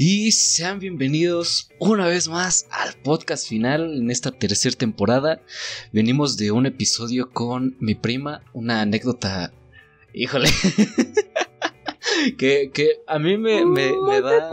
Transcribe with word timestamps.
Y 0.00 0.30
sean 0.30 0.78
bienvenidos 0.78 1.70
una 1.80 2.06
vez 2.06 2.28
más 2.28 2.68
al 2.70 2.94
podcast 3.02 3.48
final 3.48 3.96
en 3.96 4.12
esta 4.12 4.30
tercera 4.30 4.76
temporada. 4.76 5.42
Venimos 5.92 6.36
de 6.36 6.52
un 6.52 6.66
episodio 6.66 7.30
con 7.32 7.76
mi 7.80 7.96
prima, 7.96 8.44
una 8.52 8.80
anécdota, 8.80 9.52
híjole, 10.14 10.50
que, 12.38 12.70
a 13.08 13.18
mí 13.18 13.36
me, 13.38 13.66
me, 13.66 13.90
da... 14.20 14.52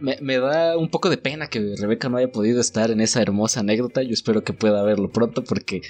Me, 0.00 0.16
me, 0.22 0.38
da 0.38 0.78
un 0.78 0.88
poco 0.88 1.10
de 1.10 1.18
pena 1.18 1.48
que 1.48 1.74
Rebeca 1.78 2.08
no 2.08 2.16
haya 2.16 2.32
podido 2.32 2.58
estar 2.58 2.90
en 2.90 3.02
esa 3.02 3.20
hermosa 3.20 3.60
anécdota. 3.60 4.02
Yo 4.02 4.14
espero 4.14 4.42
que 4.42 4.54
pueda 4.54 4.82
verlo 4.84 5.10
pronto 5.10 5.44
porque... 5.44 5.82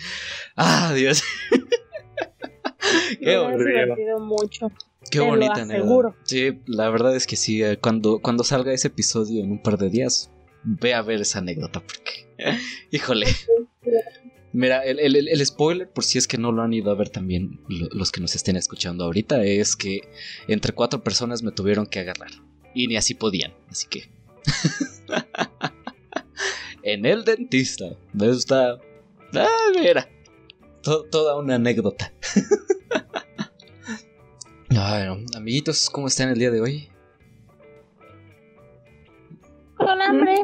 ¡Ah, 0.57 0.93
Dios! 0.93 1.23
Qué 3.21 3.39
me 3.39 4.19
mucho. 4.19 4.73
Qué 5.11 5.21
bonita, 5.21 5.65
¿no? 5.65 6.15
Sí, 6.25 6.61
la 6.67 6.91
verdad 6.91 7.15
es 7.15 7.27
que 7.27 7.37
sí. 7.37 7.63
Eh, 7.63 7.79
cuando, 7.79 8.21
cuando 8.21 8.45
salga 8.45 8.73
ese 8.73 8.89
episodio 8.89 9.43
en 9.43 9.53
un 9.53 9.63
par 9.63 9.79
de 9.79 9.91
días, 9.91 10.31
ve 10.65 10.95
a 10.95 11.03
ver 11.03 11.21
esa 11.21 11.39
anécdota 11.39 11.81
porque. 11.81 12.27
Híjole. 12.91 13.27
Mira, 14.53 14.83
el, 14.85 15.45
spoiler, 15.45 15.91
por 15.91 16.03
si 16.03 16.17
es 16.17 16.27
que 16.27 16.39
no 16.39 16.51
lo 16.51 16.63
han 16.63 16.73
ido 16.73 16.91
a 16.91 16.95
ver 16.95 17.11
también 17.11 17.61
los 17.69 18.11
que 18.11 18.23
nos 18.23 18.35
estén 18.35 18.57
escuchando 18.57 19.05
ahorita, 19.05 19.45
es 19.45 19.77
que 19.77 20.01
entre 20.49 20.73
cuatro 20.73 21.05
personas 21.05 21.43
me 21.43 21.53
tuvieron 21.53 21.87
que 21.87 22.01
agarrar. 22.01 22.31
Y 22.75 22.87
ni 22.87 22.97
así 22.97 23.15
podían, 23.15 23.53
así 23.69 23.87
que. 23.89 24.11
en 26.83 27.05
el 27.05 27.25
dentista. 27.25 27.97
Me 28.15 28.29
gusta. 28.29 28.79
Ah, 29.35 29.73
mira. 29.79 30.09
toda 30.83 31.37
una 31.37 31.57
anécdota. 31.57 32.15
Bueno, 34.77 35.25
amiguitos, 35.35 35.89
¿cómo 35.89 36.07
están 36.07 36.29
el 36.29 36.39
día 36.39 36.51
de 36.51 36.61
hoy? 36.61 36.91
Con 39.75 40.03
hambre. 40.03 40.35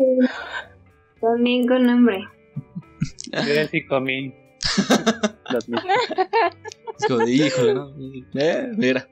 También 1.21 1.69
con 1.69 1.87
hambre. 1.87 2.25
Yo 3.31 3.69
sí 3.71 3.85
comí. 3.85 4.33
es 6.99 7.07
como 7.07 7.27
de, 7.27 7.31
híjole, 7.31 7.75
¿no? 7.75 7.93
Eh, 8.35 8.73
mira. 8.75 9.07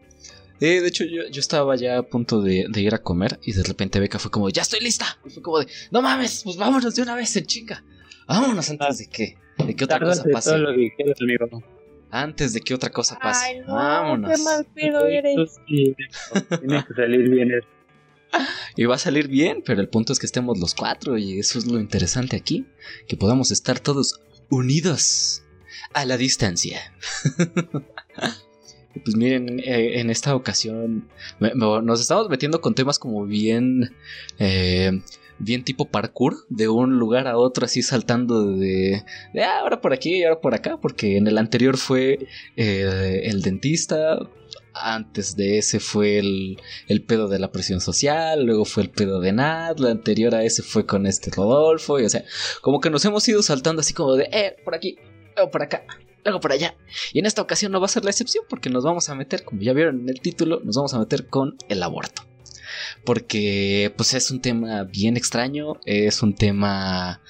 Eh, 0.58 0.80
de 0.80 0.88
hecho, 0.88 1.04
yo, 1.04 1.24
yo, 1.30 1.40
estaba 1.40 1.76
ya 1.76 1.98
a 1.98 2.02
punto 2.02 2.40
de, 2.40 2.64
de, 2.70 2.80
ir 2.80 2.94
a 2.94 3.02
comer 3.02 3.38
y 3.42 3.52
de 3.52 3.62
repente 3.62 4.00
Beca 4.00 4.18
fue 4.18 4.30
como, 4.30 4.48
ya 4.48 4.62
estoy 4.62 4.80
lista. 4.80 5.18
Y 5.26 5.28
fue 5.28 5.42
como 5.42 5.58
de, 5.58 5.66
no 5.90 6.00
mames, 6.00 6.44
pues 6.44 6.56
vámonos 6.56 6.94
de 6.94 7.02
una 7.02 7.14
vez 7.14 7.36
en 7.36 7.44
chinga. 7.44 7.84
Vámonos 8.26 8.70
antes 8.70 8.98
de 8.98 9.06
que, 9.08 9.36
de 9.66 9.76
que 9.76 9.84
otra 9.84 10.00
cosa 10.00 10.24
pase. 10.32 10.48
Todo 10.48 10.60
lo 10.60 10.74
que 10.74 10.94
quieras, 10.96 11.20
amigo 11.20 11.62
antes 12.10 12.52
de 12.52 12.60
que 12.60 12.74
otra 12.74 12.90
cosa 12.90 13.18
pase. 13.18 13.44
Ay, 13.44 13.60
no, 13.60 13.74
Vámonos. 13.74 14.30
Qué 14.30 14.42
mal 14.42 14.66
pedo 14.74 15.06
eres. 15.06 15.56
Tiene 15.66 16.84
que 16.86 16.94
salir 16.94 17.28
bien. 17.28 17.50
Y 18.76 18.84
va 18.84 18.94
a 18.94 18.98
salir 18.98 19.28
bien, 19.28 19.62
pero 19.64 19.80
el 19.80 19.88
punto 19.88 20.12
es 20.12 20.18
que 20.18 20.26
estemos 20.26 20.58
los 20.58 20.74
cuatro 20.74 21.18
y 21.18 21.38
eso 21.38 21.58
es 21.58 21.66
lo 21.66 21.80
interesante 21.80 22.36
aquí, 22.36 22.66
que 23.08 23.16
podamos 23.16 23.50
estar 23.50 23.80
todos 23.80 24.20
unidos 24.48 25.42
a 25.94 26.04
la 26.04 26.16
distancia. 26.16 26.94
pues 29.04 29.16
miren, 29.16 29.60
eh, 29.60 30.00
en 30.00 30.10
esta 30.10 30.34
ocasión 30.34 31.08
nos 31.40 32.00
estamos 32.00 32.28
metiendo 32.28 32.60
con 32.60 32.74
temas 32.74 32.98
como 32.98 33.24
bien 33.24 33.94
eh, 34.38 35.02
bien 35.40 35.64
tipo 35.64 35.86
parkour, 35.86 36.46
de 36.48 36.68
un 36.68 36.98
lugar 36.98 37.26
a 37.26 37.36
otro 37.36 37.64
así 37.64 37.82
saltando 37.82 38.52
de, 38.52 39.02
ah, 39.42 39.60
ahora 39.60 39.80
por 39.80 39.92
aquí 39.92 40.16
y 40.16 40.24
ahora 40.24 40.40
por 40.40 40.54
acá, 40.54 40.78
porque 40.80 41.16
en 41.16 41.26
el 41.26 41.38
anterior 41.38 41.76
fue 41.76 42.28
eh, 42.56 43.22
el 43.24 43.42
dentista, 43.42 44.18
antes 44.72 45.36
de 45.36 45.58
ese 45.58 45.80
fue 45.80 46.18
el, 46.18 46.58
el, 46.88 47.02
pedo 47.02 47.28
de 47.28 47.38
la 47.38 47.50
presión 47.50 47.80
social, 47.80 48.44
luego 48.44 48.64
fue 48.64 48.84
el 48.84 48.90
pedo 48.90 49.20
de 49.20 49.32
Nat, 49.32 49.80
la 49.80 49.90
anterior 49.90 50.34
a 50.34 50.44
ese 50.44 50.62
fue 50.62 50.86
con 50.86 51.06
este 51.06 51.30
Rodolfo, 51.30 51.98
y 51.98 52.04
o 52.04 52.08
sea, 52.08 52.24
como 52.60 52.80
que 52.80 52.90
nos 52.90 53.04
hemos 53.04 53.26
ido 53.28 53.42
saltando 53.42 53.80
así 53.80 53.94
como 53.94 54.14
de, 54.14 54.28
eh, 54.32 54.56
por 54.64 54.74
aquí, 54.74 54.96
luego 55.34 55.50
por 55.50 55.62
acá, 55.62 55.84
luego 56.24 56.40
por 56.40 56.52
allá. 56.52 56.76
Y 57.12 57.18
en 57.18 57.26
esta 57.26 57.42
ocasión 57.42 57.72
no 57.72 57.80
va 57.80 57.86
a 57.86 57.88
ser 57.88 58.04
la 58.04 58.10
excepción 58.10 58.44
porque 58.48 58.70
nos 58.70 58.84
vamos 58.84 59.08
a 59.08 59.14
meter, 59.14 59.44
como 59.44 59.60
ya 59.62 59.72
vieron 59.72 60.00
en 60.00 60.08
el 60.08 60.20
título, 60.20 60.60
nos 60.64 60.76
vamos 60.76 60.94
a 60.94 60.98
meter 60.98 61.26
con 61.26 61.56
el 61.68 61.82
aborto 61.82 62.29
porque 63.04 63.92
pues 63.96 64.14
es 64.14 64.30
un 64.30 64.40
tema 64.40 64.84
bien 64.84 65.16
extraño, 65.16 65.74
es 65.84 66.22
un 66.22 66.34
tema 66.34 67.20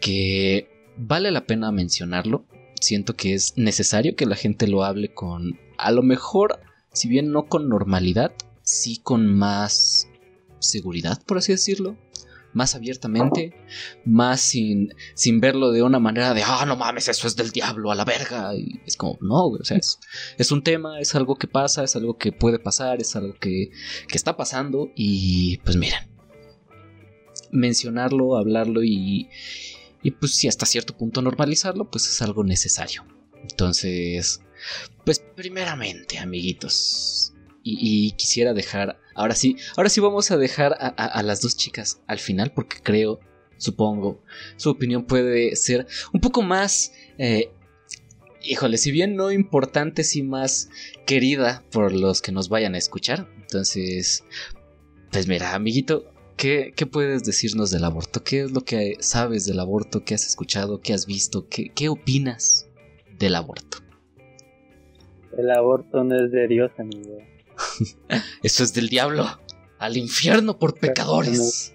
que 0.00 0.68
vale 0.96 1.30
la 1.30 1.46
pena 1.46 1.72
mencionarlo. 1.72 2.44
Siento 2.80 3.14
que 3.14 3.34
es 3.34 3.56
necesario 3.56 4.16
que 4.16 4.26
la 4.26 4.36
gente 4.36 4.66
lo 4.66 4.84
hable 4.84 5.14
con, 5.14 5.58
a 5.78 5.92
lo 5.92 6.02
mejor, 6.02 6.60
si 6.92 7.08
bien 7.08 7.30
no 7.30 7.46
con 7.46 7.68
normalidad, 7.68 8.32
sí 8.62 8.98
con 9.02 9.26
más 9.26 10.08
seguridad, 10.58 11.22
por 11.24 11.38
así 11.38 11.52
decirlo 11.52 11.96
más 12.52 12.74
abiertamente, 12.74 13.54
más 14.04 14.40
sin, 14.40 14.94
sin 15.14 15.40
verlo 15.40 15.70
de 15.72 15.82
una 15.82 15.98
manera 15.98 16.34
de, 16.34 16.42
ah, 16.44 16.64
no 16.66 16.76
mames, 16.76 17.08
eso 17.08 17.26
es 17.26 17.36
del 17.36 17.50
diablo, 17.50 17.90
a 17.90 17.94
la 17.94 18.04
verga. 18.04 18.54
Y 18.54 18.80
es 18.86 18.96
como, 18.96 19.18
no, 19.20 19.46
o 19.46 19.64
sea, 19.64 19.78
es, 19.78 20.52
un 20.52 20.62
tema, 20.62 21.00
es 21.00 21.14
algo 21.14 21.36
que 21.36 21.46
pasa, 21.46 21.84
es 21.84 21.96
algo 21.96 22.18
que 22.18 22.32
puede 22.32 22.58
pasar, 22.58 23.00
es 23.00 23.16
algo 23.16 23.34
que, 23.34 23.70
que 24.08 24.16
está 24.16 24.36
pasando 24.36 24.90
y 24.94 25.58
pues 25.58 25.76
miren, 25.76 26.08
mencionarlo, 27.50 28.36
hablarlo 28.36 28.82
y, 28.82 29.28
y 30.02 30.10
pues 30.10 30.34
si 30.34 30.48
hasta 30.48 30.66
cierto 30.66 30.96
punto 30.96 31.22
normalizarlo, 31.22 31.90
pues 31.90 32.08
es 32.08 32.20
algo 32.22 32.44
necesario. 32.44 33.04
Entonces, 33.42 34.40
pues 35.04 35.18
primeramente, 35.18 36.18
amiguitos, 36.18 37.31
y, 37.62 38.12
quisiera 38.12 38.52
dejar, 38.54 38.98
ahora 39.14 39.34
sí, 39.34 39.56
ahora 39.76 39.88
sí 39.88 40.00
vamos 40.00 40.30
a 40.30 40.36
dejar 40.36 40.76
a, 40.78 41.22
las 41.22 41.40
dos 41.40 41.56
chicas 41.56 42.02
al 42.06 42.18
final 42.18 42.52
porque 42.52 42.78
creo, 42.82 43.20
supongo, 43.56 44.22
su 44.56 44.70
opinión 44.70 45.04
puede 45.04 45.56
ser 45.56 45.86
un 46.12 46.20
poco 46.20 46.42
más, 46.42 46.92
eh, 47.18 47.50
híjole, 48.42 48.78
si 48.78 48.90
bien 48.90 49.16
no 49.16 49.30
importante, 49.30 50.04
sí 50.04 50.22
más 50.22 50.68
querida 51.06 51.64
por 51.70 51.92
los 51.92 52.22
que 52.22 52.32
nos 52.32 52.48
vayan 52.48 52.74
a 52.74 52.78
escuchar. 52.78 53.28
Entonces, 53.40 54.24
pues 55.10 55.28
mira, 55.28 55.54
amiguito, 55.54 56.12
¿qué, 56.36 56.74
puedes 56.90 57.22
decirnos 57.22 57.70
del 57.70 57.84
aborto? 57.84 58.24
¿Qué 58.24 58.42
es 58.42 58.50
lo 58.50 58.62
que 58.62 58.96
sabes 59.00 59.46
del 59.46 59.60
aborto? 59.60 60.04
¿Qué 60.04 60.14
has 60.14 60.26
escuchado? 60.26 60.80
¿Qué 60.80 60.92
has 60.92 61.06
visto? 61.06 61.46
¿Qué, 61.48 61.70
qué 61.74 61.88
opinas 61.88 62.68
del 63.18 63.36
aborto? 63.36 63.78
El 65.36 65.50
aborto 65.50 66.04
no 66.04 66.16
es 66.16 66.30
de 66.30 66.46
Dios, 66.48 66.70
amigo. 66.78 67.18
Eso 68.42 68.62
es 68.62 68.74
del 68.74 68.88
diablo. 68.88 69.24
Al 69.78 69.96
infierno 69.96 70.58
por 70.58 70.78
pecadores. 70.78 71.74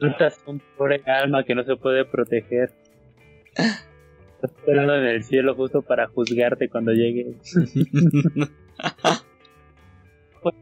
Estás 0.00 0.38
un 0.46 0.60
pobre 0.76 1.02
alma 1.06 1.44
que 1.44 1.54
no 1.54 1.64
se 1.64 1.76
puede 1.76 2.04
proteger. 2.04 2.72
Estás 3.54 4.50
esperando 4.56 4.96
en 4.96 5.04
el 5.04 5.22
cielo 5.22 5.54
justo 5.54 5.82
para 5.82 6.08
juzgarte 6.08 6.68
cuando 6.68 6.92
llegue. 6.92 7.36
pues, 10.42 10.54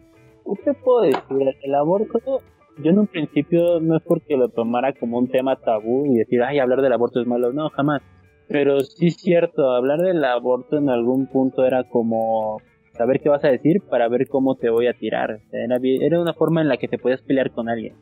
¿Qué 0.65 0.75
puedo 0.75 1.03
decir? 1.03 1.57
El 1.63 1.75
aborto, 1.75 2.43
yo 2.79 2.91
en 2.91 2.99
un 2.99 3.07
principio 3.07 3.81
no 3.81 3.97
es 3.97 4.03
porque 4.03 4.37
lo 4.37 4.49
tomara 4.49 4.93
como 4.93 5.19
un 5.19 5.29
tema 5.29 5.57
tabú 5.57 6.07
y 6.07 6.19
decir, 6.19 6.43
ay, 6.43 6.59
hablar 6.59 6.83
del 6.83 6.93
aborto 6.93 7.21
es 7.21 7.27
malo. 7.27 7.53
No, 7.53 7.71
jamás. 7.71 8.03
Pero 8.49 8.81
sí 8.81 9.07
es 9.07 9.17
cierto, 9.17 9.71
hablar 9.71 10.01
del 10.01 10.25
aborto 10.25 10.77
en 10.77 10.91
algún 10.91 11.27
punto 11.27 11.65
era 11.65 11.85
como 11.85 12.61
saber 13.01 13.21
qué 13.23 13.31
vas 13.31 13.43
a 13.45 13.49
decir 13.49 13.81
para 13.81 14.09
ver 14.09 14.29
cómo 14.29 14.57
te 14.57 14.69
voy 14.69 14.87
a 14.87 14.93
tirar. 14.93 15.41
Era, 15.53 16.21
una 16.21 16.35
forma 16.35 16.61
en 16.61 16.69
la 16.69 16.77
que 16.77 16.87
te 16.87 16.99
podías 16.99 17.23
pelear 17.23 17.51
con 17.51 17.71
alguien. 17.71 17.95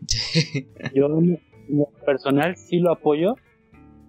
Yo, 0.93 1.09
personal, 2.05 2.57
sí 2.57 2.81
lo 2.81 2.91
apoyo. 2.91 3.37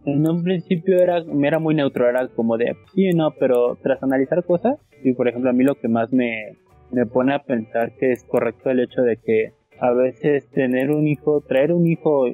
En 0.06 0.28
un 0.28 0.44
principio 0.44 0.98
era, 0.98 1.24
me 1.26 1.48
era 1.48 1.60
muy 1.60 1.76
neutro, 1.76 2.10
era 2.10 2.28
como 2.30 2.58
de 2.58 2.76
sí 2.96 3.08
no, 3.12 3.36
pero 3.40 3.78
tras 3.84 4.02
analizar 4.02 4.44
cosas, 4.44 4.80
y 5.04 5.14
por 5.14 5.28
ejemplo, 5.28 5.52
a 5.52 5.54
mí 5.54 5.64
lo 5.64 5.76
que 5.76 5.90
más 5.90 6.12
me, 6.12 6.54
me 6.90 7.06
pone 7.06 7.36
a 7.36 7.44
pensar 7.44 7.96
que 7.98 8.12
es 8.12 8.24
correcto 8.24 8.72
el 8.72 8.80
hecho 8.80 9.04
de 9.04 9.18
que 9.18 9.52
a 9.80 9.92
veces 9.92 10.50
tener 10.50 10.90
un 10.90 11.08
hijo, 11.08 11.42
traer 11.42 11.72
un 11.72 11.86
hijo 11.86 12.26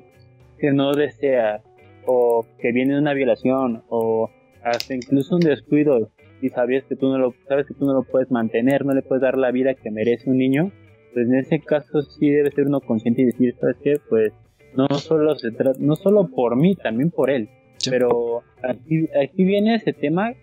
que 0.60 0.72
no 0.72 0.94
desea, 0.94 1.62
o 2.06 2.46
que 2.60 2.72
viene 2.72 2.94
de 2.94 3.00
una 3.00 3.14
violación, 3.14 3.84
o 3.90 4.30
hasta 4.64 4.94
incluso 4.94 5.36
un 5.36 5.42
descuido 5.42 6.10
y 6.46 6.50
sabes 6.50 6.84
que 6.86 6.96
tú 6.96 7.08
no 7.08 7.18
lo 7.18 7.34
sabes 7.48 7.66
que 7.68 7.74
tú 7.74 7.86
no 7.86 7.94
lo 7.94 8.04
puedes 8.04 8.30
mantener, 8.30 8.86
no 8.86 8.94
le 8.94 9.02
puedes 9.02 9.22
dar 9.22 9.38
la 9.38 9.52
vida 9.52 9.74
que 9.74 9.90
merece 9.90 10.30
un 10.30 10.38
niño, 10.38 10.72
pues 11.14 11.28
en 11.28 11.36
ese 11.36 11.60
caso 11.60 12.02
sí 12.02 12.30
debe 12.30 12.52
ser 12.52 12.68
uno 12.68 12.82
consciente 12.82 13.24
y 13.24 13.26
decir, 13.26 13.56
¿sabes 13.60 13.78
qué? 13.84 13.96
Pues 14.10 14.32
no 14.76 14.88
solo 15.00 15.36
se 15.36 15.52
trata, 15.52 15.80
no 15.80 15.96
solo 15.96 16.28
por 16.28 16.56
mí, 16.56 16.76
también 16.76 17.10
por 17.10 17.30
él. 17.30 17.50
Pero 17.90 18.44
aquí, 18.64 19.08
aquí 19.22 19.44
viene 19.44 19.76
ese 19.76 19.94
tema 19.94 20.34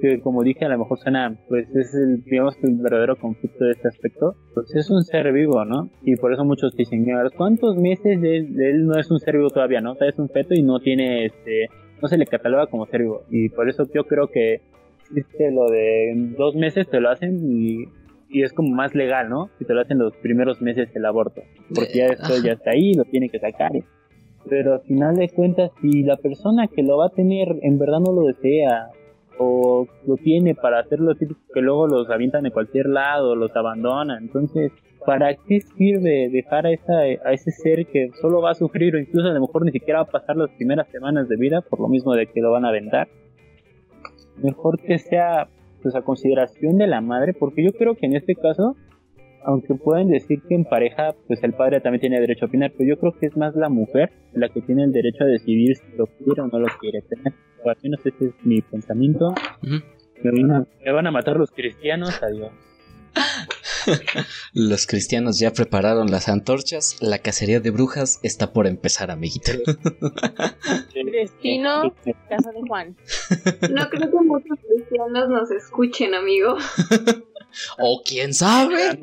que 0.00 0.20
como 0.20 0.42
dije 0.42 0.64
a 0.64 0.68
lo 0.68 0.78
mejor 0.78 0.98
suena 0.98 1.38
pues 1.48 1.74
es 1.74 1.94
el 1.94 2.22
digamos 2.24 2.54
el 2.62 2.74
verdadero 2.76 3.16
conflicto 3.16 3.64
de 3.64 3.72
este 3.72 3.88
aspecto. 3.88 4.34
Pues 4.54 4.74
es 4.74 4.90
un 4.90 5.02
ser 5.02 5.32
vivo 5.32 5.64
no 5.64 5.90
y 6.02 6.16
por 6.16 6.32
eso 6.32 6.44
muchos 6.44 6.76
dicen 6.76 7.06
cuántos 7.36 7.76
meses 7.76 8.20
de 8.20 8.36
él, 8.36 8.86
no 8.86 8.98
es 8.98 9.10
un 9.10 9.20
ser 9.20 9.36
vivo 9.36 9.50
todavía 9.50 9.80
no 9.80 9.96
es 9.98 10.18
un 10.18 10.28
feto 10.28 10.54
y 10.54 10.62
no 10.62 10.80
tiene 10.80 11.26
este 11.26 11.68
no 12.02 12.08
se 12.08 12.18
le 12.18 12.26
cataloga 12.26 12.66
como 12.66 12.86
ser 12.86 13.02
vivo 13.02 13.22
y 13.30 13.48
por 13.48 13.68
eso 13.68 13.88
yo 13.94 14.04
creo 14.04 14.28
que 14.28 14.60
existe 15.10 15.50
lo 15.50 15.68
de 15.68 16.14
dos 16.36 16.54
meses 16.54 16.88
te 16.88 17.00
lo 17.00 17.10
hacen 17.10 17.40
y, 17.42 17.84
y 18.28 18.42
es 18.42 18.52
como 18.52 18.74
más 18.74 18.94
legal 18.94 19.28
no 19.28 19.50
si 19.58 19.64
te 19.64 19.74
lo 19.74 19.80
hacen 19.80 19.98
los 19.98 20.14
primeros 20.16 20.60
meses 20.60 20.88
el 20.94 21.04
aborto 21.04 21.42
porque 21.74 21.98
ya 21.98 22.06
esto 22.06 22.34
ya 22.42 22.52
está 22.52 22.70
ahí 22.70 22.94
lo 22.94 23.04
tiene 23.04 23.28
que 23.28 23.38
sacar 23.38 23.72
pero 24.48 24.74
al 24.74 24.80
final 24.82 25.16
de 25.16 25.28
cuentas 25.28 25.70
si 25.80 26.02
la 26.02 26.16
persona 26.16 26.68
que 26.68 26.82
lo 26.82 26.98
va 26.98 27.06
a 27.06 27.10
tener 27.10 27.48
en 27.62 27.78
verdad 27.78 28.00
no 28.00 28.12
lo 28.12 28.22
desea 28.26 28.90
o 29.38 29.86
lo 30.06 30.16
tiene 30.16 30.54
para 30.54 30.80
hacer 30.80 31.00
lo 31.00 31.14
típico 31.14 31.40
que 31.52 31.60
luego 31.60 31.86
los 31.86 32.08
avientan 32.10 32.44
de 32.44 32.50
cualquier 32.50 32.86
lado, 32.86 33.36
los 33.36 33.54
abandonan. 33.54 34.22
Entonces, 34.24 34.72
¿para 35.04 35.34
qué 35.34 35.60
sirve 35.60 36.28
dejar 36.30 36.66
a, 36.66 36.72
esa, 36.72 36.98
a 36.98 37.32
ese 37.32 37.50
ser 37.50 37.86
que 37.86 38.10
solo 38.20 38.40
va 38.40 38.52
a 38.52 38.54
sufrir 38.54 38.94
o 38.94 38.98
incluso 38.98 39.28
a 39.28 39.32
lo 39.32 39.40
mejor 39.40 39.64
ni 39.64 39.72
siquiera 39.72 40.02
va 40.02 40.08
a 40.08 40.10
pasar 40.10 40.36
las 40.36 40.50
primeras 40.50 40.88
semanas 40.88 41.28
de 41.28 41.36
vida 41.36 41.60
por 41.60 41.80
lo 41.80 41.88
mismo 41.88 42.14
de 42.14 42.26
que 42.26 42.40
lo 42.40 42.50
van 42.50 42.64
a 42.64 42.68
aventar? 42.68 43.08
Mejor 44.42 44.80
que 44.80 44.98
sea 44.98 45.48
pues 45.82 45.94
a 45.94 46.02
consideración 46.02 46.78
de 46.78 46.86
la 46.86 47.00
madre, 47.00 47.32
porque 47.32 47.64
yo 47.64 47.72
creo 47.72 47.94
que 47.94 48.06
en 48.06 48.16
este 48.16 48.34
caso, 48.34 48.76
aunque 49.44 49.74
pueden 49.74 50.08
decir 50.08 50.42
que 50.48 50.54
en 50.54 50.64
pareja, 50.64 51.14
pues 51.28 51.42
el 51.44 51.52
padre 51.52 51.80
también 51.80 52.00
tiene 52.00 52.20
derecho 52.20 52.46
a 52.46 52.48
opinar, 52.48 52.72
pero 52.76 52.88
yo 52.88 52.98
creo 52.98 53.12
que 53.12 53.26
es 53.26 53.36
más 53.36 53.54
la 53.54 53.68
mujer 53.68 54.10
la 54.32 54.48
que 54.48 54.60
tiene 54.62 54.84
el 54.84 54.92
derecho 54.92 55.24
a 55.24 55.28
decidir 55.28 55.76
si 55.76 55.96
lo 55.96 56.06
quiere 56.06 56.42
o 56.42 56.48
no 56.48 56.58
lo 56.58 56.66
quiere 56.80 57.02
tener 57.02 57.32
al 57.68 57.76
menos 57.82 58.00
ese 58.04 58.26
es 58.26 58.34
mi 58.44 58.60
pensamiento. 58.60 59.34
me, 59.62 60.92
van 60.92 61.06
a, 61.06 61.10
matar 61.10 61.36
los 61.36 61.50
cristianos, 61.50 62.22
adiós. 62.22 62.52
Los 64.52 64.86
cristianos 64.86 65.38
ya 65.38 65.52
prepararon 65.52 66.10
las 66.10 66.28
antorchas, 66.28 66.96
la 67.00 67.18
cacería 67.18 67.60
de 67.60 67.70
brujas 67.70 68.20
está 68.22 68.52
por 68.52 68.66
empezar, 68.66 69.10
amiguito. 69.10 69.52
Destino, 71.12 71.94
casa 72.28 72.50
de 72.52 72.60
Juan. 72.68 72.96
No 73.70 73.88
creo 73.88 74.10
que 74.10 74.20
muchos 74.24 74.58
cristianos 74.68 75.28
nos 75.28 75.50
escuchen, 75.50 76.14
amigo. 76.14 76.56
o 77.78 78.02
quién 78.04 78.34
sabe. 78.34 78.98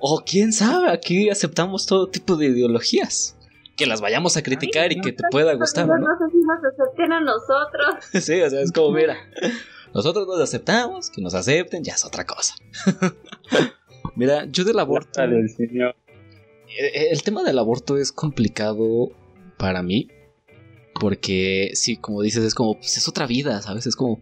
O 0.00 0.22
quién 0.24 0.52
sabe, 0.52 0.90
aquí 0.90 1.28
aceptamos 1.28 1.86
todo 1.86 2.08
tipo 2.08 2.36
de 2.36 2.46
ideologías 2.46 3.36
que 3.80 3.86
las 3.86 4.02
vayamos 4.02 4.36
a 4.36 4.42
criticar 4.42 4.92
y 4.92 5.00
que 5.00 5.12
te 5.12 5.24
pueda 5.30 5.54
gustar. 5.54 5.86
No, 5.86 5.96
no 5.96 6.18
sé 6.18 6.30
si 6.30 6.38
nos 6.38 6.58
acepten 6.62 7.12
a 7.14 7.20
nosotros. 7.20 7.94
sí, 8.22 8.38
o 8.42 8.50
sea, 8.50 8.60
es 8.60 8.72
como, 8.72 8.92
mira, 8.92 9.16
nosotros 9.94 10.26
nos 10.26 10.38
aceptamos, 10.38 11.08
que 11.08 11.22
nos 11.22 11.32
acepten, 11.32 11.82
ya 11.82 11.94
es 11.94 12.04
otra 12.04 12.26
cosa. 12.26 12.56
mira, 14.16 14.46
yo 14.50 14.64
del 14.64 14.78
aborto. 14.78 15.22
El, 15.22 15.46
eh, 15.46 15.94
eh, 16.68 17.08
el 17.10 17.22
tema 17.22 17.42
del 17.42 17.58
aborto 17.58 17.98
es 17.98 18.12
complicado 18.12 19.10
para 19.58 19.82
mí. 19.82 20.08
Porque, 20.94 21.70
sí, 21.74 21.96
como 21.96 22.20
dices, 22.22 22.44
es 22.44 22.54
como, 22.54 22.74
pues 22.74 22.96
es 22.96 23.08
otra 23.08 23.26
vida, 23.26 23.62
¿sabes? 23.62 23.86
Es 23.86 23.96
como. 23.96 24.20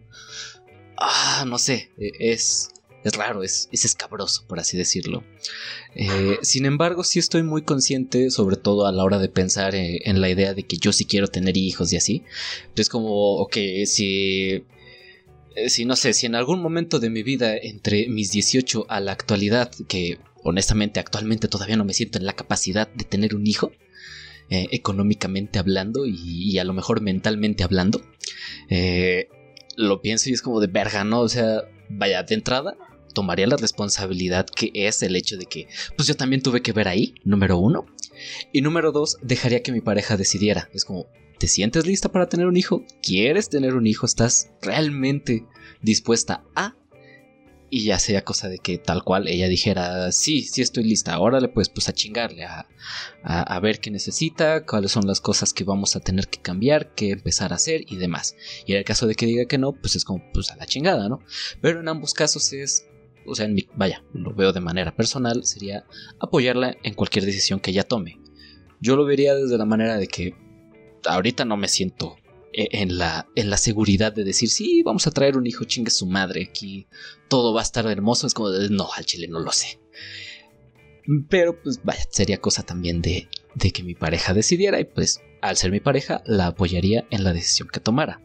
Ah, 0.97 1.45
no 1.47 1.57
sé, 1.57 1.89
e, 1.97 2.11
es 2.31 2.71
es 3.03 3.15
raro, 3.15 3.43
es, 3.43 3.69
es 3.71 3.85
escabroso, 3.85 4.43
por 4.47 4.59
así 4.59 4.77
decirlo. 4.77 5.23
Eh, 5.95 6.37
sin 6.41 6.65
embargo, 6.65 7.03
sí 7.03 7.19
estoy 7.19 7.43
muy 7.43 7.61
consciente, 7.61 8.29
sobre 8.29 8.57
todo 8.57 8.85
a 8.85 8.91
la 8.91 9.03
hora 9.03 9.19
de 9.19 9.29
pensar 9.29 9.73
eh, 9.75 10.01
en, 10.03 10.19
la 10.19 10.29
idea 10.29 10.53
de 10.53 10.63
que 10.63 10.77
yo 10.77 10.91
sí 10.91 11.05
quiero 11.05 11.27
tener 11.27 11.55
hijos 11.55 11.93
y 11.93 11.97
así. 11.97 12.23
Es 12.75 12.89
como, 12.89 13.37
ok, 13.37 13.55
si... 13.85 14.65
Eh, 15.55 15.69
si 15.69 15.85
no 15.85 15.95
sé, 15.95 16.13
si 16.13 16.25
en 16.25 16.35
algún 16.35 16.61
momento 16.61 16.99
de 16.99 17.09
mi 17.09 17.23
vida, 17.23 17.55
entre 17.57 18.07
mis 18.07 18.31
18 18.31 18.85
a 18.89 18.99
la 18.99 19.11
actualidad, 19.11 19.71
que 19.87 20.19
honestamente 20.43 20.99
actualmente 20.99 21.47
todavía 21.47 21.77
no 21.77 21.85
me 21.85 21.93
siento 21.93 22.17
en 22.17 22.25
la 22.25 22.33
capacidad 22.33 22.87
de 22.93 23.03
tener 23.03 23.35
un 23.35 23.45
hijo, 23.45 23.71
económicamente 24.51 25.59
hablando 25.59 26.07
y, 26.07 26.57
a 26.57 26.63
lo 26.63 26.73
mejor 26.73 27.01
mentalmente 27.01 27.63
hablando, 27.63 28.01
lo 29.75 30.01
pienso 30.01 30.29
y 30.29 30.33
es 30.33 30.41
como 30.41 30.59
de 30.59 30.65
verga, 30.65 31.03
¿no? 31.03 31.21
O 31.21 31.29
sea, 31.29 31.65
vaya, 31.87 32.23
de 32.23 32.35
entrada, 32.35 32.75
tomaría 33.13 33.47
la 33.47 33.57
responsabilidad 33.57 34.45
que 34.45 34.71
es 34.73 35.01
el 35.03 35.15
hecho 35.15 35.37
de 35.37 35.45
que, 35.45 35.67
pues 35.95 36.07
yo 36.07 36.15
también 36.15 36.41
tuve 36.41 36.61
que 36.61 36.71
ver 36.71 36.87
ahí, 36.87 37.15
número 37.23 37.57
uno. 37.57 37.85
Y 38.51 38.61
número 38.61 38.91
dos, 38.91 39.17
dejaría 39.21 39.63
que 39.63 39.71
mi 39.71 39.81
pareja 39.81 40.17
decidiera. 40.17 40.69
Es 40.73 40.85
como, 40.85 41.07
¿te 41.39 41.47
sientes 41.47 41.87
lista 41.87 42.11
para 42.11 42.27
tener 42.27 42.45
un 42.45 42.57
hijo? 42.57 42.83
¿Quieres 43.01 43.49
tener 43.49 43.73
un 43.75 43.87
hijo? 43.87 44.05
¿Estás 44.05 44.51
realmente 44.61 45.47
dispuesta 45.81 46.43
a? 46.53 46.75
Y 47.71 47.85
ya 47.85 47.99
sea 47.99 48.23
cosa 48.23 48.49
de 48.49 48.57
que 48.57 48.79
tal 48.79 49.03
cual 49.03 49.27
ella 49.27 49.47
dijera, 49.47 50.11
sí, 50.11 50.41
sí 50.41 50.61
estoy 50.61 50.83
lista, 50.83 51.19
órale 51.19 51.47
pues, 51.49 51.69
pues 51.69 51.87
a 51.87 51.93
chingarle, 51.93 52.43
a, 52.43 52.67
a, 53.23 53.59
ver 53.59 53.79
qué 53.79 53.91
necesita, 53.91 54.65
cuáles 54.65 54.91
son 54.91 55.05
las 55.05 55.21
cosas 55.21 55.53
que 55.53 55.63
vamos 55.63 55.95
a 55.95 55.99
tener 55.99 56.27
que 56.27 56.41
cambiar, 56.41 56.95
qué 56.95 57.11
empezar 57.11 57.53
a 57.53 57.57
hacer 57.57 57.83
y 57.87 57.97
demás. 57.97 58.35
Y 58.65 58.71
en 58.71 58.79
el 58.79 58.85
caso 58.85 59.05
de 59.05 59.13
que 59.13 59.27
diga 59.27 59.45
que 59.45 59.59
no, 59.59 59.73
pues 59.73 59.95
es 59.95 60.03
como, 60.03 60.23
pues 60.33 60.49
a 60.49 60.55
la 60.55 60.65
chingada, 60.65 61.09
¿no? 61.09 61.19
Pero 61.61 61.79
en 61.79 61.87
ambos 61.87 62.13
casos 62.15 62.51
es 62.53 62.87
o 63.27 63.35
sea, 63.35 63.45
en 63.45 63.53
mi, 63.53 63.67
vaya, 63.75 64.03
lo 64.13 64.33
veo 64.33 64.51
de 64.51 64.61
manera 64.61 64.95
personal, 64.95 65.45
sería 65.45 65.85
apoyarla 66.19 66.75
en 66.81 66.95
cualquier 66.95 67.25
decisión 67.25 67.59
que 67.59 67.69
ella 67.69 67.83
tome. 67.83 68.19
Yo 68.81 68.95
lo 68.95 69.05
vería 69.05 69.35
desde 69.35 69.57
la 69.57 69.65
manera 69.65 69.97
de 69.97 70.07
que 70.07 70.33
ahorita 71.05 71.45
no 71.45 71.57
me 71.57 71.67
siento 71.67 72.17
e, 72.53 72.67
en 72.71 72.97
la, 72.97 73.27
en 73.35 73.49
la 73.49 73.57
seguridad 73.57 74.13
de 74.13 74.23
decir, 74.23 74.49
sí, 74.49 74.83
vamos 74.83 75.07
a 75.07 75.11
traer 75.11 75.37
un 75.37 75.47
hijo, 75.47 75.65
chingue 75.65 75.91
su 75.91 76.05
madre, 76.05 76.47
aquí 76.49 76.87
todo 77.27 77.53
va 77.53 77.61
a 77.61 77.63
estar 77.63 77.85
hermoso. 77.87 78.27
Es 78.27 78.33
como 78.33 78.49
no, 78.49 78.89
al 78.95 79.05
chile 79.05 79.27
no 79.27 79.39
lo 79.39 79.51
sé. 79.51 79.79
Pero 81.29 81.61
pues 81.61 81.81
vaya, 81.83 82.03
sería 82.11 82.39
cosa 82.39 82.63
también 82.63 83.01
de, 83.01 83.27
de 83.55 83.71
que 83.71 83.83
mi 83.83 83.95
pareja 83.95 84.33
decidiera 84.33 84.79
y 84.79 84.85
pues 84.85 85.21
al 85.41 85.57
ser 85.57 85.71
mi 85.71 85.79
pareja 85.79 86.21
la 86.25 86.47
apoyaría 86.47 87.07
en 87.09 87.23
la 87.23 87.33
decisión 87.33 87.67
que 87.71 87.79
tomara 87.79 88.21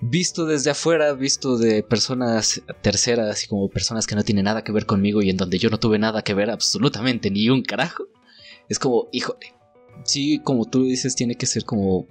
visto 0.00 0.44
desde 0.44 0.70
afuera, 0.70 1.12
visto 1.14 1.56
de 1.56 1.82
personas 1.82 2.62
terceras, 2.82 3.30
así 3.30 3.46
como 3.46 3.70
personas 3.70 4.06
que 4.06 4.14
no 4.14 4.22
tienen 4.22 4.44
nada 4.44 4.62
que 4.62 4.72
ver 4.72 4.86
conmigo 4.86 5.22
y 5.22 5.30
en 5.30 5.36
donde 5.36 5.58
yo 5.58 5.70
no 5.70 5.78
tuve 5.78 5.98
nada 5.98 6.22
que 6.22 6.34
ver 6.34 6.50
absolutamente 6.50 7.30
ni 7.30 7.48
un 7.48 7.62
carajo, 7.62 8.04
es 8.68 8.78
como, 8.78 9.08
híjole, 9.12 9.53
sí, 10.04 10.40
como 10.40 10.64
tú 10.64 10.84
dices, 10.84 11.14
tiene 11.14 11.36
que 11.36 11.46
ser 11.46 11.64
como... 11.64 12.06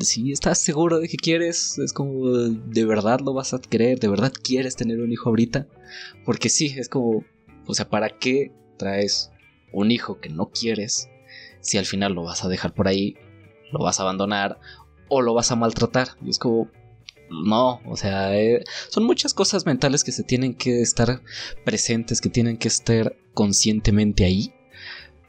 Si 0.00 0.32
estás 0.32 0.58
seguro 0.58 0.98
de 0.98 1.08
que 1.08 1.16
quieres, 1.16 1.78
es 1.78 1.92
como, 1.92 2.28
¿de 2.28 2.84
verdad 2.84 3.20
lo 3.20 3.32
vas 3.32 3.54
a 3.54 3.60
querer? 3.60 4.00
¿De 4.00 4.08
verdad 4.08 4.32
quieres 4.32 4.74
tener 4.74 5.00
un 5.00 5.12
hijo 5.12 5.28
ahorita? 5.28 5.68
Porque 6.24 6.48
sí, 6.48 6.74
es 6.76 6.88
como, 6.88 7.24
o 7.66 7.74
sea, 7.74 7.88
¿para 7.88 8.18
qué 8.18 8.52
traes 8.76 9.30
un 9.72 9.90
hijo 9.90 10.18
que 10.20 10.28
no 10.28 10.50
quieres 10.50 11.08
si 11.60 11.78
al 11.78 11.86
final 11.86 12.12
lo 12.12 12.24
vas 12.24 12.44
a 12.44 12.48
dejar 12.48 12.74
por 12.74 12.88
ahí, 12.88 13.16
lo 13.72 13.78
vas 13.78 13.98
a 13.98 14.02
abandonar 14.02 14.58
o 15.08 15.22
lo 15.22 15.32
vas 15.32 15.50
a 15.52 15.56
maltratar. 15.56 16.08
Y 16.22 16.30
es 16.30 16.38
como, 16.38 16.68
no, 17.30 17.80
o 17.86 17.96
sea, 17.96 18.36
eh, 18.36 18.64
son 18.88 19.04
muchas 19.04 19.32
cosas 19.32 19.64
mentales 19.64 20.04
que 20.04 20.12
se 20.12 20.24
tienen 20.24 20.54
que 20.54 20.82
estar 20.82 21.22
presentes, 21.64 22.20
que 22.20 22.28
tienen 22.28 22.58
que 22.58 22.68
estar 22.68 23.16
conscientemente 23.32 24.24
ahí 24.24 24.52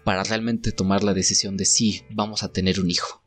para 0.04 0.24
realmente 0.24 0.72
tomar 0.72 1.04
la 1.04 1.14
decisión 1.14 1.58
de 1.58 1.66
sí, 1.66 2.04
vamos 2.10 2.44
a 2.44 2.50
tener 2.52 2.80
un 2.80 2.90
hijo. 2.90 3.22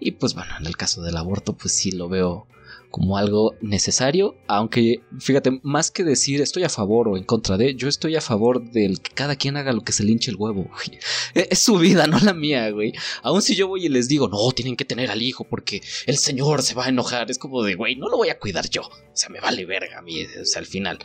Y 0.00 0.12
pues 0.12 0.34
bueno, 0.34 0.52
en 0.58 0.66
el 0.66 0.76
caso 0.76 1.02
del 1.02 1.16
aborto, 1.16 1.56
pues 1.56 1.72
sí 1.72 1.90
lo 1.90 2.08
veo 2.08 2.46
como 2.94 3.18
algo 3.18 3.56
necesario, 3.60 4.36
aunque 4.46 5.00
fíjate, 5.18 5.58
más 5.64 5.90
que 5.90 6.04
decir 6.04 6.40
estoy 6.40 6.62
a 6.62 6.68
favor 6.68 7.08
o 7.08 7.16
en 7.16 7.24
contra 7.24 7.56
de, 7.56 7.74
yo 7.74 7.88
estoy 7.88 8.14
a 8.14 8.20
favor 8.20 8.70
del 8.70 9.00
que 9.00 9.10
cada 9.12 9.34
quien 9.34 9.56
haga 9.56 9.72
lo 9.72 9.80
que 9.80 9.90
se 9.90 10.04
le 10.04 10.12
hinche 10.12 10.30
el 10.30 10.36
huevo. 10.36 10.70
Es 11.34 11.58
su 11.58 11.76
vida, 11.76 12.06
no 12.06 12.20
la 12.20 12.34
mía, 12.34 12.70
güey. 12.70 12.92
Aún 13.22 13.42
si 13.42 13.56
yo 13.56 13.66
voy 13.66 13.86
y 13.86 13.88
les 13.88 14.06
digo, 14.06 14.28
no, 14.28 14.52
tienen 14.52 14.76
que 14.76 14.84
tener 14.84 15.10
al 15.10 15.22
hijo 15.22 15.42
porque 15.42 15.82
el 16.06 16.18
señor 16.18 16.62
se 16.62 16.74
va 16.74 16.84
a 16.84 16.88
enojar, 16.88 17.28
es 17.32 17.38
como 17.38 17.64
de, 17.64 17.74
güey, 17.74 17.96
no 17.96 18.08
lo 18.08 18.16
voy 18.16 18.28
a 18.28 18.38
cuidar 18.38 18.70
yo. 18.70 18.82
O 18.82 19.16
sea, 19.16 19.28
me 19.28 19.40
vale 19.40 19.66
verga 19.66 19.98
a 19.98 20.02
mí, 20.02 20.24
o 20.24 20.44
sea, 20.44 20.60
al 20.60 20.66
final. 20.66 21.00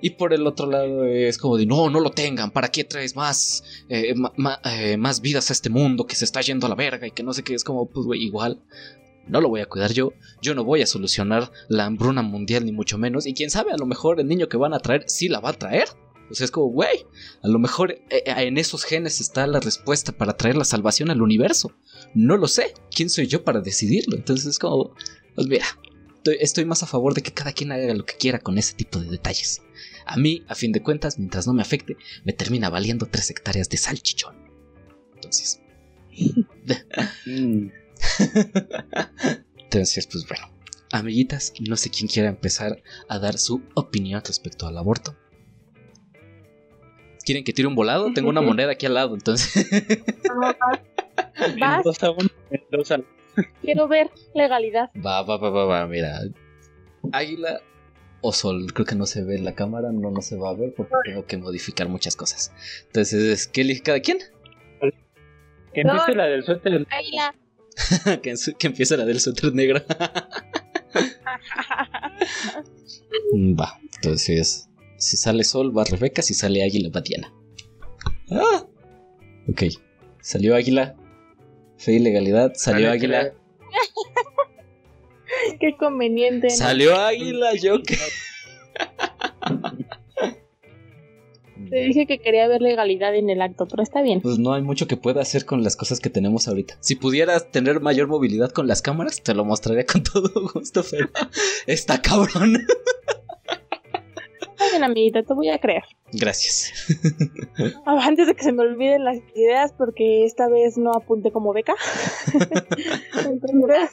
Y 0.00 0.10
por 0.10 0.32
el 0.32 0.46
otro 0.46 0.66
lado 0.66 1.04
es 1.04 1.38
como 1.38 1.56
de, 1.56 1.66
no, 1.66 1.88
no 1.90 2.00
lo 2.00 2.10
tengan, 2.10 2.50
¿para 2.50 2.68
qué 2.68 2.84
traes 2.84 3.16
más, 3.16 3.64
eh, 3.88 4.14
eh, 4.64 4.96
más 4.96 5.20
vidas 5.20 5.50
a 5.50 5.52
este 5.52 5.70
mundo 5.70 6.06
que 6.06 6.16
se 6.16 6.24
está 6.24 6.40
yendo 6.40 6.66
a 6.66 6.68
la 6.70 6.74
verga 6.74 7.06
y 7.06 7.10
que 7.10 7.22
no 7.22 7.32
sé 7.32 7.42
qué? 7.42 7.54
Es 7.54 7.64
como, 7.64 7.86
pues, 7.86 8.06
güey, 8.06 8.22
igual, 8.22 8.60
no 9.26 9.40
lo 9.40 9.48
voy 9.48 9.60
a 9.60 9.66
cuidar 9.66 9.92
yo, 9.92 10.12
yo 10.42 10.54
no 10.54 10.64
voy 10.64 10.82
a 10.82 10.86
solucionar 10.86 11.50
la 11.68 11.86
hambruna 11.86 12.22
mundial 12.22 12.66
ni 12.66 12.72
mucho 12.72 12.98
menos, 12.98 13.26
y 13.26 13.34
quién 13.34 13.50
sabe, 13.50 13.72
a 13.72 13.78
lo 13.78 13.86
mejor 13.86 14.20
el 14.20 14.28
niño 14.28 14.48
que 14.48 14.56
van 14.56 14.74
a 14.74 14.80
traer 14.80 15.04
sí 15.06 15.28
la 15.28 15.40
va 15.40 15.50
a 15.50 15.54
traer. 15.54 15.88
O 16.30 16.34
sea, 16.34 16.46
es 16.46 16.50
como, 16.50 16.68
güey, 16.68 17.06
a 17.42 17.48
lo 17.48 17.58
mejor 17.58 17.92
eh, 17.92 18.22
en 18.26 18.56
esos 18.56 18.84
genes 18.84 19.20
está 19.20 19.46
la 19.46 19.60
respuesta 19.60 20.12
para 20.12 20.36
traer 20.36 20.56
la 20.56 20.64
salvación 20.64 21.10
al 21.10 21.20
universo. 21.20 21.72
No 22.14 22.36
lo 22.38 22.48
sé, 22.48 22.72
¿quién 22.90 23.10
soy 23.10 23.26
yo 23.26 23.44
para 23.44 23.60
decidirlo? 23.60 24.16
Entonces 24.16 24.46
es 24.46 24.58
como, 24.58 24.94
pues 25.34 25.46
mira, 25.48 25.66
estoy, 26.32 26.64
más 26.64 26.82
a 26.82 26.86
favor 26.86 27.14
de 27.14 27.22
que 27.22 27.32
cada 27.32 27.52
quien 27.52 27.72
haga 27.72 27.92
lo 27.94 28.04
que 28.04 28.16
quiera 28.16 28.38
con 28.38 28.58
ese 28.58 28.74
tipo 28.74 28.98
de 28.98 29.10
detalles. 29.10 29.62
A 30.06 30.16
mí, 30.16 30.44
a 30.48 30.54
fin 30.54 30.72
de 30.72 30.82
cuentas, 30.82 31.18
mientras 31.18 31.46
no 31.46 31.54
me 31.54 31.62
afecte, 31.62 31.96
me 32.24 32.32
termina 32.32 32.70
valiendo 32.70 33.06
tres 33.06 33.30
hectáreas 33.30 33.68
de 33.68 33.76
salchichón. 33.76 34.36
Entonces... 35.14 35.60
Mm. 37.26 37.68
Entonces, 39.58 40.06
pues 40.06 40.26
bueno, 40.28 40.50
amiguitas, 40.92 41.52
no 41.60 41.76
sé 41.76 41.90
quién 41.90 42.08
quiera 42.08 42.28
empezar 42.28 42.82
a 43.08 43.18
dar 43.18 43.38
su 43.38 43.62
opinión 43.74 44.22
respecto 44.24 44.66
al 44.66 44.78
aborto. 44.78 45.16
¿Quieren 47.24 47.42
que 47.42 47.52
tire 47.52 47.66
un 47.66 47.74
volado? 47.74 48.12
Tengo 48.12 48.28
una 48.28 48.40
moneda 48.42 48.72
aquí 48.72 48.86
al 48.86 48.94
lado, 48.94 49.14
entonces. 49.14 49.66
Mendoza 51.56 52.08
Mendoza. 52.50 53.00
Quiero 53.62 53.88
ver 53.88 54.10
legalidad. 54.34 54.90
Va, 55.04 55.22
va, 55.22 55.36
va, 55.36 55.50
va, 55.50 55.64
va, 55.64 55.86
mira. 55.86 56.20
Águila 57.12 57.60
o 58.20 58.32
sol. 58.32 58.72
Creo 58.72 58.86
que 58.86 58.94
no 58.94 59.06
se 59.06 59.22
ve 59.24 59.36
en 59.36 59.44
la 59.44 59.54
cámara, 59.54 59.92
no, 59.92 60.10
no 60.10 60.20
se 60.22 60.36
va 60.36 60.50
a 60.50 60.54
ver 60.54 60.72
porque 60.74 60.94
tengo 61.04 61.26
que 61.26 61.36
modificar 61.36 61.88
muchas 61.88 62.16
cosas. 62.16 62.52
Entonces, 62.86 63.46
¿qué 63.46 63.60
elige 63.62 63.82
cada 63.82 64.00
quien? 64.00 64.18
Que 65.72 65.80
empiece 65.82 66.10
No. 66.12 66.14
la 66.16 66.26
del 66.26 66.44
suéter. 66.44 66.86
Águila. 66.90 67.34
que, 68.22 68.34
que 68.58 68.66
empiece 68.68 68.96
la 68.96 69.04
del 69.04 69.20
suéter 69.20 69.52
negro. 69.54 69.82
Va, 73.58 73.78
entonces, 73.96 74.68
si 74.96 75.16
sale 75.16 75.44
sol, 75.44 75.76
va 75.76 75.84
Rebeca, 75.84 76.22
si 76.22 76.34
sale 76.34 76.62
águila, 76.62 76.90
va 76.94 77.00
Diana. 77.00 77.32
Ah, 78.30 78.64
ok, 79.48 79.62
salió 80.20 80.54
águila. 80.54 80.94
Fe 81.76 81.92
y 81.92 81.98
legalidad, 81.98 82.52
salió 82.54 82.86
Dale, 82.86 82.98
águila. 82.98 83.32
Qué 85.60 85.76
conveniente. 85.76 86.48
¿no? 86.48 86.54
Salió 86.54 86.96
águila, 86.96 87.54
yo 87.54 87.82
que. 87.82 87.96
Te 91.70 91.76
dije 91.76 92.06
que 92.06 92.18
quería 92.18 92.46
ver 92.46 92.62
legalidad 92.62 93.16
en 93.16 93.30
el 93.30 93.42
acto, 93.42 93.66
pero 93.66 93.82
está 93.82 94.02
bien. 94.02 94.20
Pues 94.20 94.38
no 94.38 94.52
hay 94.52 94.62
mucho 94.62 94.86
que 94.86 94.96
pueda 94.96 95.22
hacer 95.22 95.44
con 95.44 95.64
las 95.64 95.76
cosas 95.76 95.98
que 95.98 96.10
tenemos 96.10 96.46
ahorita. 96.46 96.76
Si 96.80 96.94
pudieras 96.94 97.50
tener 97.50 97.80
mayor 97.80 98.06
movilidad 98.06 98.50
con 98.50 98.68
las 98.68 98.82
cámaras, 98.82 99.22
te 99.22 99.34
lo 99.34 99.44
mostraría 99.44 99.86
con 99.86 100.02
todo 100.02 100.30
gusto, 100.52 100.84
pero 100.88 101.08
está 101.66 102.00
cabrón. 102.00 102.64
Bien, 104.74 104.84
amiguita, 104.84 105.22
te 105.22 105.34
voy 105.34 105.48
a 105.50 105.58
creer. 105.58 105.84
Gracias. 106.12 106.72
Ah, 107.86 107.96
Antes 108.02 108.26
de 108.26 108.34
que 108.34 108.42
se 108.42 108.52
me 108.52 108.62
olviden 108.62 109.04
las 109.04 109.18
ideas, 109.36 109.72
porque 109.72 110.24
esta 110.24 110.48
vez 110.48 110.76
no 110.76 110.92
apunté 110.92 111.30
como 111.30 111.52
beca. 111.52 111.74
Entonces, 113.24 113.90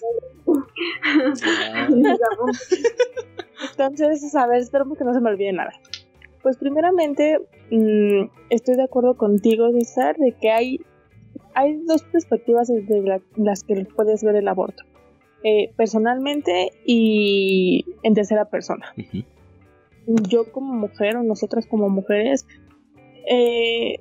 Entonces, 3.77 4.35
a 4.35 4.47
ver, 4.47 4.61
esperemos 4.61 4.97
que 4.97 5.03
no 5.03 5.13
se 5.13 5.21
me 5.21 5.29
olvide 5.29 5.53
nada. 5.53 5.71
Pues 6.41 6.57
primeramente, 6.57 7.39
mm, 7.69 8.23
estoy 8.49 8.75
de 8.75 8.83
acuerdo 8.83 9.15
contigo, 9.15 9.71
César, 9.71 10.17
de 10.17 10.33
que 10.33 10.49
hay, 10.49 10.79
hay 11.53 11.77
dos 11.85 12.03
perspectivas 12.03 12.67
desde 12.67 13.01
la- 13.01 13.21
las 13.35 13.63
que 13.63 13.85
puedes 13.95 14.23
ver 14.23 14.35
el 14.35 14.47
aborto. 14.47 14.83
Eh, 15.43 15.71
personalmente 15.75 16.71
y 16.85 17.85
en 18.03 18.13
tercera 18.13 18.45
persona. 18.45 18.93
Ujú. 18.97 19.23
Yo 20.07 20.51
como 20.51 20.73
mujer 20.73 21.15
o 21.17 21.23
nosotras 21.23 21.67
como 21.67 21.89
mujeres, 21.89 22.45
eh, 23.27 23.99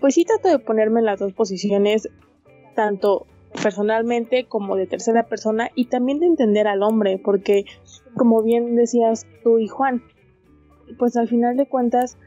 pues 0.00 0.14
sí 0.14 0.24
trato 0.24 0.48
de 0.48 0.58
ponerme 0.58 1.00
en 1.00 1.06
las 1.06 1.20
dos 1.20 1.32
posiciones, 1.32 2.08
tanto 2.74 3.26
personalmente 3.62 4.46
como 4.46 4.76
de 4.76 4.86
tercera 4.86 5.24
persona 5.24 5.70
y 5.74 5.86
también 5.86 6.18
de 6.18 6.26
entender 6.26 6.66
al 6.66 6.82
hombre, 6.82 7.20
porque 7.22 7.64
como 8.16 8.42
bien 8.42 8.76
decías 8.76 9.26
tú 9.42 9.58
y 9.58 9.68
Juan, 9.68 10.02
pues 10.98 11.16
al 11.16 11.28
final 11.28 11.56
de 11.56 11.66
cuentas, 11.66 12.18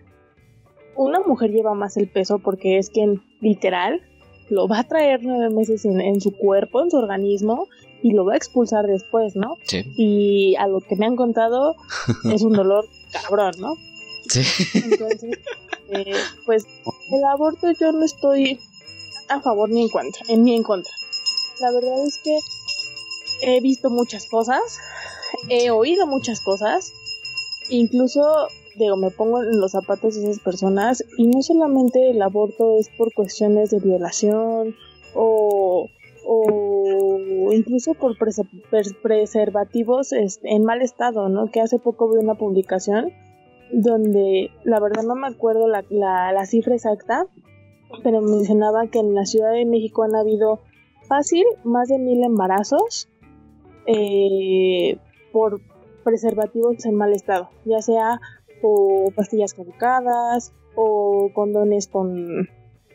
una 0.95 1.19
mujer 1.19 1.51
lleva 1.51 1.73
más 1.73 1.97
el 1.97 2.09
peso 2.09 2.39
porque 2.39 2.77
es 2.77 2.89
quien 2.89 3.21
literal 3.41 4.01
lo 4.49 4.67
va 4.67 4.79
a 4.79 4.87
traer 4.87 5.21
nueve 5.23 5.53
meses 5.53 5.85
en, 5.85 5.99
en 5.99 6.21
su 6.21 6.37
cuerpo, 6.37 6.81
en 6.81 6.91
su 6.91 6.97
organismo, 6.97 7.67
y 8.05 8.12
lo 8.12 8.24
va 8.24 8.33
a 8.33 8.38
expulsar 8.38 8.85
después, 8.85 9.35
¿no? 9.35 9.57
Sí. 9.63 9.83
Y 9.97 10.55
a 10.57 10.67
lo 10.67 10.79
que 10.79 10.95
me 10.95 11.07
han 11.07 11.15
contado 11.15 11.75
es 12.31 12.43
un 12.43 12.53
dolor 12.53 12.88
cabrón, 13.12 13.53
¿no? 13.57 13.77
Sí. 14.29 14.43
Entonces, 14.75 15.39
eh, 15.89 16.13
pues 16.45 16.67
el 17.12 17.24
aborto 17.24 17.71
yo 17.71 17.91
no 17.93 18.05
estoy 18.05 18.59
a 19.27 19.41
favor 19.41 19.71
ni 19.71 19.81
en 19.81 19.89
contra, 19.89 20.21
en 20.27 20.43
ni 20.43 20.53
en 20.53 20.62
contra. 20.62 20.93
La 21.59 21.71
verdad 21.71 22.05
es 22.05 22.19
que 22.19 22.38
he 23.41 23.59
visto 23.59 23.89
muchas 23.89 24.27
cosas, 24.27 24.62
he 25.50 25.71
oído 25.71 26.05
muchas 26.05 26.41
cosas, 26.41 26.93
incluso 27.69 28.50
digo, 28.75 28.97
me 28.97 29.09
pongo 29.09 29.41
en 29.41 29.59
los 29.59 29.71
zapatos 29.71 30.13
de 30.13 30.29
esas 30.29 30.43
personas 30.43 31.03
y 31.17 31.25
no 31.25 31.41
solamente 31.41 32.12
el 32.12 32.21
aborto 32.21 32.77
es 32.77 32.88
por 32.89 33.12
cuestiones 33.15 33.71
de 33.71 33.79
violación 33.79 34.75
o, 35.15 35.89
o 36.27 37.51
incluso 37.51 37.94
por 37.94 38.17
prese- 38.17 38.48
pres- 38.72 38.96
preservativos 39.01 40.12
en 40.13 40.63
mal 40.63 40.82
estado, 40.82 41.29
¿no? 41.29 41.51
Que 41.51 41.62
hace 41.62 41.79
poco 41.79 42.10
vi 42.10 42.17
una 42.17 42.36
publicación 42.36 43.12
donde 43.72 44.51
la 44.63 44.79
verdad 44.79 45.03
no 45.03 45.15
me 45.15 45.27
acuerdo 45.27 45.67
la, 45.67 45.84
la, 45.89 46.32
la 46.32 46.46
cifra 46.46 46.75
exacta, 46.75 47.27
pero 48.03 48.22
mencionaba 48.22 48.88
que 48.88 49.00
en 49.00 49.13
la 49.13 49.25
Ciudad 49.25 49.53
de 49.53 49.65
México 49.65 50.03
han 50.03 50.15
habido 50.15 50.60
fácil 51.08 51.44
más 51.63 51.88
de 51.88 52.00
mil 52.00 52.24
embarazos 52.24 53.08
eh, 53.88 54.98
por 55.32 55.62
preservativos 56.03 56.86
en 56.86 56.96
mal 56.96 57.13
estado, 57.13 57.50
ya 57.65 57.82
sea 57.82 58.20
o 58.62 59.12
pastillas 59.15 59.53
caducadas 59.53 60.53
o 60.75 61.29
condones 61.34 61.88
con 61.88 62.48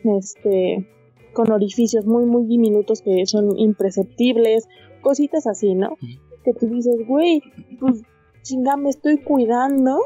este 0.03 0.87
con 1.33 1.51
orificios 1.51 2.05
muy 2.05 2.25
muy 2.25 2.45
diminutos 2.45 3.01
que 3.01 3.25
son 3.25 3.57
imperceptibles, 3.57 4.67
cositas 5.01 5.47
así, 5.47 5.73
¿no? 5.75 5.97
Que 6.43 6.53
tú 6.53 6.67
dices, 6.67 6.95
güey, 7.07 7.41
pues 7.79 8.01
chinga, 8.41 8.75
me 8.77 8.89
estoy 8.89 9.17
cuidando 9.19 9.99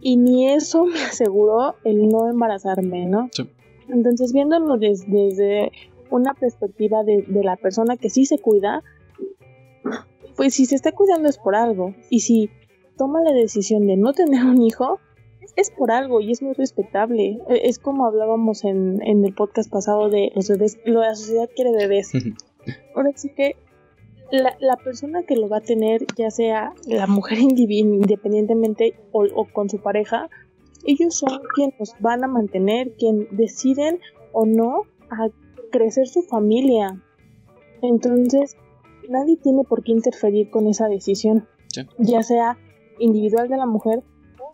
y 0.00 0.16
ni 0.16 0.48
eso 0.48 0.84
me 0.86 1.00
aseguró 1.00 1.74
el 1.84 2.08
no 2.08 2.28
embarazarme, 2.28 3.06
¿no? 3.06 3.28
Sí. 3.32 3.48
Entonces, 3.88 4.32
viéndolo 4.32 4.76
des- 4.78 5.04
desde 5.08 5.70
una 6.10 6.34
perspectiva 6.34 7.04
de, 7.04 7.22
de 7.26 7.44
la 7.44 7.56
persona 7.56 7.96
que 7.96 8.10
sí 8.10 8.24
se 8.26 8.38
cuida, 8.38 8.82
pues 10.36 10.54
si 10.54 10.66
se 10.66 10.74
está 10.74 10.92
cuidando 10.92 11.28
es 11.28 11.38
por 11.38 11.54
algo. 11.54 11.94
Y 12.10 12.20
si 12.20 12.50
toma 12.96 13.20
la 13.22 13.32
decisión 13.32 13.86
de 13.86 13.96
no 13.96 14.12
tener 14.12 14.44
un 14.44 14.60
hijo, 14.62 14.98
es 15.56 15.70
por 15.70 15.90
algo 15.90 16.20
y 16.20 16.30
es 16.32 16.42
muy 16.42 16.54
respetable. 16.54 17.38
E- 17.48 17.60
Es 17.68 17.78
como 17.78 18.06
hablábamos 18.06 18.64
en, 18.64 19.00
en 19.02 19.24
el 19.24 19.34
podcast 19.34 19.70
pasado 19.70 20.08
de 20.08 20.30
los 20.34 20.48
bebés, 20.48 20.78
lo 20.84 21.00
de 21.00 21.06
la 21.08 21.14
sociedad 21.14 21.48
quiere 21.54 21.72
bebés. 21.72 22.12
Ahora 22.94 23.10
sí 23.16 23.30
que 23.34 23.56
la, 24.30 24.56
la 24.60 24.76
persona 24.76 25.24
que 25.24 25.36
lo 25.36 25.48
va 25.48 25.58
a 25.58 25.60
tener, 25.62 26.06
ya 26.16 26.30
sea 26.30 26.72
la 26.86 27.06
mujer 27.06 27.38
independientemente 27.40 28.94
o, 29.12 29.24
o 29.34 29.46
con 29.52 29.68
su 29.68 29.78
pareja, 29.78 30.28
ellos 30.84 31.14
son 31.16 31.40
quienes 31.54 31.74
los 31.78 31.94
van 32.00 32.24
a 32.24 32.28
mantener, 32.28 32.92
quien 32.96 33.28
deciden 33.30 34.00
o 34.32 34.46
no 34.46 34.82
a 35.10 35.28
crecer 35.70 36.06
su 36.08 36.22
familia. 36.22 37.00
Entonces, 37.82 38.56
nadie 39.08 39.36
tiene 39.36 39.64
por 39.64 39.82
qué 39.82 39.92
interferir 39.92 40.50
con 40.50 40.66
esa 40.66 40.88
decisión, 40.88 41.46
Sí. 41.68 41.82
ya 41.98 42.22
sea 42.22 42.58
individual 42.98 43.48
de 43.48 43.56
la 43.56 43.66
mujer 43.66 44.02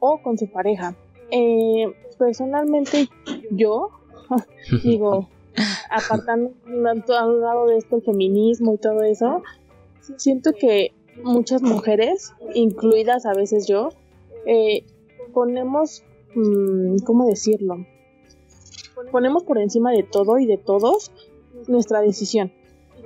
o 0.01 0.23
con 0.23 0.39
su 0.39 0.49
pareja. 0.49 0.95
Eh, 1.31 1.93
personalmente, 2.19 3.09
yo 3.51 3.91
digo, 4.83 5.29
apartando 5.91 6.53
a 7.17 7.27
un 7.27 7.41
lado 7.41 7.67
de 7.67 7.79
esto 7.79 7.97
el 7.97 8.03
feminismo 8.03 8.75
y 8.75 8.79
todo 8.79 9.03
eso, 9.03 9.43
siento 10.17 10.53
que 10.53 10.93
muchas 11.23 11.63
mujeres, 11.63 12.33
incluidas 12.55 13.27
a 13.27 13.35
veces 13.35 13.67
yo, 13.67 13.91
eh, 14.47 14.85
ponemos, 15.33 16.05
mm, 16.35 16.99
¿cómo 17.05 17.27
decirlo? 17.27 17.87
Ponemos 19.13 19.45
por 19.45 19.59
encima 19.59 19.93
de 19.93 20.03
todo 20.03 20.39
y 20.39 20.47
de 20.47 20.59
todos 20.59 21.13
nuestra 21.67 22.01
decisión 22.01 22.53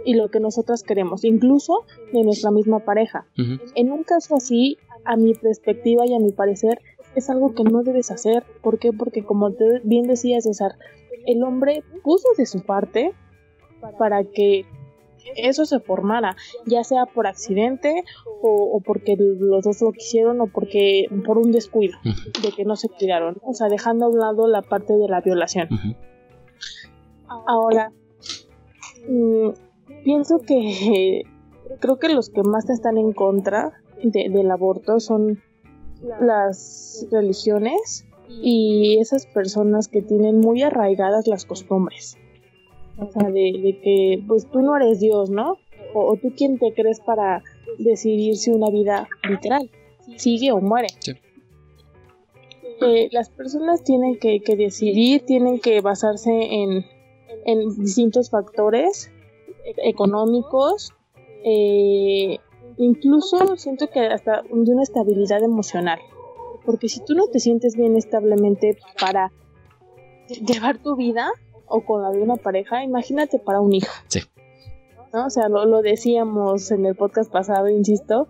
y 0.04 0.14
lo 0.14 0.30
que 0.30 0.40
nosotras 0.40 0.82
queremos, 0.82 1.24
incluso 1.24 1.84
de 2.12 2.22
nuestra 2.22 2.50
misma 2.50 2.80
pareja. 2.80 3.26
En 3.74 3.92
un 3.92 4.04
caso 4.04 4.36
así, 4.36 4.78
a 5.04 5.16
mi 5.16 5.34
perspectiva 5.34 6.06
y 6.06 6.14
a 6.14 6.18
mi 6.18 6.32
parecer, 6.32 6.80
es 7.14 7.28
algo 7.30 7.54
que 7.54 7.64
no 7.64 7.82
debes 7.82 8.10
hacer. 8.10 8.44
¿Por 8.62 8.78
qué? 8.78 8.92
Porque 8.92 9.24
como 9.24 9.52
te 9.52 9.80
bien 9.84 10.06
decía 10.06 10.40
César, 10.40 10.76
el 11.26 11.42
hombre 11.42 11.84
puso 12.02 12.28
de 12.36 12.46
su 12.46 12.60
parte 12.60 13.12
para 13.98 14.24
que 14.24 14.64
eso 15.36 15.64
se 15.66 15.80
formara, 15.80 16.36
ya 16.66 16.84
sea 16.84 17.06
por 17.06 17.26
accidente 17.26 18.04
o, 18.42 18.76
o 18.76 18.80
porque 18.80 19.16
los 19.16 19.64
dos 19.64 19.80
lo 19.80 19.92
quisieron 19.92 20.40
o 20.40 20.46
porque 20.46 21.06
por 21.24 21.38
un 21.38 21.52
descuido 21.52 21.96
de 22.42 22.50
que 22.50 22.64
no 22.64 22.76
se 22.76 22.88
cuidaron, 22.88 23.36
o 23.42 23.54
sea, 23.54 23.68
dejando 23.68 24.06
a 24.06 24.08
un 24.08 24.18
lado 24.18 24.48
la 24.48 24.62
parte 24.62 24.94
de 24.94 25.08
la 25.08 25.20
violación. 25.20 25.68
Ahora, 27.46 27.92
mm, 29.08 29.50
pienso 30.04 30.38
que 30.40 31.22
creo 31.80 31.98
que 31.98 32.08
los 32.08 32.30
que 32.30 32.42
más 32.42 32.68
están 32.70 32.98
en 32.98 33.12
contra 33.12 33.72
de- 34.02 34.28
del 34.30 34.50
aborto 34.50 35.00
son 35.00 35.40
las 36.20 37.06
religiones 37.10 38.06
y 38.28 38.98
esas 39.00 39.26
personas 39.26 39.88
que 39.88 40.02
tienen 40.02 40.40
muy 40.40 40.62
arraigadas 40.62 41.26
las 41.26 41.44
costumbres. 41.44 42.16
O 42.98 43.06
sea, 43.10 43.28
de, 43.30 43.52
de 43.62 43.80
que 43.82 44.22
pues 44.26 44.46
tú 44.50 44.60
no 44.60 44.76
eres 44.76 45.00
Dios, 45.00 45.30
¿no? 45.30 45.58
O, 45.94 46.12
o 46.12 46.16
tú 46.16 46.32
quién 46.36 46.58
te 46.58 46.72
crees 46.72 47.00
para 47.00 47.42
decidir 47.78 48.36
si 48.36 48.50
una 48.50 48.70
vida 48.70 49.08
literal 49.28 49.70
sigue 50.16 50.52
o 50.52 50.60
muere. 50.60 50.88
Sí. 51.00 51.12
Eh, 52.80 53.08
las 53.12 53.30
personas 53.30 53.84
tienen 53.84 54.18
que, 54.18 54.40
que 54.40 54.56
decidir, 54.56 55.24
tienen 55.24 55.60
que 55.60 55.80
basarse 55.80 56.30
en, 56.32 56.84
en 57.44 57.68
distintos 57.76 58.30
factores 58.30 59.10
económicos, 59.64 60.92
eh, 61.44 62.38
incluso 62.76 63.56
siento 63.56 63.88
que 63.88 64.00
hasta 64.00 64.42
de 64.42 64.72
una 64.72 64.82
estabilidad 64.82 65.42
emocional. 65.42 65.98
Porque 66.64 66.88
si 66.88 67.04
tú 67.04 67.14
no 67.14 67.26
te 67.26 67.40
sientes 67.40 67.76
bien 67.76 67.96
establemente 67.96 68.76
para 69.00 69.32
llevar 70.46 70.78
tu 70.78 70.96
vida 70.96 71.30
o 71.66 71.84
con 71.84 72.02
la 72.02 72.10
de 72.10 72.22
una 72.22 72.36
pareja, 72.36 72.84
imagínate 72.84 73.38
para 73.38 73.60
un 73.60 73.72
hijo. 73.72 73.92
Sí. 74.08 74.20
¿no? 75.12 75.26
O 75.26 75.30
sea, 75.30 75.48
lo, 75.48 75.64
lo 75.66 75.82
decíamos 75.82 76.70
en 76.70 76.86
el 76.86 76.94
podcast 76.94 77.30
pasado, 77.30 77.68
insisto, 77.68 78.28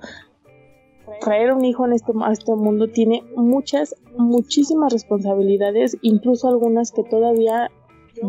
traer 1.20 1.52
un 1.52 1.64
hijo 1.64 1.86
en 1.86 1.92
este, 1.92 2.12
a 2.22 2.32
este 2.32 2.54
mundo 2.54 2.88
tiene 2.88 3.22
muchas, 3.36 3.94
muchísimas 4.16 4.92
responsabilidades, 4.92 5.96
incluso 6.02 6.48
algunas 6.48 6.92
que 6.92 7.04
todavía 7.04 7.70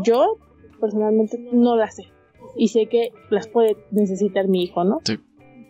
yo 0.04 0.38
personalmente 0.80 1.38
no 1.52 1.76
las 1.76 1.96
sé. 1.96 2.04
Y 2.56 2.68
sé 2.68 2.88
que 2.88 3.12
las 3.30 3.48
puede 3.48 3.78
necesitar 3.92 4.48
mi 4.48 4.64
hijo, 4.64 4.84
¿no? 4.84 5.02
Sí. 5.04 5.18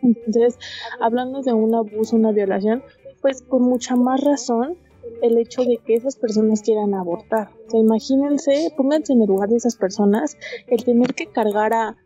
Entonces, 0.01 0.57
hablando 0.99 1.41
de 1.41 1.53
un 1.53 1.73
abuso, 1.73 2.15
una 2.15 2.31
violación, 2.31 2.83
pues 3.21 3.41
con 3.41 3.63
mucha 3.63 3.95
más 3.95 4.21
razón 4.21 4.77
el 5.21 5.37
hecho 5.37 5.63
de 5.63 5.77
que 5.77 5.95
esas 5.95 6.17
personas 6.17 6.61
quieran 6.61 6.93
abortar. 6.93 7.49
O 7.67 7.69
sea, 7.69 7.79
imagínense, 7.79 8.73
pónganse 8.75 9.13
en 9.13 9.21
el 9.21 9.27
lugar 9.27 9.49
de 9.49 9.57
esas 9.57 9.75
personas, 9.75 10.37
el 10.67 10.83
tener 10.83 11.13
que 11.13 11.27
cargar 11.27 11.73
a, 11.73 11.97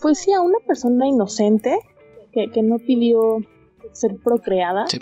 pues 0.00 0.18
sí, 0.18 0.32
a 0.32 0.40
una 0.40 0.58
persona 0.66 1.06
inocente 1.06 1.78
que, 2.32 2.50
que 2.50 2.62
no 2.62 2.78
pidió 2.78 3.38
ser 3.92 4.16
procreada. 4.16 4.86
Sí. 4.86 4.98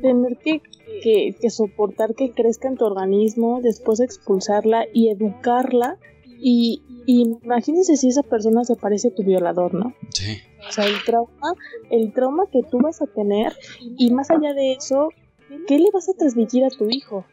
Tener 0.00 0.38
que, 0.38 0.62
que, 1.02 1.36
que 1.40 1.50
soportar 1.50 2.14
que 2.14 2.30
crezca 2.30 2.68
en 2.68 2.76
tu 2.76 2.84
organismo, 2.84 3.60
después 3.60 4.00
expulsarla 4.00 4.86
y 4.92 5.10
educarla. 5.10 5.98
Y, 6.38 6.82
y 7.06 7.36
imagínense 7.42 7.96
si 7.96 8.08
esa 8.08 8.22
persona 8.22 8.64
se 8.64 8.76
parece 8.76 9.08
a 9.08 9.14
tu 9.14 9.22
violador, 9.22 9.74
¿no? 9.74 9.94
Sí. 10.10 10.38
O 10.68 10.72
sea, 10.72 10.86
el 10.86 11.02
trauma, 11.04 11.54
el 11.90 12.12
trauma 12.12 12.44
que 12.50 12.62
tú 12.62 12.78
vas 12.78 13.02
a 13.02 13.06
tener 13.06 13.52
y 13.80 14.10
más 14.12 14.30
allá 14.30 14.54
de 14.54 14.72
eso, 14.72 15.08
¿qué 15.66 15.78
le 15.78 15.90
vas 15.92 16.08
a 16.08 16.14
transmitir 16.14 16.64
a 16.64 16.70
tu 16.70 16.88
hijo? 16.88 17.24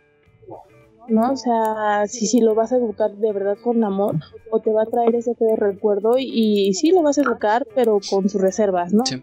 ¿No? 1.08 1.31
O 1.31 1.36
sea, 1.36 2.05
si, 2.08 2.27
si 2.27 2.41
lo 2.41 2.55
vas 2.55 2.72
a 2.72 2.77
educar 2.77 3.12
de 3.12 3.34
verdad 3.34 3.58
con 3.62 3.84
amor 3.84 4.15
o 4.51 4.60
te 4.60 4.72
va 4.72 4.84
a 4.84 4.86
traer 4.86 5.15
ese 5.15 5.36
feo 5.36 5.55
recuerdo 5.55 6.17
y, 6.17 6.67
y 6.67 6.74
sí 6.74 6.91
lo 6.91 7.01
vas 7.01 7.17
a 7.17 7.22
educar, 7.22 7.67
pero 7.75 8.00
con 8.10 8.29
sus 8.29 8.39
reservas, 8.39 8.93
¿no? 8.93 9.05
Sí. 9.05 9.22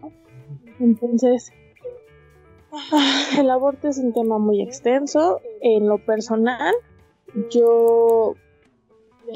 Entonces, 0.79 1.51
ah, 2.71 3.23
el 3.37 3.49
aborto 3.49 3.87
es 3.87 3.97
un 3.97 4.13
tema 4.13 4.37
muy 4.37 4.61
extenso. 4.61 5.41
En 5.61 5.87
lo 5.87 6.03
personal, 6.05 6.73
yo, 7.49 8.35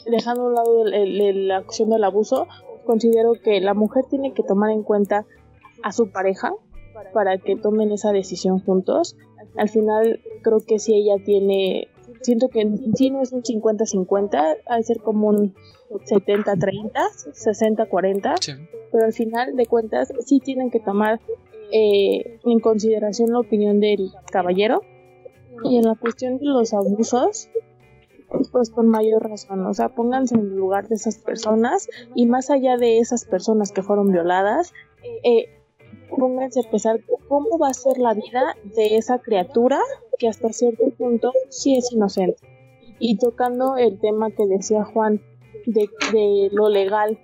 dejando 0.05 0.43
a 0.43 0.47
un 0.47 0.53
lado 0.55 0.85
el- 0.85 0.93
el- 0.93 1.21
el- 1.21 1.47
la 1.47 1.57
acción 1.57 1.89
del 1.89 2.03
abuso, 2.03 2.47
considero 2.85 3.33
que 3.33 3.61
la 3.61 3.73
mujer 3.73 4.05
tiene 4.09 4.33
que 4.33 4.43
tomar 4.43 4.71
en 4.71 4.83
cuenta 4.83 5.25
a 5.83 5.91
su 5.91 6.11
pareja 6.11 6.53
para 7.13 7.37
que 7.37 7.55
tomen 7.55 7.91
esa 7.91 8.11
decisión 8.11 8.59
juntos. 8.59 9.15
Al 9.55 9.69
final, 9.69 10.19
creo 10.41 10.59
que 10.65 10.79
si 10.79 10.93
ella 10.95 11.15
tiene, 11.23 11.87
siento 12.21 12.47
que 12.49 12.67
sí 12.95 13.09
no 13.09 13.21
es 13.21 13.31
un 13.33 13.43
50-50, 13.43 14.55
ha 14.65 14.77
de 14.77 14.83
ser 14.83 14.99
como 14.99 15.27
un 15.29 15.53
70-30, 16.05 17.01
60-40 17.33 18.35
Sí. 18.41 18.53
pero 18.91 19.05
al 19.05 19.13
final 19.13 19.55
de 19.55 19.65
cuentas 19.65 20.11
sí 20.25 20.39
tienen 20.39 20.71
que 20.71 20.79
tomar 20.79 21.19
eh, 21.75 22.39
en 22.45 22.59
consideración 22.59 23.31
la 23.31 23.39
opinión 23.39 23.79
del 23.79 24.11
caballero 24.31 24.81
y 25.63 25.77
en 25.77 25.85
la 25.85 25.95
cuestión 25.95 26.37
de 26.37 26.45
los 26.45 26.71
abusos 26.73 27.49
pues 28.51 28.69
con 28.69 28.89
mayor 28.89 29.29
razón, 29.29 29.65
o 29.65 29.73
sea, 29.73 29.89
pónganse 29.89 30.35
en 30.35 30.41
el 30.41 30.55
lugar 30.55 30.87
de 30.87 30.95
esas 30.95 31.17
personas 31.17 31.87
y 32.15 32.25
más 32.25 32.49
allá 32.49 32.77
de 32.77 32.99
esas 32.99 33.25
personas 33.25 33.71
que 33.71 33.83
fueron 33.83 34.11
violadas, 34.11 34.73
eh, 35.23 35.49
pónganse 36.17 36.61
a 36.61 36.69
pensar 36.69 36.99
cómo 37.27 37.57
va 37.57 37.69
a 37.69 37.73
ser 37.73 37.97
la 37.97 38.13
vida 38.13 38.55
de 38.75 38.97
esa 38.97 39.19
criatura 39.19 39.79
que 40.17 40.27
hasta 40.27 40.53
cierto 40.53 40.89
punto 40.97 41.31
sí 41.49 41.75
es 41.75 41.91
inocente. 41.91 42.37
Y 42.99 43.17
tocando 43.17 43.77
el 43.77 43.99
tema 43.99 44.31
que 44.31 44.45
decía 44.45 44.83
Juan 44.83 45.21
de, 45.65 45.89
de 46.11 46.49
lo 46.51 46.69
legal, 46.69 47.19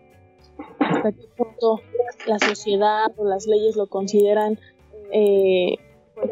hasta 0.79 1.11
qué 1.11 1.27
punto 1.37 1.81
la 2.27 2.39
sociedad 2.39 3.11
o 3.17 3.25
las 3.25 3.47
leyes 3.47 3.75
lo 3.75 3.87
consideran 3.87 4.59
eh, 5.11 5.77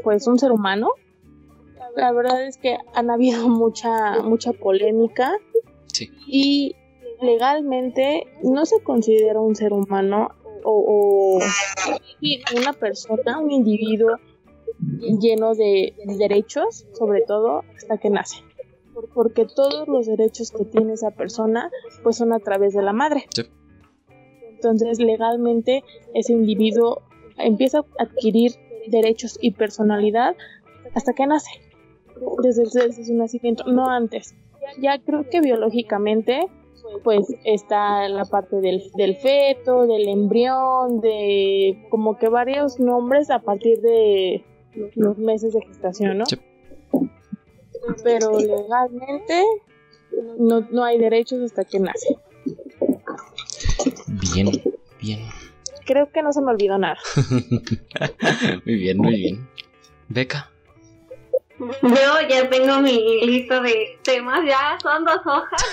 pues 0.03 0.27
un 0.27 0.39
ser 0.39 0.51
humano. 0.51 0.89
La 1.97 2.11
verdad 2.11 2.45
es 2.45 2.57
que 2.57 2.77
han 2.93 3.09
habido 3.09 3.47
mucha 3.49 4.21
mucha 4.21 4.53
polémica 4.53 5.33
Sí. 5.93 6.09
y 6.27 6.75
legalmente 7.21 8.27
no 8.43 8.65
se 8.67 8.81
considera 8.83 9.39
un 9.39 9.55
ser 9.55 9.73
humano 9.73 10.29
o, 10.63 11.39
o 11.39 11.39
una 12.55 12.73
persona, 12.73 13.39
un 13.39 13.51
individuo 13.51 14.17
lleno 15.19 15.55
de 15.55 15.95
derechos, 16.19 16.85
sobre 16.93 17.21
todo 17.21 17.63
hasta 17.75 17.97
que 17.97 18.11
nace. 18.11 18.43
Porque 19.15 19.45
todos 19.45 19.87
los 19.87 20.05
derechos 20.05 20.51
que 20.51 20.65
tiene 20.65 20.93
esa 20.93 21.11
persona 21.11 21.71
pues 22.03 22.17
son 22.17 22.31
a 22.31 22.39
través 22.39 22.73
de 22.73 22.83
la 22.83 22.93
madre. 22.93 23.25
Sí. 23.33 23.43
Entonces 24.51 24.99
legalmente 24.99 25.83
ese 26.13 26.33
individuo 26.33 27.01
empieza 27.37 27.79
a 27.79 28.03
adquirir 28.03 28.51
derechos 28.87 29.37
y 29.41 29.51
personalidad 29.51 30.35
hasta 30.93 31.13
que 31.13 31.25
nace. 31.25 31.49
Desde, 32.41 32.63
desde 32.63 33.05
su 33.05 33.13
nacimiento, 33.13 33.63
no 33.65 33.89
antes. 33.89 34.35
Ya 34.79 34.99
creo 34.99 35.29
que 35.29 35.41
biológicamente 35.41 36.47
pues 37.03 37.27
está 37.43 38.07
la 38.09 38.25
parte 38.25 38.57
del, 38.57 38.81
del 38.95 39.15
feto, 39.17 39.87
del 39.87 40.07
embrión, 40.07 41.01
de 41.01 41.85
como 41.89 42.17
que 42.17 42.29
varios 42.29 42.79
nombres 42.79 43.29
a 43.29 43.39
partir 43.39 43.79
de 43.81 44.43
los 44.95 45.17
meses 45.17 45.53
de 45.53 45.61
gestación, 45.61 46.19
¿no? 46.19 46.25
Sí. 46.25 46.37
Pero 48.03 48.37
legalmente 48.39 49.43
no, 50.39 50.61
no 50.71 50.83
hay 50.83 50.97
derechos 50.97 51.41
hasta 51.41 51.63
que 51.65 51.79
nace. 51.79 52.17
Bien, 54.33 54.51
bien. 55.01 55.19
Creo 55.85 56.11
que 56.11 56.21
no 56.21 56.33
se 56.33 56.41
me 56.41 56.51
olvidó 56.51 56.77
nada. 56.77 56.97
Muy 58.65 58.75
bien, 58.75 58.97
muy 58.97 59.15
bien. 59.15 59.47
Beca. 60.09 60.51
Yo 61.59 62.27
ya 62.29 62.49
tengo 62.49 62.79
mi 62.81 63.25
lista 63.25 63.61
de 63.61 63.97
temas, 64.03 64.45
ya 64.45 64.77
son 64.81 65.03
dos 65.05 65.19
hojas. 65.25 65.63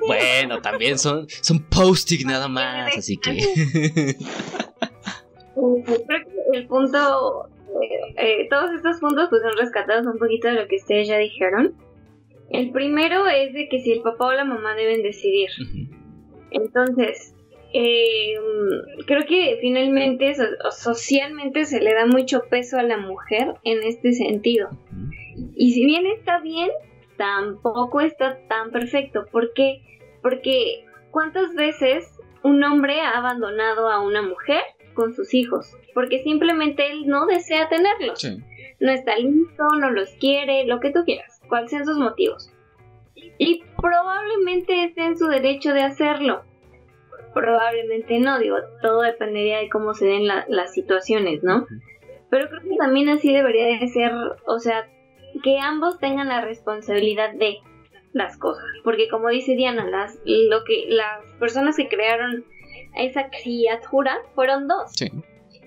Bueno, 0.06 0.60
también 0.60 0.98
son, 0.98 1.26
son 1.28 1.58
post-it 1.64 2.24
nada 2.24 2.48
más, 2.48 2.96
así 2.96 3.16
que. 3.16 3.36
Creo 5.54 6.06
que 6.06 6.26
el 6.52 6.66
punto, 6.68 7.48
eh, 7.82 8.14
eh, 8.16 8.48
todos 8.48 8.70
estos 8.72 8.98
puntos 9.00 9.28
pues 9.28 9.42
son 9.42 9.56
rescatados 9.58 10.06
un 10.06 10.18
poquito 10.18 10.48
de 10.48 10.54
lo 10.54 10.68
que 10.68 10.76
ustedes 10.76 11.08
ya 11.08 11.18
dijeron. 11.18 11.74
El 12.50 12.70
primero 12.70 13.26
es 13.26 13.52
de 13.52 13.68
que 13.68 13.80
si 13.80 13.92
el 13.92 14.00
papá 14.00 14.26
o 14.28 14.32
la 14.32 14.44
mamá 14.44 14.74
deben 14.74 15.02
decidir. 15.02 15.50
Entonces, 16.50 17.34
eh, 17.72 18.34
creo 19.06 19.26
que 19.26 19.58
finalmente 19.60 20.34
so- 20.34 20.70
socialmente 20.70 21.64
se 21.64 21.80
le 21.80 21.94
da 21.94 22.06
mucho 22.06 22.42
peso 22.48 22.78
a 22.78 22.82
la 22.82 22.96
mujer 22.96 23.54
en 23.64 23.82
este 23.82 24.12
sentido. 24.12 24.68
Y 25.54 25.72
si 25.72 25.84
bien 25.84 26.06
está 26.06 26.40
bien, 26.40 26.70
tampoco 27.16 28.00
está 28.00 28.38
tan 28.48 28.70
perfecto. 28.70 29.26
¿Por 29.30 29.52
qué? 29.52 29.82
Porque 30.22 30.84
¿cuántas 31.10 31.54
veces 31.54 32.18
un 32.42 32.62
hombre 32.64 33.00
ha 33.00 33.18
abandonado 33.18 33.88
a 33.88 34.00
una 34.00 34.22
mujer 34.22 34.62
con 34.94 35.14
sus 35.14 35.34
hijos? 35.34 35.76
Porque 35.94 36.22
simplemente 36.22 36.90
él 36.90 37.06
no 37.06 37.26
desea 37.26 37.68
tenerlos. 37.68 38.20
Sí. 38.20 38.38
No 38.80 38.92
está 38.92 39.16
listo, 39.16 39.64
no 39.80 39.90
los 39.90 40.10
quiere, 40.20 40.64
lo 40.66 40.78
que 40.78 40.92
tú 40.92 41.00
quieras, 41.04 41.40
cuáles 41.48 41.70
sean 41.70 41.84
sus 41.84 41.98
motivos. 41.98 42.52
Y 43.36 43.62
probablemente 43.80 44.84
esté 44.84 45.04
en 45.06 45.18
su 45.18 45.26
derecho 45.26 45.72
de 45.74 45.82
hacerlo. 45.82 46.42
Probablemente 47.40 48.18
no, 48.20 48.38
digo, 48.38 48.56
todo 48.82 49.02
dependería 49.02 49.58
de 49.58 49.68
cómo 49.68 49.94
se 49.94 50.06
den 50.06 50.26
la- 50.26 50.44
las 50.48 50.72
situaciones, 50.72 51.42
¿no? 51.42 51.66
Pero 52.30 52.48
creo 52.48 52.62
que 52.62 52.76
también 52.76 53.08
así 53.08 53.32
debería 53.32 53.78
de 53.78 53.88
ser, 53.88 54.12
o 54.46 54.58
sea, 54.58 54.88
que 55.42 55.58
ambos 55.58 55.98
tengan 55.98 56.28
la 56.28 56.40
responsabilidad 56.40 57.32
de 57.34 57.58
las 58.12 58.36
cosas. 58.38 58.64
Porque 58.84 59.08
como 59.08 59.28
dice 59.28 59.54
Diana, 59.56 59.84
las, 59.86 60.18
lo 60.24 60.64
que, 60.64 60.86
las 60.88 61.24
personas 61.38 61.76
que 61.76 61.88
crearon 61.88 62.44
esa 62.96 63.28
criatura 63.30 64.18
fueron 64.34 64.66
dos. 64.68 64.90
Sí. 64.92 65.10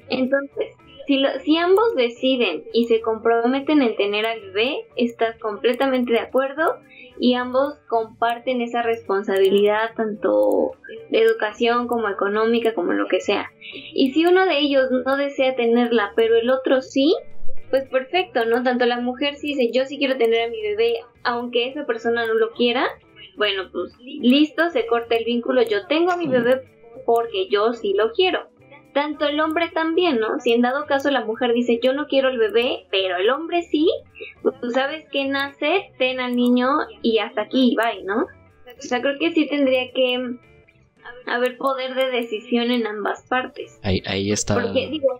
Entonces, 0.09 0.75
si, 1.07 1.17
lo- 1.17 1.39
si 1.39 1.57
ambos 1.57 1.95
deciden 1.95 2.63
y 2.73 2.85
se 2.85 3.01
comprometen 3.01 3.81
en 3.81 3.95
tener 3.95 4.25
al 4.25 4.39
bebé, 4.41 4.85
estás 4.95 5.37
completamente 5.39 6.13
de 6.13 6.19
acuerdo 6.19 6.75
y 7.19 7.33
ambos 7.35 7.75
comparten 7.87 8.61
esa 8.61 8.81
responsabilidad 8.81 9.91
tanto 9.95 10.71
de 11.09 11.19
educación 11.21 11.87
como 11.87 12.09
económica 12.09 12.73
como 12.73 12.93
lo 12.93 13.07
que 13.07 13.19
sea. 13.21 13.51
Y 13.93 14.11
si 14.11 14.25
uno 14.25 14.45
de 14.45 14.59
ellos 14.59 14.89
no 15.05 15.17
desea 15.17 15.55
tenerla, 15.55 16.13
pero 16.15 16.35
el 16.35 16.49
otro 16.49 16.81
sí, 16.81 17.15
pues 17.69 17.87
perfecto, 17.89 18.45
¿no? 18.45 18.63
Tanto 18.63 18.85
la 18.85 18.99
mujer 18.99 19.35
si 19.35 19.49
dice 19.55 19.71
yo 19.71 19.85
sí 19.85 19.97
quiero 19.97 20.17
tener 20.17 20.47
a 20.47 20.51
mi 20.51 20.61
bebé, 20.61 20.93
aunque 21.23 21.67
esa 21.67 21.85
persona 21.85 22.25
no 22.25 22.33
lo 22.33 22.51
quiera, 22.51 22.85
bueno, 23.37 23.69
pues 23.71 23.93
listo, 23.99 24.69
se 24.71 24.85
corta 24.87 25.15
el 25.15 25.25
vínculo, 25.25 25.61
yo 25.63 25.87
tengo 25.87 26.11
a 26.11 26.17
mi 26.17 26.27
bebé 26.27 26.61
porque 27.05 27.47
yo 27.49 27.73
sí 27.73 27.93
lo 27.93 28.11
quiero. 28.11 28.50
Tanto 28.93 29.25
el 29.25 29.39
hombre 29.39 29.69
también, 29.69 30.19
¿no? 30.19 30.39
Si 30.39 30.51
en 30.51 30.61
dado 30.61 30.85
caso 30.85 31.11
la 31.11 31.23
mujer 31.23 31.53
dice 31.53 31.79
yo 31.81 31.93
no 31.93 32.07
quiero 32.07 32.29
el 32.29 32.37
bebé, 32.37 32.87
pero 32.91 33.17
el 33.17 33.29
hombre 33.29 33.61
sí, 33.61 33.89
pues 34.41 34.59
tú 34.59 34.69
sabes 34.71 35.05
que 35.09 35.25
nace, 35.25 35.93
ten 35.97 36.19
al 36.19 36.35
niño 36.35 36.67
y 37.01 37.19
hasta 37.19 37.43
aquí, 37.43 37.75
bye, 37.77 38.03
¿no? 38.03 38.23
O 38.23 38.81
sea, 38.81 39.01
creo 39.01 39.17
que 39.19 39.31
sí 39.31 39.47
tendría 39.47 39.91
que 39.93 40.35
haber 41.25 41.57
poder 41.57 41.95
de 41.95 42.11
decisión 42.11 42.71
en 42.71 42.87
ambas 42.87 43.25
partes. 43.27 43.79
Ahí, 43.83 44.01
ahí 44.05 44.31
está. 44.31 44.55
Porque 44.55 44.87
digo, 44.87 45.19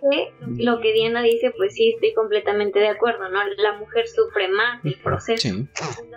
que 0.00 0.32
lo 0.62 0.80
que 0.80 0.92
Diana 0.92 1.22
dice, 1.22 1.52
pues 1.56 1.74
sí, 1.74 1.92
estoy 1.94 2.12
completamente 2.14 2.78
de 2.78 2.88
acuerdo, 2.88 3.28
¿no? 3.28 3.40
La 3.56 3.74
mujer 3.74 4.06
sufre 4.08 4.48
más 4.48 4.84
el 4.84 4.96
proceso. 4.96 5.48
Sí. 5.48 5.66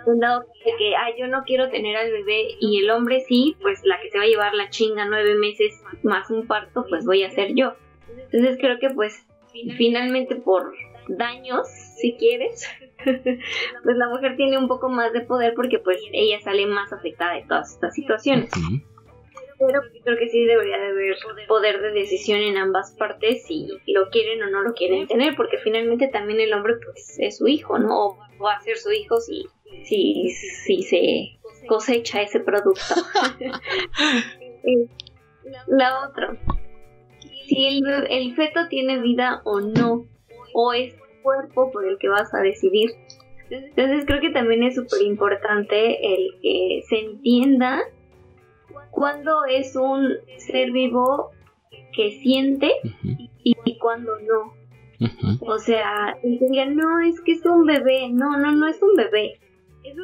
Un 0.06 0.20
dado 0.20 0.40
de 0.40 0.72
que, 0.78 0.96
ah, 0.96 1.10
yo 1.18 1.28
no 1.28 1.42
quiero 1.44 1.70
tener 1.70 1.96
al 1.96 2.10
bebé 2.10 2.56
y 2.60 2.78
el 2.78 2.90
hombre 2.90 3.20
sí, 3.26 3.56
pues 3.60 3.80
la 3.84 4.00
que 4.00 4.10
se 4.10 4.18
va 4.18 4.24
a 4.24 4.28
llevar 4.28 4.54
la 4.54 4.70
chinga 4.70 5.04
nueve 5.04 5.34
meses 5.36 5.80
más 6.02 6.30
un 6.30 6.46
parto, 6.46 6.84
pues 6.88 7.04
voy 7.04 7.22
a 7.22 7.30
ser 7.30 7.54
yo. 7.54 7.74
Entonces 8.30 8.56
creo 8.58 8.78
que 8.78 8.90
pues 8.90 9.26
finalmente 9.76 10.36
por 10.36 10.72
daños, 11.08 11.66
si 11.68 12.16
quieres, 12.16 12.66
pues 13.04 13.96
la 13.96 14.08
mujer 14.08 14.36
tiene 14.36 14.58
un 14.58 14.68
poco 14.68 14.88
más 14.88 15.12
de 15.12 15.20
poder 15.22 15.54
porque 15.54 15.78
pues 15.78 15.98
ella 16.12 16.40
sale 16.40 16.66
más 16.66 16.92
afectada 16.92 17.34
de 17.34 17.42
todas 17.42 17.74
estas 17.74 17.94
situaciones. 17.94 18.50
Ujú. 18.56 18.91
Pero 19.66 19.80
creo 20.02 20.18
que 20.18 20.28
sí 20.28 20.44
debería 20.44 20.78
de 20.78 20.86
haber 20.88 21.16
poder 21.48 21.80
de 21.80 21.92
decisión 21.92 22.40
en 22.40 22.56
ambas 22.56 22.94
partes 22.98 23.44
si 23.46 23.68
lo 23.86 24.10
quieren 24.10 24.42
o 24.42 24.50
no 24.50 24.62
lo 24.62 24.74
quieren 24.74 25.06
tener, 25.06 25.36
porque 25.36 25.58
finalmente 25.58 26.08
también 26.08 26.40
el 26.40 26.52
hombre 26.52 26.74
pues 26.84 27.18
es 27.18 27.38
su 27.38 27.46
hijo, 27.46 27.78
¿no? 27.78 28.06
O 28.06 28.18
va 28.42 28.54
a 28.54 28.60
ser 28.60 28.76
su 28.76 28.90
hijo 28.92 29.20
si, 29.20 29.46
si, 29.84 30.30
si 30.30 30.82
se 30.82 31.38
cosecha 31.66 32.22
ese 32.22 32.40
producto. 32.40 32.80
Eh, 34.64 34.86
La 35.66 36.06
otra, 36.06 36.36
si 37.48 37.66
el, 37.66 37.82
el 38.08 38.32
feto 38.36 38.68
tiene 38.68 39.00
vida 39.00 39.42
o 39.44 39.60
no, 39.60 40.06
o 40.54 40.72
es 40.72 40.94
tu 40.96 41.02
cuerpo 41.22 41.72
por 41.72 41.84
el 41.84 41.98
que 41.98 42.08
vas 42.08 42.32
a 42.32 42.42
decidir. 42.42 42.92
Entonces 43.50 44.04
creo 44.06 44.20
que 44.20 44.30
también 44.30 44.62
es 44.62 44.76
súper 44.76 45.02
importante 45.02 46.14
el 46.14 46.38
que 46.40 46.82
se 46.88 47.00
entienda 47.00 47.82
cuándo 48.92 49.44
es 49.46 49.74
un 49.74 50.18
ser 50.36 50.70
vivo 50.70 51.30
que 51.92 52.20
siente 52.20 52.70
y, 53.42 53.56
y 53.64 53.78
cuándo 53.78 54.12
no. 54.20 54.54
O 55.40 55.58
sea, 55.58 56.16
no, 56.22 57.00
es 57.00 57.20
que 57.22 57.32
es 57.32 57.44
un 57.44 57.66
bebé. 57.66 58.08
No, 58.10 58.36
no, 58.38 58.52
no 58.52 58.68
es 58.68 58.80
un 58.80 58.94
bebé. 58.94 59.40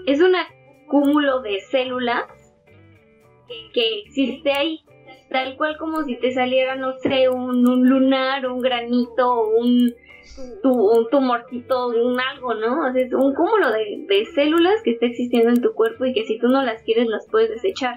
Es 0.06 0.20
un 0.20 0.34
acúmulo 0.34 1.40
de 1.40 1.60
células 1.60 2.24
que 3.72 4.00
existe 4.00 4.50
ahí. 4.52 4.80
Tal 5.30 5.56
cual 5.56 5.76
como 5.76 6.04
si 6.04 6.16
te 6.16 6.32
saliera, 6.32 6.74
no 6.74 6.94
sé, 6.98 7.28
un, 7.28 7.68
un 7.68 7.88
lunar, 7.88 8.46
un 8.46 8.60
granito, 8.60 9.46
un, 9.58 9.92
tu, 10.62 10.72
un 10.72 11.08
tumorcito, 11.10 11.88
un 11.88 12.18
algo, 12.18 12.54
¿no? 12.54 12.88
O 12.88 12.92
sea, 12.92 13.02
es 13.02 13.12
un 13.12 13.34
cúmulo 13.34 13.70
de, 13.70 14.06
de 14.08 14.24
células 14.34 14.82
que 14.82 14.92
está 14.92 15.04
existiendo 15.04 15.50
en 15.50 15.60
tu 15.60 15.74
cuerpo 15.74 16.06
y 16.06 16.14
que 16.14 16.24
si 16.24 16.38
tú 16.38 16.48
no 16.48 16.62
las 16.62 16.82
quieres 16.82 17.08
las 17.08 17.28
puedes 17.30 17.50
desechar. 17.50 17.94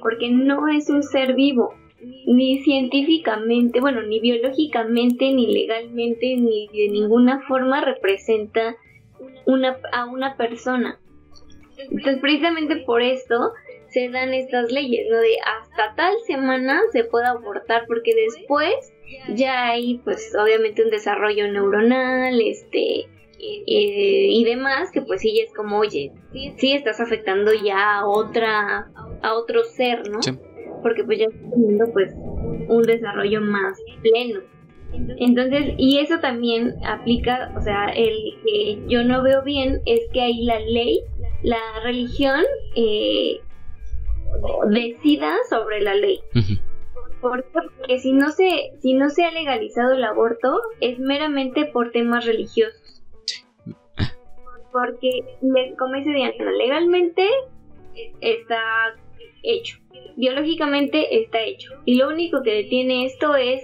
Porque 0.00 0.30
no 0.30 0.68
es 0.68 0.88
un 0.88 1.02
ser 1.02 1.34
vivo 1.34 1.74
ni 2.26 2.62
científicamente, 2.62 3.80
bueno, 3.80 4.02
ni 4.02 4.20
biológicamente, 4.20 5.32
ni 5.32 5.52
legalmente, 5.52 6.36
ni 6.36 6.68
de 6.68 6.88
ninguna 6.90 7.40
forma 7.46 7.80
representa 7.80 8.76
una, 9.46 9.78
a 9.92 10.06
una 10.06 10.36
persona. 10.36 10.98
Entonces, 11.78 12.18
precisamente 12.20 12.76
por 12.76 13.02
esto 13.02 13.52
se 13.88 14.08
dan 14.08 14.34
estas 14.34 14.70
leyes, 14.72 15.06
¿no? 15.10 15.18
De 15.18 15.36
hasta 15.44 15.94
tal 15.94 16.14
semana 16.26 16.80
se 16.92 17.04
puede 17.04 17.26
abortar, 17.26 17.84
porque 17.86 18.14
después 18.14 18.92
ya 19.34 19.68
hay, 19.68 19.98
pues, 19.98 20.34
obviamente 20.36 20.82
un 20.82 20.90
desarrollo 20.90 21.50
neuronal, 21.50 22.40
este, 22.40 23.06
eh, 23.38 24.28
y 24.30 24.44
demás, 24.44 24.90
que 24.92 25.02
pues 25.02 25.20
sí 25.20 25.34
ya 25.36 25.44
es 25.44 25.52
como, 25.54 25.78
oye, 25.78 26.12
sí 26.32 26.72
estás 26.72 27.00
afectando 27.00 27.52
ya 27.52 27.98
a 27.98 28.06
otra, 28.06 28.90
a 29.22 29.34
otro 29.34 29.64
ser, 29.64 30.08
¿no? 30.08 30.22
Sí. 30.22 30.32
porque 30.82 31.04
pues 31.04 31.18
ya 31.18 31.26
está 31.26 31.50
teniendo 31.50 31.92
pues 31.92 32.14
un 32.68 32.82
desarrollo 32.82 33.40
más 33.40 33.78
pleno. 34.02 34.40
Entonces, 35.18 35.74
y 35.76 35.98
eso 35.98 36.20
también 36.20 36.74
aplica, 36.84 37.52
o 37.56 37.60
sea, 37.60 37.88
el 37.88 38.14
que 38.44 38.82
yo 38.86 39.04
no 39.04 39.22
veo 39.22 39.42
bien 39.42 39.82
es 39.84 40.00
que 40.12 40.20
ahí 40.20 40.44
la 40.44 40.60
ley, 40.60 41.00
la 41.42 41.58
religión, 41.82 42.42
eh, 42.76 43.40
decida 44.70 45.36
sobre 45.50 45.80
la 45.80 45.94
ley. 45.94 46.20
Porque 47.20 47.98
si 47.98 48.12
no 48.12 48.30
se, 48.30 48.72
si 48.80 48.94
no 48.94 49.10
se 49.10 49.24
ha 49.24 49.30
legalizado 49.32 49.94
el 49.94 50.04
aborto, 50.04 50.60
es 50.80 50.98
meramente 50.98 51.66
por 51.66 51.90
temas 51.90 52.24
religiosos. 52.24 52.95
Porque, 54.76 55.24
como 55.78 55.94
dice 55.94 56.10
Diana, 56.10 56.52
legalmente 56.52 57.26
está 58.20 58.60
hecho. 59.42 59.78
Biológicamente 60.16 61.22
está 61.22 61.42
hecho. 61.42 61.72
Y 61.86 61.94
lo 61.96 62.08
único 62.08 62.42
que 62.42 62.52
detiene 62.52 63.06
esto 63.06 63.36
es, 63.36 63.62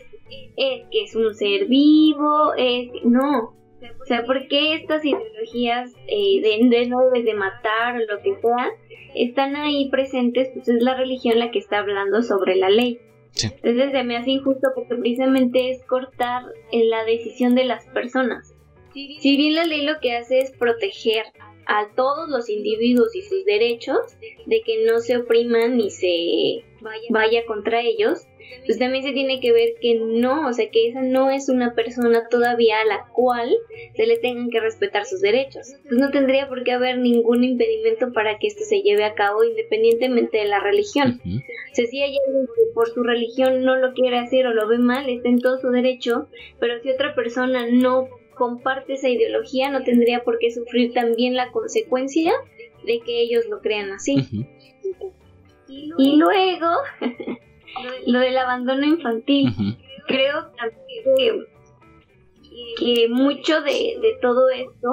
es 0.57 0.85
que 0.91 1.05
es 1.05 1.15
un 1.15 1.35
ser 1.35 1.67
vivo, 1.67 2.55
es... 2.57 2.91
No. 3.05 3.55
O 4.01 4.05
sea, 4.07 4.25
¿por 4.25 4.49
qué 4.49 4.75
estas 4.75 5.05
ideologías 5.05 5.93
eh, 6.07 6.41
de, 6.41 6.69
de 6.69 6.87
no 6.87 7.01
debes 7.01 7.27
de 7.27 7.35
matar 7.35 7.97
o 7.97 7.99
lo 7.99 8.23
que 8.23 8.37
sea 8.41 8.71
están 9.15 9.55
ahí 9.57 9.91
presentes? 9.91 10.49
Pues 10.55 10.69
es 10.69 10.83
la 10.83 10.97
religión 10.97 11.39
la 11.39 11.51
que 11.51 11.59
está 11.59 11.81
hablando 11.81 12.23
sobre 12.23 12.57
la 12.57 12.71
ley. 12.71 13.01
Sí. 13.33 13.49
Entonces 13.49 13.91
se 13.93 14.05
me 14.05 14.17
hace 14.17 14.31
injusto 14.31 14.69
porque 14.75 14.95
precisamente 14.95 15.71
es 15.71 15.85
cortar 15.85 16.45
en 16.71 16.89
la 16.89 17.05
decisión 17.05 17.55
de 17.55 17.65
las 17.65 17.85
personas. 17.89 18.52
Si 18.93 19.37
bien 19.37 19.55
la 19.55 19.65
ley 19.65 19.83
lo 19.83 20.01
que 20.01 20.13
hace 20.13 20.41
es 20.41 20.53
proteger 20.53 21.25
a 21.67 21.89
todos 21.95 22.29
los 22.29 22.49
individuos 22.49 23.15
y 23.15 23.23
sus 23.23 23.45
derechos 23.45 23.99
de 24.47 24.63
que 24.63 24.85
no 24.85 24.99
se 24.99 25.17
opriman 25.17 25.77
ni 25.77 25.91
se 25.91 26.65
vaya, 26.81 27.07
vaya 27.11 27.47
contra 27.47 27.81
ellos, 27.81 28.27
pues 28.67 28.79
también 28.79 29.05
se 29.05 29.13
tiene 29.13 29.41
que 29.41 29.53
ver 29.53 29.75
que 29.81 29.95
no, 29.95 30.49
o 30.49 30.53
sea 30.53 30.69
que 30.71 30.89
esa 30.89 31.03
no 31.03 31.31
es 31.31 31.49
una 31.49 31.75
persona 31.75 32.29
todavía 32.29 32.81
a 32.81 32.85
la 32.85 33.07
cual 33.13 33.55
se 33.95 34.07
le 34.07 34.19
tengan 34.19 34.51
que 34.51 34.61
respetar 34.61 35.05
sus 35.05 35.21
derechos. 35.21 35.75
Pues 35.83 35.95
no 35.95 36.11
tendría 36.11 36.49
por 36.49 36.63
qué 36.65 36.73
haber 36.73 36.99
ningún 36.99 37.45
impedimento 37.45 38.13
para 38.13 38.39
que 38.39 38.49
esto 38.49 38.65
se 38.65 38.83
lleve 38.83 39.05
a 39.05 39.15
cabo 39.15 39.45
independientemente 39.45 40.39
de 40.39 40.47
la 40.47 40.61
religión. 40.61 41.21
O 41.25 41.75
sea, 41.75 41.87
si 41.87 42.03
hay 42.03 42.17
alguien 42.27 42.47
que 42.47 42.73
por 42.75 42.89
su 42.91 43.03
religión 43.03 43.63
no 43.65 43.77
lo 43.77 43.95
quiere 43.95 44.19
hacer 44.19 44.47
o 44.47 44.55
lo 44.55 44.69
ve 44.69 44.79
mal, 44.79 45.09
está 45.09 45.29
en 45.29 45.39
todo 45.39 45.59
su 45.59 45.71
derecho, 45.71 46.29
pero 46.61 46.81
si 46.83 46.91
otra 46.91 47.15
persona 47.15 47.67
no 47.71 48.09
comparte 48.35 48.95
esa 48.95 49.09
ideología, 49.09 49.71
no 49.71 49.83
tendría 49.85 50.25
por 50.25 50.39
qué 50.39 50.51
sufrir 50.51 50.93
también 50.93 51.35
la 51.35 51.51
consecuencia 51.53 52.33
de 52.85 53.01
que 53.01 53.21
ellos 53.21 53.47
lo 53.49 53.61
crean 53.61 53.91
así. 53.93 54.47
Y 55.69 56.17
luego, 56.17 56.69
lo 58.07 58.19
del 58.19 58.37
abandono 58.37 58.85
infantil. 58.87 59.55
Creo 60.07 60.51
también 60.57 61.05
que, 61.17 61.47
que 62.79 63.09
mucho 63.09 63.63
de, 63.63 63.99
de 64.01 64.19
todo 64.21 64.51
esto 64.51 64.89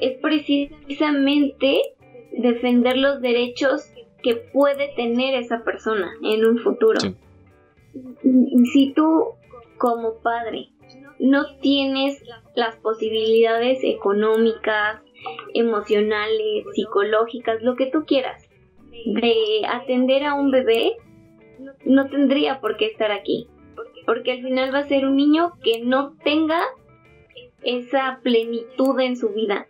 es 0.00 0.18
precisamente 0.20 1.80
defender 2.32 2.96
los 2.96 3.20
derechos 3.20 3.92
que 4.22 4.36
puede 4.36 4.88
tener 4.94 5.34
esa 5.34 5.64
persona 5.64 6.12
en 6.22 6.44
un 6.44 6.58
futuro. 6.58 7.00
Sí. 7.00 7.16
Si 8.72 8.92
tú, 8.94 9.34
como 9.78 10.14
padre, 10.22 10.70
no 11.22 11.56
tienes 11.60 12.20
las 12.56 12.74
posibilidades 12.78 13.78
económicas, 13.84 15.00
emocionales, 15.54 16.64
psicológicas, 16.74 17.62
lo 17.62 17.76
que 17.76 17.86
tú 17.86 18.04
quieras, 18.04 18.50
de 18.90 19.62
atender 19.68 20.24
a 20.24 20.34
un 20.34 20.50
bebé, 20.50 20.96
no 21.84 22.08
tendría 22.08 22.60
por 22.60 22.76
qué 22.76 22.86
estar 22.86 23.12
aquí. 23.12 23.46
Porque 24.04 24.32
al 24.32 24.42
final 24.42 24.74
va 24.74 24.80
a 24.80 24.88
ser 24.88 25.06
un 25.06 25.14
niño 25.14 25.52
que 25.62 25.84
no 25.84 26.16
tenga 26.24 26.60
esa 27.62 28.18
plenitud 28.24 28.98
en 28.98 29.16
su 29.16 29.28
vida. 29.28 29.68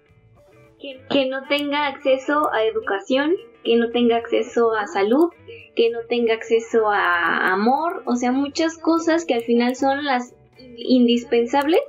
Que 0.80 1.26
no 1.26 1.46
tenga 1.48 1.86
acceso 1.86 2.50
a 2.50 2.64
educación, 2.64 3.34
que 3.62 3.76
no 3.76 3.90
tenga 3.90 4.16
acceso 4.16 4.72
a 4.72 4.86
salud, 4.86 5.28
que 5.76 5.90
no 5.90 5.98
tenga 6.08 6.32
acceso 6.32 6.88
a 6.88 7.52
amor, 7.52 8.02
o 8.06 8.16
sea, 8.16 8.32
muchas 8.32 8.78
cosas 8.78 9.26
que 9.26 9.34
al 9.34 9.42
final 9.42 9.76
son 9.76 10.04
las 10.04 10.34
indispensables 10.76 11.80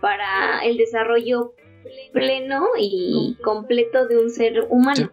para 0.00 0.60
el 0.64 0.76
desarrollo 0.76 1.52
pleno 2.12 2.66
y 2.78 3.36
completo 3.42 4.06
de 4.06 4.18
un 4.18 4.30
ser 4.30 4.66
humano. 4.68 5.10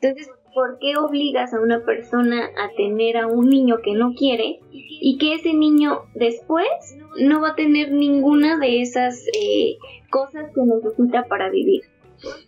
Entonces, 0.00 0.30
¿por 0.54 0.78
qué 0.78 0.96
obligas 0.96 1.54
a 1.54 1.60
una 1.60 1.84
persona 1.84 2.46
a 2.56 2.74
tener 2.76 3.16
a 3.16 3.26
un 3.26 3.48
niño 3.48 3.76
que 3.82 3.92
no 3.92 4.14
quiere 4.14 4.60
y 4.70 5.18
que 5.18 5.34
ese 5.34 5.52
niño 5.52 6.02
después 6.14 6.68
no 7.18 7.40
va 7.40 7.50
a 7.50 7.54
tener 7.54 7.92
ninguna 7.92 8.58
de 8.58 8.80
esas 8.80 9.26
eh, 9.28 9.76
cosas 10.10 10.50
que 10.54 10.60
necesita 10.62 11.24
para 11.24 11.50
vivir? 11.50 11.82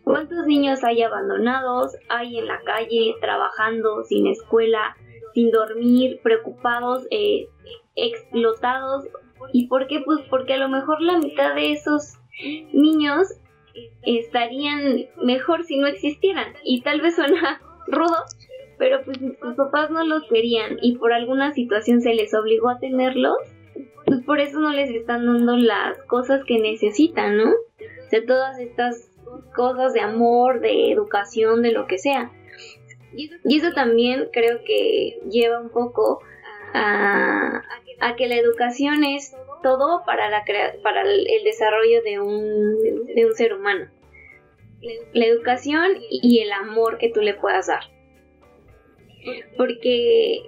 ¿Cuántos 0.05 0.47
niños 0.47 0.83
hay 0.83 1.03
abandonados, 1.03 1.97
hay 2.09 2.39
en 2.39 2.47
la 2.47 2.61
calle, 2.65 3.15
trabajando, 3.21 4.03
sin 4.05 4.27
escuela, 4.27 4.97
sin 5.35 5.51
dormir, 5.51 6.21
preocupados, 6.23 7.07
eh, 7.11 7.49
explotados? 7.95 9.05
¿Y 9.53 9.67
por 9.67 9.87
qué? 9.87 10.01
Pues 10.01 10.21
porque 10.29 10.55
a 10.55 10.59
lo 10.59 10.69
mejor 10.69 11.01
la 11.01 11.19
mitad 11.19 11.55
de 11.55 11.73
esos 11.73 12.15
niños 12.73 13.29
estarían 14.03 15.07
mejor 15.23 15.65
si 15.65 15.79
no 15.79 15.87
existieran. 15.87 16.55
Y 16.65 16.83
tal 16.83 17.01
vez 17.01 17.17
suena 17.17 17.61
rudo, 17.87 18.25
pero 18.79 19.03
pues 19.05 19.19
sus 19.19 19.55
papás 19.57 19.91
no 19.91 20.05
los 20.05 20.25
querían 20.29 20.79
y 20.81 20.97
por 20.97 21.13
alguna 21.13 21.53
situación 21.53 22.01
se 22.01 22.15
les 22.15 22.33
obligó 22.35 22.71
a 22.71 22.79
tenerlos, 22.79 23.37
pues 24.07 24.23
por 24.25 24.41
eso 24.41 24.59
no 24.59 24.71
les 24.71 24.91
están 24.91 25.27
dando 25.27 25.57
las 25.57 25.99
cosas 26.05 26.43
que 26.45 26.59
necesitan, 26.59 27.37
¿no? 27.37 27.51
O 27.51 28.11
sea, 28.11 28.25
todas 28.27 28.59
estas 28.59 29.11
cosas 29.55 29.93
de 29.93 30.01
amor, 30.01 30.61
de 30.61 30.91
educación, 30.91 31.63
de 31.63 31.73
lo 31.73 31.87
que 31.87 31.99
sea. 31.99 32.33
Y 33.13 33.57
eso 33.57 33.73
también 33.73 34.29
creo 34.33 34.61
que 34.65 35.21
lleva 35.31 35.61
un 35.61 35.71
poco 35.71 36.21
a, 36.75 37.63
a 38.01 38.17
que 38.17 38.29
la 38.29 38.37
educación 38.37 39.05
es 39.05 39.37
todo 39.63 40.03
para, 40.05 40.31
la 40.31 40.45
para 40.83 41.03
el 41.03 41.45
desarrollo 41.45 42.03
de 42.03 42.21
un, 42.21 43.05
de 43.15 43.27
un 43.27 43.35
ser 43.35 43.55
humano. 43.55 43.91
La 45.13 45.27
educación 45.27 45.99
y 46.11 46.41
el 46.41 46.53
amor 46.53 46.99
que 46.99 47.11
tú 47.11 47.21
le 47.21 47.35
puedas 47.35 47.67
dar. 47.67 47.83
Porque 49.57 50.41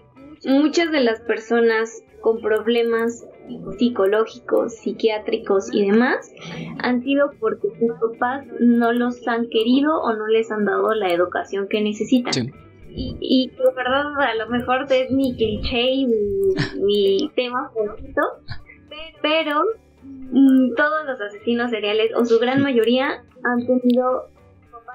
muchas 0.44 0.90
de 0.90 1.00
las 1.00 1.20
personas 1.20 2.02
con 2.22 2.40
problemas 2.40 3.26
psicológicos, 3.78 4.76
psiquiátricos 4.76 5.74
y 5.74 5.90
demás 5.90 6.32
han 6.78 7.02
sido 7.02 7.32
porque 7.40 7.68
sus 7.78 7.92
papás 8.00 8.46
no 8.60 8.92
los 8.92 9.26
han 9.26 9.48
querido 9.48 10.00
o 10.00 10.14
no 10.14 10.26
les 10.28 10.50
han 10.50 10.64
dado 10.64 10.94
la 10.94 11.12
educación 11.12 11.68
que 11.68 11.82
necesitan. 11.82 12.52
Y, 12.94 13.16
y 13.20 13.50
verdad, 13.74 14.20
a 14.20 14.34
lo 14.34 14.48
mejor 14.48 14.86
es 14.90 15.10
mi 15.10 15.34
cliché 15.34 15.80
y 15.80 16.06
mi, 16.06 17.30
tema 17.36 17.70
favorito, 17.74 18.22
pero 19.22 19.62
mm, 20.02 20.74
todos 20.74 21.06
los 21.06 21.20
asesinos 21.20 21.70
seriales, 21.70 22.12
o 22.14 22.24
su 22.24 22.38
gran 22.38 22.62
mayoría, 22.62 23.24
han 23.44 23.66
tenido 23.66 24.28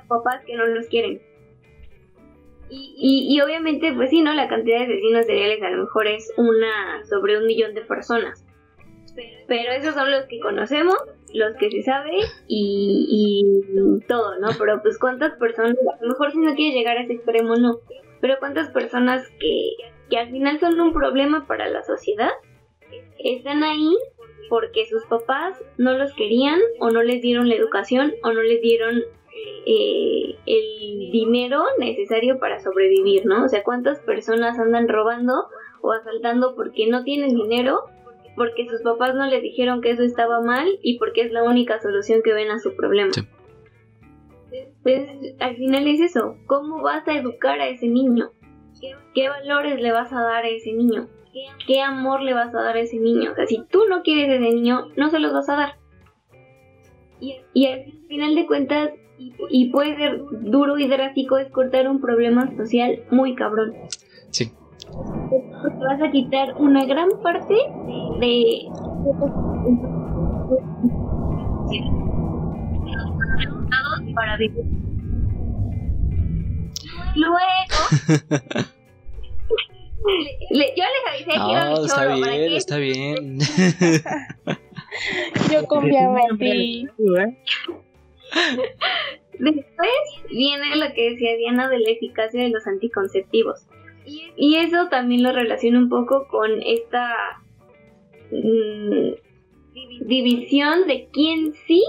papás 0.07 0.43
que 0.45 0.55
no 0.55 0.65
los 0.65 0.87
quieren. 0.87 1.21
Y, 2.69 3.27
y, 3.29 3.41
obviamente, 3.41 3.93
pues 3.93 4.09
sí, 4.09 4.21
¿no? 4.21 4.33
La 4.33 4.49
cantidad 4.49 4.79
de 4.79 4.85
asesinos 4.85 5.25
seriales 5.25 5.63
a 5.63 5.69
lo 5.69 5.83
mejor 5.83 6.07
es 6.07 6.33
una 6.35 7.05
sobre 7.09 7.37
un 7.37 7.45
millón 7.45 7.73
de 7.73 7.81
personas. 7.81 8.46
Pero 9.47 9.71
esos 9.71 9.95
son 9.95 10.11
los 10.11 10.25
que 10.25 10.39
conocemos, 10.39 10.95
los 11.33 11.55
que 11.57 11.71
se 11.71 11.81
sabe 11.81 12.11
y, 12.47 13.43
todo, 14.07 14.37
¿no? 14.39 14.49
Pero 14.57 14.81
pues 14.81 14.97
cuántas 14.99 15.33
personas, 15.37 15.75
a 15.77 16.03
lo 16.03 16.09
mejor 16.09 16.31
si 16.31 16.39
no 16.39 16.55
quieres 16.55 16.75
llegar 16.75 16.97
a 16.97 17.03
ese 17.03 17.13
extremo, 17.13 17.55
no. 17.55 17.79
Pero 18.21 18.35
cuántas 18.39 18.69
personas 18.69 19.27
que, 19.39 19.71
que 20.09 20.17
al 20.17 20.31
final 20.31 20.59
son 20.59 20.79
un 20.79 20.93
problema 20.93 21.47
para 21.47 21.67
la 21.69 21.83
sociedad 21.83 22.31
están 23.19 23.63
ahí 23.63 23.95
porque 24.49 24.85
sus 24.85 25.03
papás 25.05 25.61
no 25.77 25.97
los 25.97 26.13
querían 26.13 26.59
o 26.79 26.89
no 26.89 27.03
les 27.03 27.21
dieron 27.21 27.49
la 27.49 27.55
educación 27.55 28.13
o 28.23 28.31
no 28.31 28.41
les 28.41 28.61
dieron 28.61 29.03
eh, 29.65 30.35
el 30.45 31.11
dinero 31.11 31.63
necesario 31.77 32.39
para 32.39 32.59
sobrevivir, 32.59 33.25
¿no? 33.25 33.43
O 33.43 33.49
sea, 33.49 33.63
¿cuántas 33.63 33.99
personas 33.99 34.57
andan 34.57 34.87
robando 34.87 35.47
o 35.81 35.91
asaltando 35.91 36.55
porque 36.55 36.87
no 36.87 37.03
tienen 37.03 37.35
dinero? 37.35 37.83
Porque 38.37 38.69
sus 38.69 38.81
papás 38.83 39.15
no 39.15 39.25
les 39.25 39.41
dijeron 39.41 39.81
que 39.81 39.91
eso 39.91 40.03
estaba 40.03 40.39
mal 40.39 40.69
y 40.81 40.97
porque 40.97 41.21
es 41.21 41.33
la 41.33 41.43
única 41.43 41.81
solución 41.81 42.21
que 42.23 42.33
ven 42.33 42.51
a 42.51 42.59
su 42.59 42.73
problema. 42.75 43.11
Entonces, 44.51 45.35
al 45.39 45.57
final 45.57 45.87
es 45.87 45.99
eso, 45.99 46.37
¿cómo 46.45 46.81
vas 46.81 47.05
a 47.07 47.17
educar 47.17 47.59
a 47.59 47.67
ese 47.67 47.87
niño? 47.87 48.31
¿Qué 49.13 49.27
valores 49.27 49.81
le 49.81 49.91
vas 49.91 50.13
a 50.13 50.21
dar 50.21 50.45
a 50.45 50.47
ese 50.47 50.71
niño? 50.71 51.09
¿Qué 51.67 51.81
amor 51.81 52.21
le 52.21 52.33
vas 52.33 52.55
a 52.55 52.61
dar 52.61 52.77
a 52.77 52.79
ese 52.79 52.97
niño? 52.97 53.31
O 53.31 53.35
sea, 53.35 53.45
si 53.47 53.63
tú 53.69 53.81
no 53.89 54.01
quieres 54.03 54.29
a 54.29 54.35
ese 54.35 54.55
niño, 54.55 54.87
no 54.95 55.09
se 55.09 55.19
los 55.19 55.33
vas 55.33 55.49
a 55.49 55.55
dar. 55.55 55.75
Y 57.19 57.65
al 57.65 57.85
final 58.07 58.35
de 58.35 58.45
cuentas, 58.45 58.91
y 59.49 59.69
puede 59.71 59.95
ser 59.97 60.21
duro 60.41 60.77
y 60.77 60.87
drástico, 60.87 61.37
es 61.39 61.51
cortar 61.51 61.89
un 61.89 61.99
problema 61.99 62.55
social 62.55 63.03
muy 63.09 63.35
cabrón. 63.35 63.73
Sí. 64.29 64.51
Te 65.29 65.85
vas 65.85 66.01
a 66.01 66.11
quitar 66.11 66.55
una 66.57 66.85
gran 66.85 67.09
parte 67.21 67.55
de 68.19 68.69
para 74.15 74.37
vivir. 74.37 74.65
Luego, 77.15 77.37
le, 80.51 80.65
yo 80.75 80.83
les 80.83 81.03
avisé 81.09 81.31
que 81.31 81.37
no, 81.37 81.49
era 81.51 81.73
está 81.73 81.95
choro, 81.95 82.15
bien, 82.15 82.53
está 82.53 82.77
bien. 82.77 83.39
Yo 85.51 85.65
confiaba 85.65 86.21
en 86.29 86.37
ti. 86.37 86.87
Después 89.39 89.89
viene 90.29 90.75
lo 90.75 90.93
que 90.93 91.11
decía 91.11 91.35
Diana 91.37 91.69
de 91.69 91.79
la 91.79 91.91
eficacia 91.91 92.41
de 92.41 92.49
los 92.49 92.65
anticonceptivos. 92.65 93.67
Y 94.35 94.55
eso 94.55 94.87
también 94.89 95.23
lo 95.23 95.31
relaciona 95.31 95.79
un 95.79 95.89
poco 95.89 96.27
con 96.27 96.61
esta 96.63 97.41
mm, 98.31 100.07
división 100.07 100.87
de 100.87 101.09
quién 101.11 101.53
sí 101.53 101.83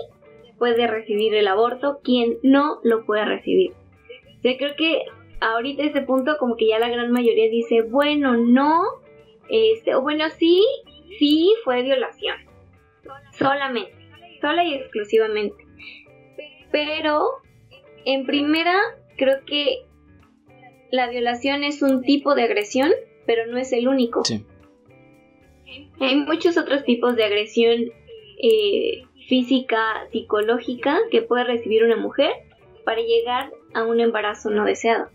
puede 0.58 0.86
recibir 0.86 1.34
el 1.34 1.46
aborto, 1.46 2.00
quién 2.02 2.38
no 2.42 2.80
lo 2.82 3.04
puede 3.04 3.24
recibir. 3.24 3.72
Yo 4.42 4.56
creo 4.56 4.74
que 4.76 5.02
ahorita 5.40 5.84
ese 5.84 6.02
punto 6.02 6.36
como 6.38 6.56
que 6.56 6.68
ya 6.68 6.78
la 6.78 6.88
gran 6.88 7.12
mayoría 7.12 7.48
dice, 7.48 7.82
bueno, 7.82 8.36
no, 8.36 8.82
este, 9.48 9.94
o 9.94 10.02
bueno, 10.02 10.24
sí, 10.38 10.64
sí 11.18 11.54
fue 11.64 11.82
violación. 11.82 12.36
Solamente, 13.32 13.94
sola 14.40 14.64
y 14.64 14.74
exclusivamente. 14.74 15.64
Pero, 16.70 17.24
en 18.04 18.26
primera, 18.26 18.76
creo 19.16 19.44
que 19.46 19.87
la 20.90 21.08
violación 21.08 21.64
es 21.64 21.82
un 21.82 22.02
tipo 22.02 22.34
de 22.34 22.42
agresión, 22.44 22.90
pero 23.26 23.46
no 23.46 23.58
es 23.58 23.72
el 23.72 23.88
único. 23.88 24.22
Hay 26.00 26.16
muchos 26.16 26.56
otros 26.56 26.84
tipos 26.84 27.16
de 27.16 27.24
agresión 27.24 27.92
eh, 28.42 29.02
física, 29.28 30.06
psicológica 30.10 30.98
que 31.10 31.22
puede 31.22 31.44
recibir 31.44 31.84
una 31.84 31.96
mujer 31.96 32.30
para 32.84 33.02
llegar 33.02 33.50
a 33.74 33.84
un 33.84 34.00
embarazo 34.00 34.50
no 34.50 34.64
deseado. 34.64 35.10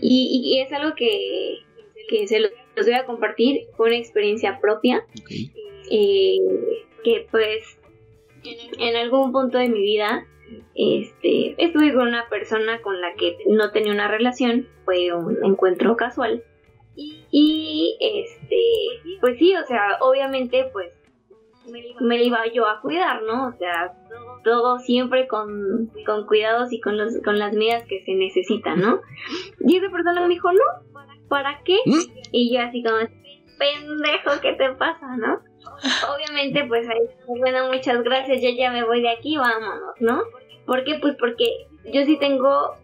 Y, 0.00 0.60
es 0.64 0.72
algo 0.72 0.94
que, 0.94 1.58
se 2.26 2.40
los, 2.40 2.50
voy 2.76 2.94
a 2.94 3.04
compartir 3.04 3.66
con 3.76 3.88
una 3.88 3.98
experiencia 3.98 4.58
propia. 4.60 5.04
Eh, 5.90 6.38
que 7.04 7.26
pues 7.30 7.78
en 8.78 8.96
algún 8.96 9.32
punto 9.32 9.58
de 9.58 9.68
mi 9.68 9.80
vida 9.80 10.26
este, 10.74 11.54
estuve 11.62 11.92
con 11.94 12.08
una 12.08 12.28
persona 12.28 12.80
con 12.82 13.00
la 13.00 13.14
que 13.14 13.38
no 13.46 13.70
tenía 13.70 13.92
una 13.92 14.08
relación, 14.08 14.66
fue 14.84 15.12
un 15.12 15.44
encuentro 15.44 15.96
casual. 15.96 16.42
Y 16.96 17.96
este, 18.00 19.18
pues 19.20 19.38
sí, 19.38 19.54
o 19.54 19.64
sea, 19.66 19.98
obviamente 20.00 20.68
pues 20.72 20.92
me, 22.00 22.22
iba 22.22 22.46
yo 22.52 22.66
a 22.66 22.80
cuidar, 22.80 23.22
¿no? 23.22 23.48
O 23.48 23.52
sea, 23.52 23.94
todo 24.44 24.78
siempre 24.78 25.28
con, 25.28 25.90
con 26.06 26.26
cuidados 26.26 26.72
y 26.72 26.80
con, 26.80 26.96
los, 26.96 27.18
con 27.24 27.38
las 27.38 27.52
medidas 27.52 27.84
que 27.84 28.02
se 28.04 28.14
necesitan, 28.14 28.80
¿no? 28.80 29.00
Y 29.60 29.76
esa 29.76 29.90
persona 29.90 30.22
me 30.22 30.28
dijo, 30.28 30.50
no, 30.52 30.98
¿para 31.28 31.60
qué? 31.64 31.78
¿Mm? 31.84 32.00
Y 32.32 32.54
yo 32.54 32.62
así 32.62 32.82
como, 32.82 32.96
pendejo, 33.58 34.40
¿qué 34.40 34.54
te 34.54 34.70
pasa, 34.70 35.16
no? 35.16 35.40
Obviamente, 36.14 36.64
pues 36.64 36.88
ahí, 36.88 37.00
bueno, 37.26 37.68
muchas 37.72 38.02
gracias, 38.02 38.42
yo 38.42 38.50
ya 38.50 38.70
me 38.70 38.84
voy 38.84 39.02
de 39.02 39.10
aquí, 39.10 39.36
vámonos, 39.36 39.94
¿no? 40.00 40.22
¿Por 40.66 40.84
qué? 40.84 40.98
Pues 41.00 41.16
porque 41.18 41.66
yo 41.92 42.04
sí 42.04 42.18
tengo, 42.18 42.76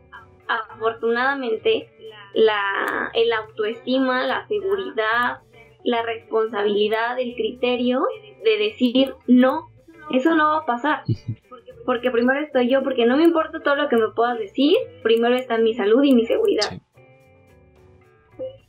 afortunadamente, 0.49 1.91
la, 2.35 3.11
el 3.15 3.33
autoestima, 3.33 4.25
la 4.27 4.47
seguridad, 4.47 5.39
la 5.85 6.03
responsabilidad, 6.03 7.19
el 7.19 7.35
criterio 7.35 8.03
de 8.43 8.59
decir 8.59 9.15
no, 9.27 9.69
eso 10.11 10.35
no 10.35 10.51
va 10.51 10.59
a 10.59 10.67
pasar. 10.67 11.03
porque 11.85 12.11
primero 12.11 12.41
estoy 12.41 12.69
yo, 12.69 12.83
porque 12.83 13.07
no 13.07 13.17
me 13.17 13.25
importa 13.25 13.61
todo 13.61 13.77
lo 13.77 13.89
que 13.89 13.97
me 13.97 14.09
puedas 14.09 14.39
decir, 14.39 14.77
primero 15.03 15.35
está 15.35 15.59
mi 15.59 15.75
salud 15.75 16.03
y 16.03 16.15
mi 16.15 16.27
seguridad. 16.27 16.81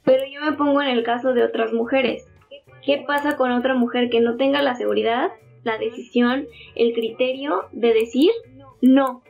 Pero 0.03 0.23
yo 0.31 0.41
me 0.41 0.53
pongo 0.53 0.81
en 0.81 0.89
el 0.89 1.03
caso 1.03 1.33
de 1.33 1.43
otras 1.43 1.73
mujeres. 1.73 2.27
¿Qué 2.85 3.03
pasa 3.07 3.35
con 3.37 3.51
otra 3.51 3.73
mujer 3.73 4.09
que 4.09 4.21
no 4.21 4.37
tenga 4.37 4.61
la 4.61 4.75
seguridad, 4.75 5.31
la 5.63 5.77
decisión, 5.77 6.47
el 6.75 6.93
criterio 6.93 7.65
de 7.71 7.93
decir 7.93 8.31
no? 8.81 9.23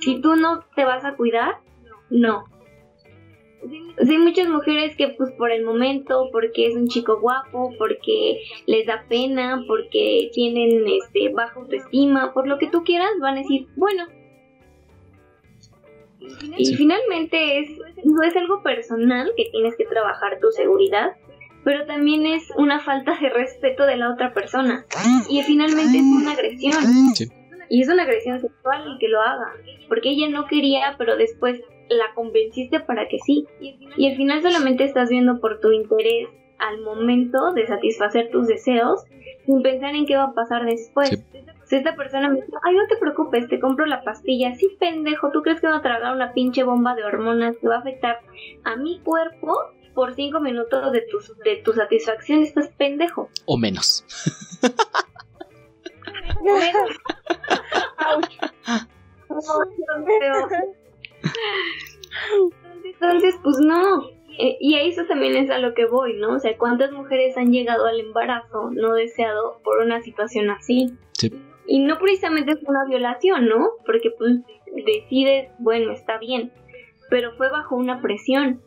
Si 0.00 0.20
tú 0.20 0.34
no 0.36 0.64
te 0.74 0.84
vas 0.84 1.04
a 1.04 1.14
cuidar, 1.14 1.58
no. 2.10 2.44
Hay 3.98 4.18
muchas 4.18 4.48
mujeres 4.48 4.96
que 4.96 5.08
pues 5.08 5.32
por 5.32 5.50
el 5.50 5.64
momento, 5.64 6.28
porque 6.32 6.66
es 6.66 6.74
un 6.74 6.88
chico 6.88 7.20
guapo, 7.20 7.72
porque 7.78 8.42
les 8.66 8.86
da 8.86 9.04
pena, 9.08 9.62
porque 9.66 10.30
tienen 10.32 10.84
este 10.86 11.30
baja 11.32 11.60
autoestima, 11.60 12.34
por 12.34 12.46
lo 12.46 12.58
que 12.58 12.68
tú 12.68 12.82
quieras, 12.84 13.10
van 13.20 13.34
a 13.34 13.40
decir, 13.42 13.66
bueno. 13.76 14.04
Y 16.56 16.64
Sí. 16.66 16.76
finalmente 16.76 17.60
es, 17.60 17.70
no 18.04 18.22
es 18.22 18.34
algo 18.36 18.62
personal 18.62 19.32
que 19.36 19.46
tienes 19.50 19.76
que 19.76 19.84
trabajar 19.84 20.40
tu 20.40 20.50
seguridad, 20.50 21.16
pero 21.64 21.86
también 21.86 22.26
es 22.26 22.50
una 22.56 22.78
falta 22.78 23.16
de 23.20 23.30
respeto 23.30 23.86
de 23.86 23.96
la 23.96 24.12
otra 24.12 24.32
persona. 24.32 24.84
Y 25.28 25.42
finalmente 25.42 25.98
es 25.98 26.04
una 26.04 26.32
agresión. 26.32 26.82
Sí. 27.14 27.28
Y 27.70 27.82
es 27.82 27.88
una 27.88 28.02
agresión 28.02 28.40
sexual 28.40 28.82
el 28.86 28.98
que 28.98 29.08
lo 29.08 29.20
haga. 29.20 29.52
Porque 29.88 30.10
ella 30.10 30.28
no 30.28 30.46
quería, 30.46 30.94
pero 30.98 31.16
después 31.16 31.62
la 31.88 32.14
convenciste 32.14 32.80
para 32.80 33.08
que 33.08 33.18
sí. 33.18 33.46
Y 33.96 34.10
al 34.10 34.16
final 34.16 34.42
solamente 34.42 34.84
estás 34.84 35.08
viendo 35.08 35.40
por 35.40 35.60
tu 35.60 35.72
interés 35.72 36.28
al 36.58 36.82
momento 36.82 37.52
de 37.52 37.66
satisfacer 37.66 38.30
tus 38.30 38.46
deseos 38.46 39.02
sin 39.46 39.62
pensar 39.62 39.94
en 39.94 40.06
qué 40.06 40.16
va 40.16 40.24
a 40.24 40.34
pasar 40.34 40.64
después. 40.64 41.08
Sí. 41.08 41.24
Si 41.64 41.76
esta 41.76 41.96
persona 41.96 42.28
me 42.28 42.36
dice, 42.36 42.52
ay, 42.62 42.74
no 42.74 42.86
te 42.88 42.96
preocupes, 42.96 43.48
te 43.48 43.58
compro 43.58 43.86
la 43.86 44.02
pastilla. 44.02 44.54
Sí, 44.54 44.68
pendejo, 44.78 45.30
¿tú 45.30 45.42
crees 45.42 45.60
que 45.60 45.66
va 45.66 45.76
a 45.76 45.82
tragar 45.82 46.14
una 46.14 46.32
pinche 46.32 46.62
bomba 46.62 46.94
de 46.94 47.04
hormonas 47.04 47.56
que 47.56 47.68
va 47.68 47.76
a 47.76 47.80
afectar 47.80 48.20
a 48.64 48.76
mi 48.76 49.00
cuerpo 49.00 49.56
por 49.94 50.14
cinco 50.14 50.40
minutos 50.40 50.92
de 50.92 51.02
tu, 51.02 51.18
de 51.44 51.56
tu 51.56 51.72
satisfacción? 51.72 52.42
Estás 52.42 52.68
pendejo. 52.76 53.30
O 53.46 53.56
menos. 53.56 54.04
Entonces, 62.84 63.34
pues 63.42 63.56
no. 63.58 64.08
Eh, 64.38 64.56
y 64.60 64.74
a 64.74 64.82
eso 64.82 65.04
también 65.06 65.36
es 65.36 65.50
a 65.50 65.58
lo 65.58 65.74
que 65.74 65.86
voy, 65.86 66.14
¿no? 66.14 66.34
O 66.34 66.40
sea, 66.40 66.56
¿cuántas 66.58 66.90
mujeres 66.92 67.36
han 67.36 67.52
llegado 67.52 67.86
al 67.86 68.00
embarazo 68.00 68.70
no 68.72 68.94
deseado 68.94 69.60
por 69.62 69.78
una 69.78 70.02
situación 70.02 70.50
así? 70.50 70.92
Sí. 71.12 71.32
Y 71.66 71.78
no 71.80 71.98
precisamente 71.98 72.52
es 72.52 72.62
una 72.66 72.84
violación, 72.84 73.46
¿no? 73.46 73.70
Porque 73.86 74.10
pues 74.10 74.40
decides, 74.84 75.50
bueno, 75.58 75.92
está 75.92 76.18
bien, 76.18 76.52
pero 77.10 77.32
fue 77.36 77.48
bajo 77.48 77.76
una 77.76 78.02
presión, 78.02 78.60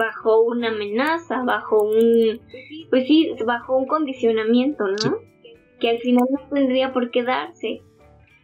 bajo 0.00 0.40
una 0.40 0.68
amenaza, 0.68 1.42
bajo 1.44 1.82
un, 1.82 2.40
pues 2.88 3.06
sí, 3.06 3.36
bajo 3.44 3.76
un 3.76 3.86
condicionamiento, 3.86 4.88
¿no? 4.88 4.96
Sí. 4.96 5.52
Que 5.78 5.90
al 5.90 5.98
final 5.98 6.24
no 6.30 6.40
tendría 6.48 6.92
por 6.92 7.10
qué 7.10 7.22
darse. 7.22 7.82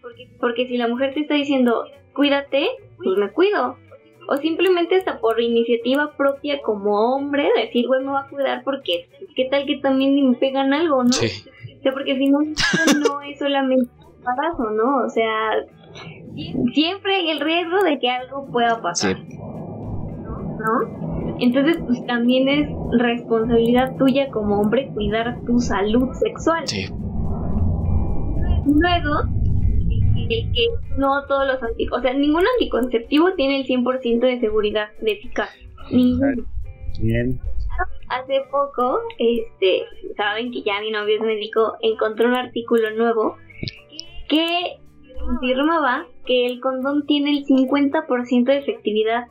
Porque, 0.02 0.28
porque 0.38 0.66
si 0.68 0.76
la 0.76 0.86
mujer 0.86 1.14
te 1.14 1.20
está 1.20 1.34
diciendo, 1.34 1.86
cuídate, 2.14 2.68
pues 2.98 3.16
me 3.16 3.32
cuido. 3.32 3.76
O 4.28 4.36
simplemente 4.36 4.96
hasta 4.96 5.18
por 5.18 5.40
iniciativa 5.40 6.12
propia 6.16 6.60
como 6.60 7.14
hombre, 7.14 7.48
decir, 7.56 7.86
güey, 7.86 8.04
me 8.04 8.12
va 8.12 8.20
a 8.20 8.28
cuidar 8.28 8.62
porque 8.62 9.08
qué 9.34 9.46
tal 9.46 9.64
que 9.66 9.76
también 9.78 10.28
me 10.28 10.36
pegan 10.36 10.74
algo, 10.74 11.04
¿no? 11.04 11.12
Sí. 11.12 11.48
O 11.78 11.82
sea, 11.82 11.92
porque 11.92 12.16
finalmente 12.16 12.62
no 13.08 13.20
es 13.22 13.38
solamente 13.38 13.90
un 14.04 14.14
embarazo, 14.18 14.70
¿no? 14.70 15.06
O 15.06 15.08
sea, 15.08 15.64
siempre 16.74 17.16
hay 17.16 17.30
el 17.30 17.40
riesgo 17.40 17.82
de 17.82 17.98
que 17.98 18.10
algo 18.10 18.46
pueda 18.52 18.82
pasar, 18.82 19.16
Sí. 19.16 19.36
¿no? 19.38 21.05
Entonces, 21.40 21.78
pues 21.86 22.04
también 22.06 22.48
es 22.48 22.68
responsabilidad 22.98 23.96
tuya 23.96 24.30
como 24.30 24.60
hombre 24.60 24.88
cuidar 24.94 25.38
tu 25.46 25.58
salud 25.60 26.12
sexual. 26.14 26.66
Sí. 26.66 26.86
Luego, 28.66 29.20
el 30.28 30.52
que 30.52 30.68
no 30.96 31.24
todos 31.26 31.46
los 31.46 31.62
anti... 31.62 31.86
O 31.92 32.00
sea, 32.00 32.14
ningún 32.14 32.44
anticonceptivo 32.54 33.32
tiene 33.34 33.60
el 33.60 33.66
100% 33.66 34.20
de 34.20 34.40
seguridad 34.40 34.88
de 35.00 35.12
eficacia. 35.12 35.68
Ninguno. 35.90 36.44
Bien. 37.00 37.40
Hace 38.08 38.42
poco, 38.50 39.00
este, 39.18 39.82
saben 40.16 40.52
que 40.52 40.62
ya 40.62 40.80
mi 40.80 40.90
novio 40.90 41.16
es 41.16 41.22
médico, 41.22 41.76
encontró 41.80 42.28
un 42.28 42.34
artículo 42.34 42.90
nuevo 42.96 43.36
que 44.28 44.78
confirmaba 45.18 46.06
que 46.24 46.46
el 46.46 46.60
condón 46.60 47.04
tiene 47.06 47.38
el 47.38 47.44
50% 47.44 48.44
de 48.44 48.58
efectividad. 48.58 49.24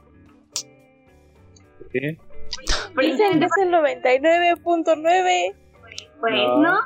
Es 3.01 3.19
el 3.19 3.71
99.9. 3.71 5.55
Pues 6.19 6.33
No. 6.33 6.61
no, 6.61 6.79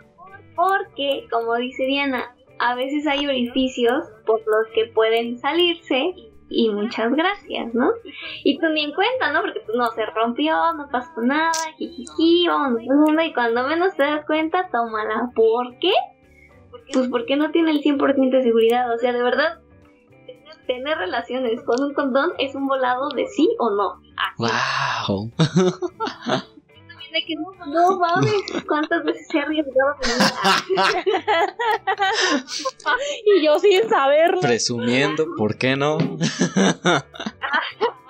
porque, 0.55 1.27
como 1.31 1.55
dice 1.55 1.85
Diana, 1.85 2.35
a 2.59 2.75
veces 2.75 3.07
hay 3.07 3.25
orificios 3.25 4.05
por 4.25 4.39
los 4.39 4.67
que 4.73 4.85
pueden 4.93 5.37
salirse 5.37 6.13
y 6.49 6.69
muchas 6.69 7.13
gracias, 7.13 7.73
¿no? 7.73 7.91
Y 8.43 8.57
tú 8.59 8.67
ni 8.69 8.83
en 8.85 8.93
cuenta, 8.93 9.31
¿no? 9.31 9.41
Porque 9.41 9.61
pues 9.65 9.77
no 9.77 9.87
se 9.91 10.05
rompió, 10.07 10.55
no 10.73 10.89
pasó 10.91 11.21
nada, 11.21 11.51
jijiji, 11.77 12.47
vamos 12.47 12.81
mundo 12.81 13.21
y 13.21 13.33
cuando 13.33 13.67
menos 13.67 13.95
te 13.95 14.03
das 14.03 14.25
cuenta, 14.25 14.67
tómala. 14.71 15.31
¿Por 15.35 15.77
qué? 15.79 15.93
Pues 16.91 17.07
porque 17.09 17.35
no 17.35 17.51
tiene 17.51 17.71
el 17.71 17.81
100% 17.81 18.31
de 18.31 18.43
seguridad, 18.43 18.91
o 18.93 18.97
sea, 18.97 19.13
de 19.13 19.21
verdad, 19.21 19.59
tener 20.69 20.99
relaciones 20.99 21.63
con 21.63 21.81
un 21.83 21.93
condón 21.95 22.29
es 22.37 22.53
un 22.53 22.67
volado 22.67 23.09
de 23.09 23.25
sí 23.25 23.49
o 23.57 23.71
no. 23.71 23.99
Así. 24.15 24.53
Wow. 25.07 25.31
De 27.11 27.25
que 27.25 27.33
no, 27.37 27.65
no 27.65 27.97
mames, 27.97 28.35
¿cuántas 28.67 29.03
veces 29.03 29.27
se 29.31 29.39
ha 29.39 29.41
arriesgado? 29.41 29.95
Y 33.25 33.43
yo 33.43 33.57
sin 33.57 33.89
saberlo. 33.89 34.39
Presumiendo, 34.41 35.25
¿por 35.35 35.57
qué 35.57 35.75
no? 35.75 35.97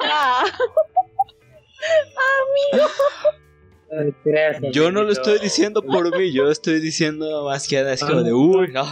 Ah. 0.02 0.44
Gracias, 4.26 4.74
Yo 4.74 4.92
no 4.92 5.04
lo 5.04 5.12
estoy 5.12 5.40
diciendo 5.40 5.82
por 5.84 6.18
mí, 6.18 6.32
yo 6.32 6.50
estoy 6.50 6.80
diciendo 6.80 7.46
más 7.46 7.68
que 7.68 7.76
nada, 7.78 7.94
es 7.94 8.04
como 8.04 8.24
de, 8.24 8.34
uy, 8.34 8.72
no. 8.72 8.86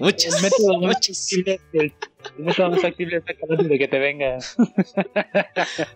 Muchas, 0.00 0.36
El 0.36 0.42
método 0.42 0.78
muchas. 0.80 1.18
factible, 1.30 1.60
el, 1.72 1.92
el 2.38 2.44
método 2.44 2.70
más 2.70 2.82
factible 2.82 3.16
es 3.16 3.68
de 3.68 3.78
que 3.78 3.88
te 3.88 3.98
venga. 3.98 4.38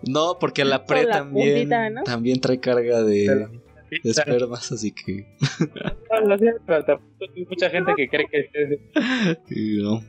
No, 0.09 0.39
porque 0.41 0.65
la 0.65 0.85
pre 0.87 1.05
la 1.05 1.19
también, 1.19 1.55
puntita, 1.55 1.91
¿no? 1.91 2.03
también 2.05 2.41
trae 2.41 2.61
carga 2.61 3.03
de, 3.03 3.49
de 4.03 4.11
espermas, 4.11 4.73
así 4.73 4.93
que. 4.93 5.27
No, 6.11 6.21
lo 6.29 6.39
sé, 6.39 6.55
pero 6.67 6.85
tampoco 6.85 7.25
hay 7.35 7.45
mucha 7.45 7.71
gente 7.71 7.93
que 7.97 8.09
cree 8.09 8.27
que 8.27 8.49
es- 8.53 9.41
y 9.51 9.83
no. 9.83 10.01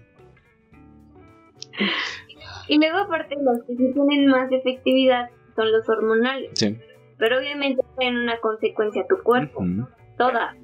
Y 2.68 2.78
luego 2.78 2.98
aparte 3.00 3.36
los 3.42 3.64
que 3.66 3.76
sí 3.76 3.92
tienen 3.94 4.28
más 4.28 4.52
efectividad 4.52 5.30
son 5.56 5.72
los 5.72 5.88
hormonales, 5.90 6.52
Sí. 6.54 6.78
pero 7.18 7.40
obviamente 7.40 7.82
tienen 7.98 8.22
una 8.22 8.40
consecuencia 8.40 9.02
a 9.02 9.08
tu 9.08 9.22
cuerpo, 9.24 9.62
Ujú. 9.62 9.88
todas. 10.18 10.56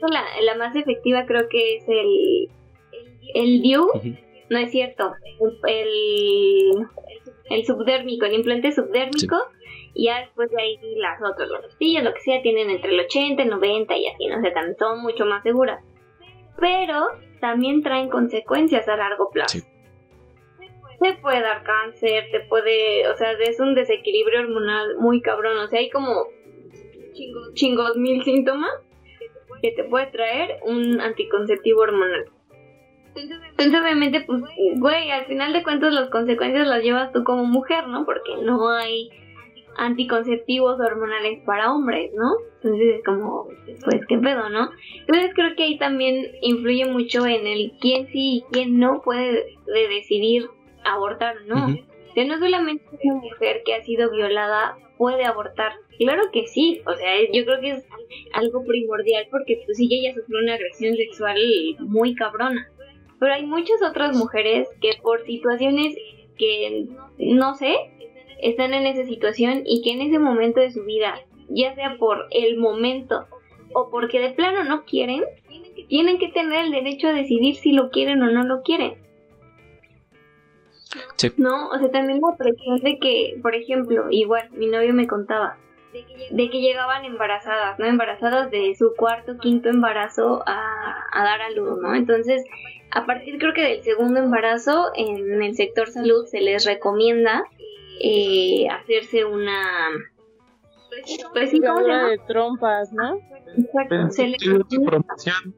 Entonces, 0.00 0.20
la, 0.20 0.52
la 0.52 0.54
más 0.56 0.76
efectiva 0.76 1.26
creo 1.26 1.48
que 1.48 1.76
es 1.76 1.88
el 1.88 2.48
el 3.34 3.62
DIU, 3.62 3.84
Ujú. 3.86 4.14
no 4.50 4.58
es 4.58 4.70
cierto, 4.70 5.12
el, 5.66 6.86
el 7.50 7.64
subdérmico, 7.66 8.26
el 8.26 8.34
implante 8.34 8.72
subdérmico, 8.72 9.36
y 9.94 10.06
ya 10.06 10.20
después 10.20 10.50
de 10.50 10.62
ahí 10.62 10.78
las 10.96 11.20
otras, 11.22 11.48
las 11.50 11.62
pastillas, 11.62 12.04
lo 12.04 12.14
que 12.14 12.20
sea, 12.20 12.42
tienen 12.42 12.70
entre 12.70 12.92
el 12.92 13.00
80 13.00 13.42
y 13.42 13.44
el 13.44 13.50
90 13.50 13.96
y 13.96 14.06
así, 14.06 14.26
no 14.26 14.40
sé, 14.40 14.52
son 14.78 15.02
mucho 15.02 15.26
más 15.26 15.42
seguras. 15.42 15.82
Pero 16.58 17.08
también 17.40 17.82
traen 17.82 18.08
consecuencias 18.08 18.88
a 18.88 18.96
largo 18.96 19.30
plazo. 19.30 19.58
Sí. 19.58 19.64
Te 21.00 21.14
puede 21.14 21.40
dar 21.40 21.62
cáncer, 21.62 22.24
te 22.32 22.40
puede, 22.40 23.08
o 23.08 23.16
sea, 23.16 23.32
es 23.32 23.60
un 23.60 23.74
desequilibrio 23.74 24.40
hormonal 24.40 24.96
muy 24.98 25.20
cabrón, 25.20 25.58
o 25.58 25.68
sea, 25.68 25.78
hay 25.78 25.90
como 25.90 26.26
chingos, 27.12 27.54
chingos 27.54 27.96
mil 27.96 28.24
síntomas 28.24 28.72
que 29.62 29.72
te 29.72 29.84
puede 29.84 30.06
traer 30.06 30.58
un 30.64 31.00
anticonceptivo 31.00 31.80
hormonal. 31.82 32.26
Entonces, 33.14 33.80
obviamente, 33.80 34.20
pues, 34.20 34.42
güey, 34.76 35.10
al 35.10 35.26
final 35.26 35.52
de 35.52 35.62
cuentas 35.62 35.92
las 35.92 36.08
consecuencias 36.10 36.66
las 36.66 36.82
llevas 36.82 37.12
tú 37.12 37.24
como 37.24 37.44
mujer, 37.44 37.88
¿no? 37.88 38.04
Porque 38.04 38.36
no 38.42 38.68
hay 38.70 39.10
anticonceptivos 39.76 40.78
hormonales 40.80 41.40
para 41.44 41.72
hombres, 41.72 42.12
¿no? 42.14 42.36
Entonces 42.56 42.96
es 42.96 43.04
como, 43.04 43.48
pues, 43.84 44.06
¿qué 44.08 44.18
pedo, 44.18 44.48
no? 44.50 44.70
Entonces 45.00 45.32
creo 45.34 45.54
que 45.56 45.64
ahí 45.64 45.78
también 45.78 46.32
influye 46.42 46.84
mucho 46.86 47.26
en 47.26 47.46
el 47.46 47.72
quién 47.80 48.06
sí 48.08 48.38
y 48.38 48.44
quién 48.52 48.78
no 48.78 49.00
puede 49.02 49.56
de 49.66 49.88
decidir 49.88 50.48
abortar 50.84 51.36
o 51.38 51.46
no. 51.46 51.66
Ujú. 51.66 51.78
O 52.10 52.14
sea, 52.14 52.24
no 52.24 52.38
solamente 52.38 52.84
es 52.92 53.00
una 53.04 53.20
mujer 53.20 53.62
que 53.64 53.74
ha 53.74 53.84
sido 53.84 54.10
violada 54.10 54.76
puede 54.98 55.24
abortar? 55.24 55.72
Claro 55.98 56.24
que 56.32 56.46
sí, 56.46 56.82
o 56.86 56.94
sea, 56.94 57.20
yo 57.32 57.44
creo 57.44 57.60
que 57.60 57.70
es 57.70 57.86
algo 58.32 58.64
primordial 58.64 59.26
porque 59.30 59.62
pues 59.64 59.78
ella 59.80 60.14
sufrió 60.14 60.38
una 60.42 60.54
agresión 60.54 60.96
sexual 60.96 61.38
muy 61.78 62.14
cabrona. 62.14 62.68
Pero 63.18 63.32
hay 63.32 63.46
muchas 63.46 63.82
otras 63.82 64.16
mujeres 64.16 64.68
que 64.80 64.90
por 65.02 65.24
situaciones 65.24 65.96
que 66.38 66.86
no 67.18 67.54
sé, 67.54 67.74
están 68.40 68.72
en 68.72 68.86
esa 68.86 69.04
situación 69.04 69.62
y 69.66 69.82
que 69.82 69.92
en 69.92 70.02
ese 70.02 70.18
momento 70.18 70.60
de 70.60 70.70
su 70.70 70.84
vida, 70.84 71.20
ya 71.48 71.74
sea 71.74 71.96
por 71.98 72.26
el 72.30 72.56
momento 72.56 73.26
o 73.74 73.90
porque 73.90 74.20
de 74.20 74.30
plano 74.30 74.64
no 74.64 74.84
quieren, 74.84 75.24
tienen 75.88 76.18
que 76.18 76.28
tener 76.28 76.66
el 76.66 76.70
derecho 76.70 77.08
a 77.08 77.12
decidir 77.12 77.56
si 77.56 77.72
lo 77.72 77.90
quieren 77.90 78.22
o 78.22 78.30
no 78.30 78.44
lo 78.44 78.62
quieren. 78.62 78.94
No, 81.36 81.68
o 81.68 81.78
sea, 81.78 81.90
también 81.90 82.20
la 82.20 82.36
presión 82.36 82.78
de 82.78 82.98
que, 82.98 83.38
por 83.42 83.54
ejemplo, 83.54 84.06
igual 84.10 84.48
mi 84.52 84.66
novio 84.66 84.94
me 84.94 85.06
contaba 85.06 85.56
de 86.30 86.50
que 86.50 86.60
llegaban 86.60 87.04
embarazadas, 87.04 87.78
¿no? 87.78 87.86
Embarazadas 87.86 88.50
de 88.50 88.74
su 88.76 88.94
cuarto, 88.94 89.38
quinto 89.38 89.68
embarazo 89.68 90.42
a, 90.46 91.04
a 91.12 91.24
dar 91.24 91.40
a 91.40 91.50
luz, 91.50 91.78
¿no? 91.80 91.94
Entonces, 91.94 92.44
a 92.90 93.06
partir 93.06 93.38
creo 93.38 93.54
que 93.54 93.62
del 93.62 93.82
segundo 93.82 94.20
embarazo, 94.20 94.90
en 94.94 95.42
el 95.42 95.54
sector 95.54 95.88
salud 95.88 96.26
se 96.26 96.40
les 96.40 96.64
recomienda 96.64 97.44
eh, 98.00 98.68
hacerse 98.68 99.24
una... 99.24 99.88
Pues 101.32 101.50
sí, 101.50 101.60
¿cómo 101.60 101.78
se 101.78 101.86
llama? 101.86 102.10
de 102.10 102.18
trompas, 102.26 102.92
¿no? 102.92 103.20
Exacto. 103.56 104.10
Se 104.10 104.28
les... 104.28 104.38
promoción. 104.84 105.54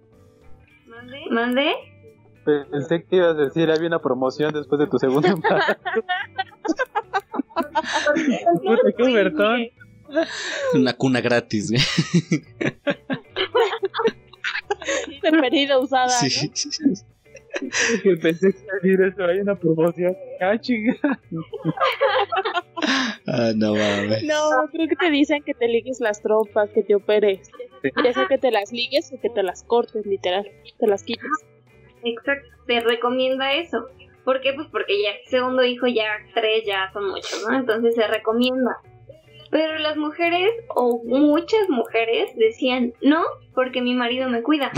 ¿Mande? 1.31 1.75
Pensé 2.71 3.05
que 3.05 3.17
ibas 3.17 3.35
a 3.35 3.35
decir, 3.35 3.71
había 3.71 3.89
una 3.89 4.01
promoción 4.01 4.53
después 4.53 4.79
de 4.79 4.87
tu 4.87 4.99
segundo 4.99 5.29
embarazo. 5.29 5.75
qué 8.97 9.73
Una 10.75 10.95
cuna 10.95 11.21
gratis, 11.21 11.71
güey. 11.71 11.83
Preferida 15.21 15.79
usada. 15.79 16.09
Sí. 16.09 16.51
que 18.03 18.17
pensé 18.17 18.53
que 18.53 18.59
decir 18.83 19.01
eso, 19.03 19.25
hay 19.25 19.41
una 19.41 19.55
promoción. 19.55 20.17
Ah, 20.41 20.59
chinga. 20.59 20.97
ah, 23.27 23.53
no 23.55 23.75
mames. 23.75 24.25
No, 24.25 24.69
creo 24.73 24.89
que 24.89 24.97
te 24.97 25.11
dicen 25.11 25.43
que 25.43 25.55
te 25.55 25.69
ligues 25.69 26.01
las 26.01 26.23
trompas, 26.23 26.71
que 26.71 26.83
te 26.83 26.95
operes. 26.95 27.51
Ya 28.05 28.13
sea 28.13 28.27
que 28.27 28.39
te 28.39 28.51
las 28.51 28.73
ligues 28.73 29.13
o 29.13 29.21
que 29.21 29.31
te 29.31 29.43
las 29.43 29.63
cortes, 29.63 30.07
literal. 30.07 30.51
Te 30.79 30.87
las 30.87 31.03
quites. 31.03 31.29
Exacto, 32.05 32.49
te 32.67 32.81
recomienda 32.81 33.53
eso. 33.55 33.89
¿Por 34.25 34.41
qué? 34.41 34.53
Pues 34.53 34.69
porque 34.71 35.03
ya 35.03 35.11
segundo 35.27 35.65
hijo, 35.65 35.87
ya 35.87 36.05
tres, 36.35 36.65
ya 36.67 36.91
son 36.93 37.09
muchos, 37.09 37.45
¿no? 37.49 37.57
Entonces 37.57 37.95
se 37.95 38.07
recomienda. 38.07 38.79
Pero 39.51 39.79
las 39.79 39.97
mujeres, 39.97 40.53
o 40.69 41.03
muchas 41.05 41.69
mujeres, 41.69 42.31
decían, 42.37 42.95
no, 43.03 43.25
porque 43.55 43.83
mi 43.83 43.95
marido 43.95 44.29
me 44.29 44.43
cuida. 44.43 44.71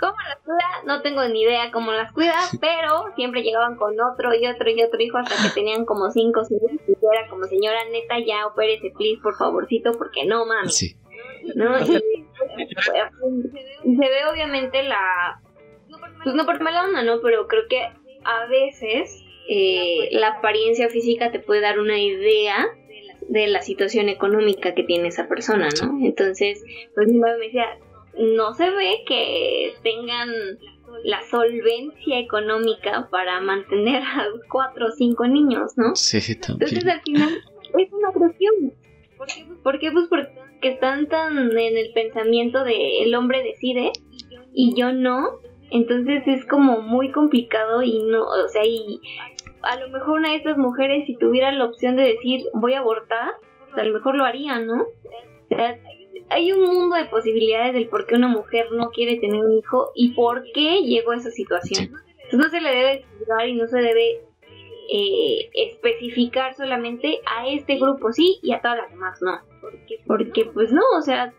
¿Cómo 0.00 0.16
las 0.26 0.38
cuida? 0.38 0.82
No 0.86 1.02
tengo 1.02 1.22
ni 1.28 1.42
idea 1.42 1.70
cómo 1.70 1.92
las 1.92 2.12
cuida, 2.12 2.34
pero 2.60 3.12
siempre 3.16 3.42
llegaban 3.42 3.76
con 3.76 3.94
otro 4.00 4.34
y 4.34 4.46
otro 4.46 4.70
y 4.70 4.82
otro 4.82 5.00
hijo 5.00 5.18
hasta 5.18 5.34
que 5.42 5.54
tenían 5.54 5.84
como 5.84 6.10
cinco 6.10 6.40
hijos. 6.40 6.80
Y 6.88 6.92
era 6.92 7.28
como, 7.28 7.44
señora, 7.44 7.78
neta, 7.92 8.18
ya 8.18 8.46
opérese, 8.46 8.92
please, 8.96 9.20
por 9.22 9.36
favorcito, 9.36 9.92
porque 9.92 10.24
no, 10.24 10.46
mames. 10.46 10.76
Sí. 10.76 10.96
¿No? 11.54 11.76
Y, 13.84 13.96
se 13.96 14.08
ve 14.08 14.26
obviamente 14.30 14.82
la... 14.82 15.40
Pues 16.22 16.34
no 16.34 16.44
por 16.44 16.60
mala 16.60 16.84
onda, 16.84 17.02
¿no? 17.02 17.20
Pero 17.20 17.46
creo 17.46 17.62
que 17.68 17.80
a 18.24 18.46
veces 18.46 19.24
eh, 19.48 20.08
la 20.12 20.28
apariencia 20.28 20.88
física 20.88 21.30
te 21.30 21.40
puede 21.40 21.60
dar 21.60 21.78
una 21.78 21.98
idea 21.98 22.68
de 23.28 23.46
la 23.46 23.62
situación 23.62 24.08
económica 24.08 24.74
que 24.74 24.82
tiene 24.82 25.08
esa 25.08 25.28
persona, 25.28 25.68
¿no? 25.82 26.04
Entonces, 26.04 26.64
pues 26.94 27.08
mi 27.08 27.18
mamá 27.18 27.34
me 27.38 27.46
decía, 27.46 27.78
no 28.18 28.54
se 28.54 28.70
ve 28.70 29.02
que 29.06 29.72
tengan 29.82 30.28
la 31.04 31.22
solvencia 31.22 32.18
económica 32.18 33.08
para 33.10 33.40
mantener 33.40 34.02
a 34.02 34.26
cuatro 34.50 34.86
o 34.86 34.90
cinco 34.90 35.26
niños, 35.26 35.72
¿no? 35.76 35.94
Sí, 35.94 36.18
también. 36.36 36.68
Entonces 36.70 36.86
al 36.86 37.00
final 37.02 37.42
es 37.78 37.92
una 37.92 38.10
presión. 38.12 38.72
¿Por 39.62 39.78
qué? 39.78 39.92
Pues 39.92 40.08
porque 40.08 40.68
están 40.68 41.08
tan 41.08 41.56
en 41.56 41.76
el 41.76 41.92
pensamiento 41.92 42.64
de 42.64 43.02
el 43.02 43.14
hombre 43.14 43.42
decide 43.42 43.92
y 44.54 44.74
yo 44.74 44.92
no. 44.92 45.40
Entonces 45.70 46.22
es 46.26 46.44
como 46.46 46.80
muy 46.80 47.12
complicado 47.12 47.82
y 47.82 48.02
no, 48.02 48.22
o 48.22 48.48
sea, 48.48 48.64
y 48.64 49.00
a 49.62 49.78
lo 49.78 49.88
mejor 49.90 50.18
una 50.18 50.30
de 50.30 50.36
estas 50.36 50.58
mujeres 50.58 51.06
si 51.06 51.16
tuviera 51.16 51.52
la 51.52 51.64
opción 51.64 51.96
de 51.96 52.02
decir 52.02 52.44
voy 52.54 52.74
a 52.74 52.80
abortar, 52.80 53.34
pues, 53.70 53.78
a 53.78 53.84
lo 53.84 53.94
mejor 53.94 54.16
lo 54.16 54.24
haría, 54.24 54.58
¿no? 54.58 54.82
O 54.82 55.48
sea, 55.48 55.78
hay 56.28 56.52
un 56.52 56.62
mundo 56.62 56.96
de 56.96 57.04
posibilidades 57.06 57.74
del 57.74 57.88
por 57.88 58.06
qué 58.06 58.14
una 58.16 58.28
mujer 58.28 58.66
no 58.72 58.90
quiere 58.90 59.18
tener 59.18 59.44
un 59.44 59.52
hijo 59.52 59.92
y 59.94 60.12
por 60.14 60.44
qué 60.52 60.82
llegó 60.82 61.12
a 61.12 61.16
esa 61.16 61.30
situación. 61.30 61.92
Entonces 62.24 62.38
no 62.38 62.48
se 62.48 62.60
le 62.60 62.70
debe 62.70 63.04
juzgar 63.18 63.48
y 63.48 63.54
no 63.54 63.66
se 63.66 63.78
debe 63.78 64.24
eh, 64.92 65.50
especificar 65.54 66.54
solamente 66.54 67.20
a 67.26 67.48
este 67.48 67.76
grupo 67.76 68.12
sí 68.12 68.38
y 68.42 68.52
a 68.52 68.60
todas 68.60 68.78
las 68.78 68.90
demás 68.90 69.20
no. 69.22 69.40
Porque, 69.60 70.00
porque 70.06 70.44
pues 70.46 70.72
no, 70.72 70.82
o 70.96 71.02
sea, 71.02 71.32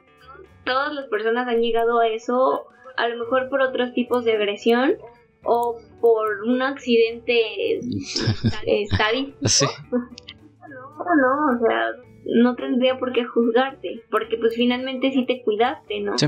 todas 0.66 0.94
las 0.94 1.08
personas 1.08 1.48
han 1.48 1.62
llegado 1.62 2.00
a 2.00 2.08
eso 2.08 2.66
a 3.02 3.08
lo 3.08 3.18
mejor 3.18 3.50
por 3.50 3.62
otros 3.62 3.94
tipos 3.94 4.24
de 4.24 4.34
agresión 4.34 4.96
o 5.44 5.78
por 6.00 6.44
un 6.44 6.62
accidente 6.62 7.80
estadístico. 8.66 9.48
Sí. 9.48 9.66
No, 9.92 11.16
no, 11.16 11.58
o 11.58 11.60
sea, 11.60 11.88
no 12.26 12.56
tendría 12.56 13.00
por 13.00 13.12
qué 13.12 13.26
juzgarte, 13.26 14.04
porque 14.12 14.38
pues 14.38 14.56
finalmente 14.56 15.12
sí 15.12 15.26
te 15.26 15.42
cuidaste, 15.42 16.00
¿no? 16.02 16.16
Sí. 16.18 16.28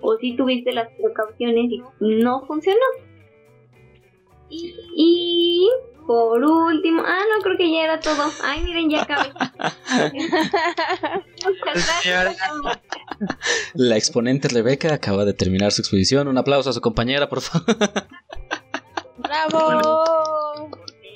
O 0.00 0.16
sí 0.16 0.34
tuviste 0.34 0.72
las 0.72 0.88
precauciones 1.00 1.70
y 1.70 1.82
no 2.00 2.44
funcionó. 2.46 2.80
Y, 4.50 5.70
por 6.06 6.42
último, 6.42 7.02
ah, 7.04 7.22
no, 7.34 7.42
creo 7.42 7.56
que 7.56 7.70
ya 7.70 7.84
era 7.84 8.00
todo. 8.00 8.30
Ay, 8.42 8.62
miren, 8.62 8.90
ya 8.90 9.02
acabé. 9.02 9.32
La 13.74 13.96
exponente 13.96 14.48
Rebeca 14.48 14.94
acaba 14.94 15.24
de 15.24 15.34
terminar 15.34 15.72
su 15.72 15.82
exposición. 15.82 16.28
Un 16.28 16.38
aplauso 16.38 16.70
a 16.70 16.72
su 16.72 16.80
compañera, 16.80 17.28
por 17.28 17.40
favor. 17.40 17.76
¡Bravo! 19.18 20.70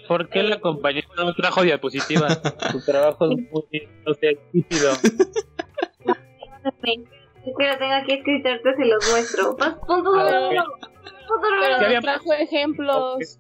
¿Por 0.08 0.28
qué 0.28 0.42
la 0.42 0.60
compañera 0.60 1.08
no 1.16 1.34
trajo 1.34 1.62
diapositivas? 1.62 2.40
Su 2.70 2.84
trabajo 2.84 3.30
es 3.30 3.38
muy, 3.50 3.88
no 4.06 4.14
sé, 4.14 4.38
Espera, 7.46 7.78
tengo 7.78 7.94
aquí 7.94 8.12
escritorte, 8.12 8.74
se 8.76 8.84
los 8.84 9.10
muestro. 9.10 9.56
Punto 9.56 10.10
Pero 11.58 12.00
trajo 12.00 12.32
ejemplos. 12.32 13.38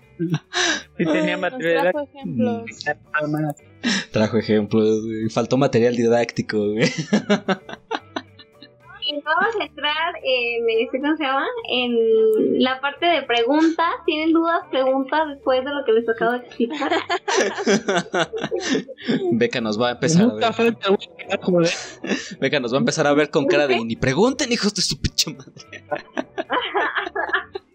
Sí 0.96 1.04
tenía 1.04 1.36
material. 1.36 1.90
Trajo 1.92 2.08
ejemplos. 2.08 2.64
Trajo 4.12 4.38
ejemplos, 4.38 5.00
Faltó 5.32 5.56
material 5.56 5.96
didáctico, 5.96 6.58
güey 6.72 6.90
vamos 9.24 9.54
a 9.60 9.64
entrar 9.64 10.14
en, 10.22 10.64
este, 10.80 11.00
¿cómo 11.00 11.16
se 11.16 11.24
llama? 11.24 11.46
En 11.70 12.62
la 12.62 12.80
parte 12.80 13.06
de 13.06 13.22
preguntas. 13.22 13.94
¿Tienen 14.04 14.32
dudas, 14.32 14.60
preguntas 14.70 15.28
después 15.28 15.64
de 15.64 15.70
lo 15.72 15.84
que 15.84 15.92
les 15.92 16.08
acabo 16.08 16.32
de 16.32 16.38
explicar? 16.38 16.92
Beca 19.32 19.60
nos 19.60 19.80
va 19.80 19.88
a 19.88 19.92
empezar 19.92 20.22
a 20.22 20.62
ver. 20.62 20.76
Beca 22.40 22.60
nos 22.60 22.72
va 22.72 22.76
a 22.76 22.80
empezar 22.80 23.06
a 23.06 23.14
ver 23.14 23.30
con 23.30 23.46
cara 23.46 23.66
de 23.66 23.82
ni 23.84 23.96
pregunten, 23.96 24.52
hijos 24.52 24.74
de 24.74 24.82
su 24.82 25.00
pinche 25.00 25.34
madre. 25.34 25.52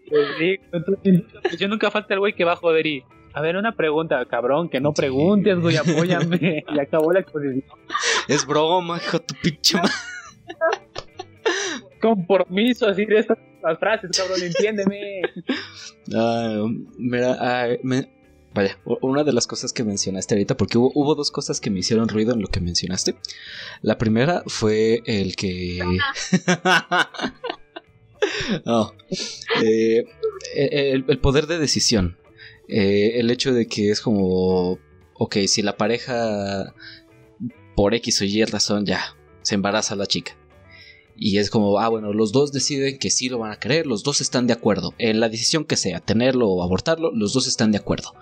Pues 0.08 0.28
sí, 0.38 0.58
yo 1.58 1.68
nunca 1.68 1.90
falta 1.90 2.14
el 2.14 2.20
güey 2.20 2.34
que 2.34 2.44
va 2.44 2.52
a 2.52 2.56
joder 2.56 2.86
y. 2.86 3.04
A 3.34 3.40
ver, 3.40 3.56
una 3.56 3.74
pregunta, 3.74 4.22
cabrón, 4.26 4.68
que 4.68 4.78
no 4.78 4.92
preguntes, 4.92 5.58
güey, 5.58 5.74
apóyame. 5.76 6.66
y 6.70 6.78
acabó 6.78 7.14
la 7.14 7.20
exposición. 7.20 7.64
Es 8.28 8.46
broma, 8.46 8.98
hijo 8.98 9.20
de 9.20 9.24
tu 9.24 9.34
pinche 9.42 9.78
madre 9.78 9.90
compromiso 12.00 12.86
decir 12.86 13.12
estas 13.12 13.38
frases, 13.78 14.10
cabrón, 14.16 14.42
entiéndeme. 14.42 15.22
Ah, 16.14 16.66
mira, 16.98 17.36
ah, 17.38 17.68
vaya, 18.52 18.76
una 18.84 19.22
de 19.22 19.32
las 19.32 19.46
cosas 19.46 19.72
que 19.72 19.84
mencionaste 19.84 20.34
ahorita, 20.34 20.56
porque 20.56 20.76
hubo, 20.76 21.14
dos 21.14 21.30
cosas 21.30 21.60
que 21.60 21.70
me 21.70 21.78
hicieron 21.78 22.08
ruido 22.08 22.34
en 22.34 22.42
lo 22.42 22.48
que 22.48 22.60
mencionaste. 22.60 23.14
La 23.82 23.98
primera 23.98 24.42
fue 24.46 25.00
el 25.06 25.36
que... 25.36 25.78
eh, 29.64 30.04
el, 30.56 31.04
el, 31.06 31.18
poder 31.20 31.46
de 31.46 31.58
decisión. 31.58 32.18
Eh, 32.68 33.20
el 33.20 33.30
hecho 33.30 33.54
de 33.54 33.68
que 33.68 33.90
es 33.90 34.00
como, 34.00 34.80
ok, 35.14 35.36
si 35.46 35.62
la 35.62 35.76
pareja 35.76 36.74
por 37.76 37.94
X 37.94 38.22
o 38.22 38.24
Y 38.24 38.44
razón 38.44 38.86
ya 38.86 39.16
se 39.42 39.54
embaraza 39.54 39.94
la 39.94 40.06
chica 40.06 40.36
y 41.16 41.38
es 41.38 41.50
como, 41.50 41.78
ah, 41.78 41.88
bueno, 41.88 42.12
los 42.12 42.32
dos 42.32 42.52
deciden 42.52 42.98
que 42.98 43.10
sí 43.10 43.28
lo 43.28 43.38
van 43.38 43.52
a 43.52 43.58
querer, 43.58 43.86
los 43.86 44.02
dos 44.02 44.20
están 44.20 44.46
de 44.46 44.52
acuerdo. 44.52 44.94
En 44.98 45.20
la 45.20 45.28
decisión 45.28 45.64
que 45.64 45.76
sea, 45.76 46.00
tenerlo 46.00 46.48
o 46.48 46.62
abortarlo, 46.62 47.12
los 47.12 47.32
dos 47.32 47.46
están 47.46 47.72
de 47.72 47.78
acuerdo. 47.78 48.14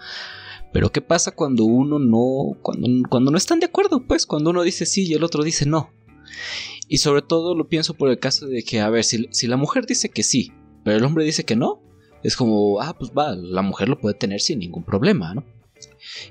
Pero 0.72 0.92
¿qué 0.92 1.00
pasa 1.00 1.32
cuando 1.32 1.64
uno 1.64 1.98
no, 1.98 2.56
cuando, 2.62 2.88
cuando 3.08 3.30
no 3.30 3.38
están 3.38 3.60
de 3.60 3.66
acuerdo? 3.66 4.06
Pues 4.06 4.26
cuando 4.26 4.50
uno 4.50 4.62
dice 4.62 4.86
sí 4.86 5.06
y 5.06 5.14
el 5.14 5.24
otro 5.24 5.42
dice 5.42 5.66
no. 5.66 5.90
Y 6.88 6.98
sobre 6.98 7.22
todo 7.22 7.54
lo 7.54 7.68
pienso 7.68 7.94
por 7.94 8.10
el 8.10 8.18
caso 8.18 8.46
de 8.46 8.62
que, 8.62 8.80
a 8.80 8.90
ver, 8.90 9.04
si, 9.04 9.28
si 9.30 9.46
la 9.46 9.56
mujer 9.56 9.86
dice 9.86 10.10
que 10.10 10.22
sí, 10.22 10.52
pero 10.84 10.96
el 10.96 11.04
hombre 11.04 11.24
dice 11.24 11.44
que 11.44 11.56
no, 11.56 11.82
es 12.22 12.36
como, 12.36 12.80
ah, 12.80 12.96
pues 12.98 13.12
va, 13.16 13.34
la 13.34 13.62
mujer 13.62 13.88
lo 13.88 13.98
puede 13.98 14.14
tener 14.14 14.40
sin 14.40 14.58
ningún 14.58 14.84
problema, 14.84 15.34
¿no? 15.34 15.44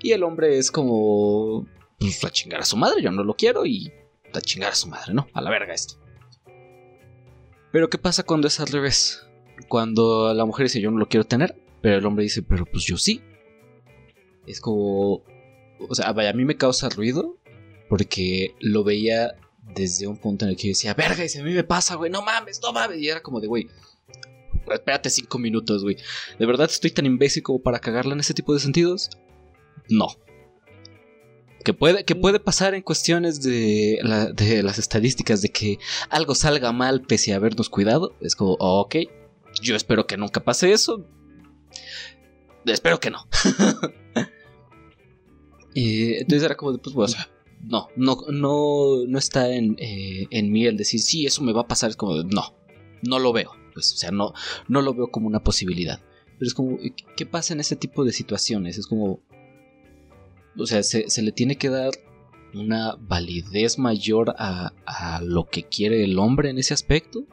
Y 0.01 0.11
el 0.11 0.23
hombre 0.23 0.57
es 0.57 0.71
como, 0.71 1.65
pues 1.97 2.23
a 2.23 2.29
chingar 2.29 2.61
a 2.61 2.65
su 2.65 2.77
madre, 2.77 3.01
yo 3.01 3.11
no 3.11 3.23
lo 3.23 3.35
quiero 3.35 3.65
y 3.65 3.91
a 4.33 4.41
chingar 4.41 4.71
a 4.71 4.75
su 4.75 4.87
madre, 4.87 5.13
¿no? 5.13 5.27
A 5.33 5.41
la 5.41 5.49
verga 5.49 5.73
esto. 5.73 5.95
Pero 7.71 7.89
¿qué 7.89 7.97
pasa 7.97 8.23
cuando 8.23 8.47
es 8.47 8.59
al 8.59 8.67
revés? 8.67 9.25
Cuando 9.67 10.33
la 10.33 10.45
mujer 10.45 10.65
dice 10.65 10.81
yo 10.81 10.91
no 10.91 10.97
lo 10.97 11.07
quiero 11.07 11.25
tener, 11.25 11.55
pero 11.81 11.97
el 11.97 12.05
hombre 12.05 12.23
dice, 12.23 12.41
pero 12.41 12.65
pues 12.65 12.83
yo 12.85 12.97
sí. 12.97 13.21
Es 14.47 14.59
como, 14.61 15.23
o 15.87 15.95
sea, 15.95 16.11
vaya, 16.13 16.31
a 16.31 16.33
mí 16.33 16.45
me 16.45 16.57
causa 16.57 16.89
ruido 16.89 17.37
porque 17.87 18.55
lo 18.59 18.83
veía 18.83 19.35
desde 19.75 20.07
un 20.07 20.17
punto 20.17 20.45
en 20.45 20.51
el 20.51 20.57
que 20.57 20.67
yo 20.67 20.71
decía, 20.71 20.93
verga, 20.93 21.23
y 21.23 21.29
si 21.29 21.39
a 21.39 21.43
mí 21.43 21.53
me 21.53 21.63
pasa, 21.63 21.95
güey, 21.95 22.11
no 22.11 22.21
mames, 22.21 22.59
no 22.61 22.73
mames. 22.73 22.99
Y 22.99 23.09
era 23.09 23.21
como 23.21 23.39
de, 23.39 23.47
güey, 23.47 23.67
espérate 24.71 25.09
cinco 25.09 25.37
minutos, 25.37 25.83
güey. 25.83 25.97
¿De 26.37 26.45
verdad 26.45 26.69
estoy 26.69 26.91
tan 26.91 27.05
imbécil 27.05 27.43
como 27.43 27.61
para 27.61 27.79
cagarla 27.79 28.13
en 28.13 28.19
ese 28.19 28.33
tipo 28.33 28.53
de 28.53 28.59
sentidos? 28.59 29.09
No. 29.89 30.07
Que 31.63 31.73
puede, 31.73 32.05
que 32.05 32.15
puede 32.15 32.39
pasar 32.39 32.73
en 32.73 32.81
cuestiones 32.81 33.41
de, 33.41 33.99
de 34.33 34.63
las 34.63 34.79
estadísticas 34.79 35.41
de 35.41 35.49
que 35.49 35.77
algo 36.09 36.33
salga 36.33 36.71
mal 36.71 37.01
pese 37.01 37.33
a 37.33 37.35
habernos 37.35 37.69
cuidado. 37.69 38.15
Es 38.21 38.35
como, 38.35 38.53
ok, 38.59 38.95
yo 39.61 39.75
espero 39.75 40.07
que 40.07 40.17
nunca 40.17 40.43
pase 40.43 40.71
eso. 40.71 41.05
Espero 42.65 42.99
que 42.99 43.09
no. 43.09 43.27
y 45.73 46.13
entonces 46.13 46.43
era 46.43 46.55
como, 46.55 46.77
pues, 46.77 46.95
bueno, 46.95 47.13
no, 47.63 47.89
no, 47.95 48.17
no, 48.31 49.05
no 49.07 49.17
está 49.17 49.53
en, 49.53 49.75
eh, 49.79 50.27
en 50.29 50.51
mí 50.51 50.65
el 50.65 50.77
decir, 50.77 51.01
sí, 51.01 51.25
eso 51.25 51.43
me 51.43 51.53
va 51.53 51.61
a 51.61 51.67
pasar. 51.67 51.89
Es 51.89 51.95
como, 51.95 52.23
no, 52.23 52.55
no 53.01 53.19
lo 53.19 53.33
veo. 53.33 53.51
Pues, 53.73 53.93
o 53.93 53.97
sea, 53.97 54.11
no, 54.11 54.33
no 54.67 54.81
lo 54.81 54.93
veo 54.93 55.11
como 55.11 55.27
una 55.27 55.43
posibilidad. 55.43 56.01
Pero 56.37 56.47
es 56.47 56.53
como, 56.53 56.77
¿qué 57.17 57.25
pasa 57.25 57.53
en 57.53 57.59
ese 57.59 57.75
tipo 57.75 58.05
de 58.05 58.13
situaciones? 58.13 58.77
Es 58.77 58.87
como, 58.87 59.21
o 60.59 60.65
sea, 60.65 60.83
se, 60.83 61.21
le 61.21 61.31
tiene 61.31 61.57
que 61.57 61.69
dar 61.69 61.91
una 62.53 62.95
validez 62.95 63.77
mayor 63.77 64.35
a, 64.37 64.73
a, 64.85 65.21
lo 65.21 65.47
que 65.47 65.63
quiere 65.63 66.03
el 66.03 66.17
hombre 66.19 66.49
en 66.49 66.57
ese 66.57 66.73
aspecto. 66.73 67.25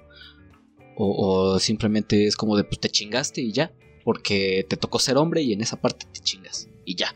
O, 0.98 1.58
simplemente 1.58 2.26
es 2.26 2.36
como 2.36 2.56
de, 2.56 2.64
pues 2.64 2.80
te 2.80 2.88
chingaste 2.88 3.40
y 3.42 3.52
ya. 3.52 3.72
Porque 4.04 4.64
te 4.68 4.76
tocó 4.76 4.98
ser 4.98 5.16
hombre 5.16 5.42
y 5.42 5.52
en 5.52 5.60
esa 5.60 5.80
parte 5.80 6.06
te 6.12 6.20
chingas. 6.20 6.68
Y 6.84 6.94
ya. 6.94 7.14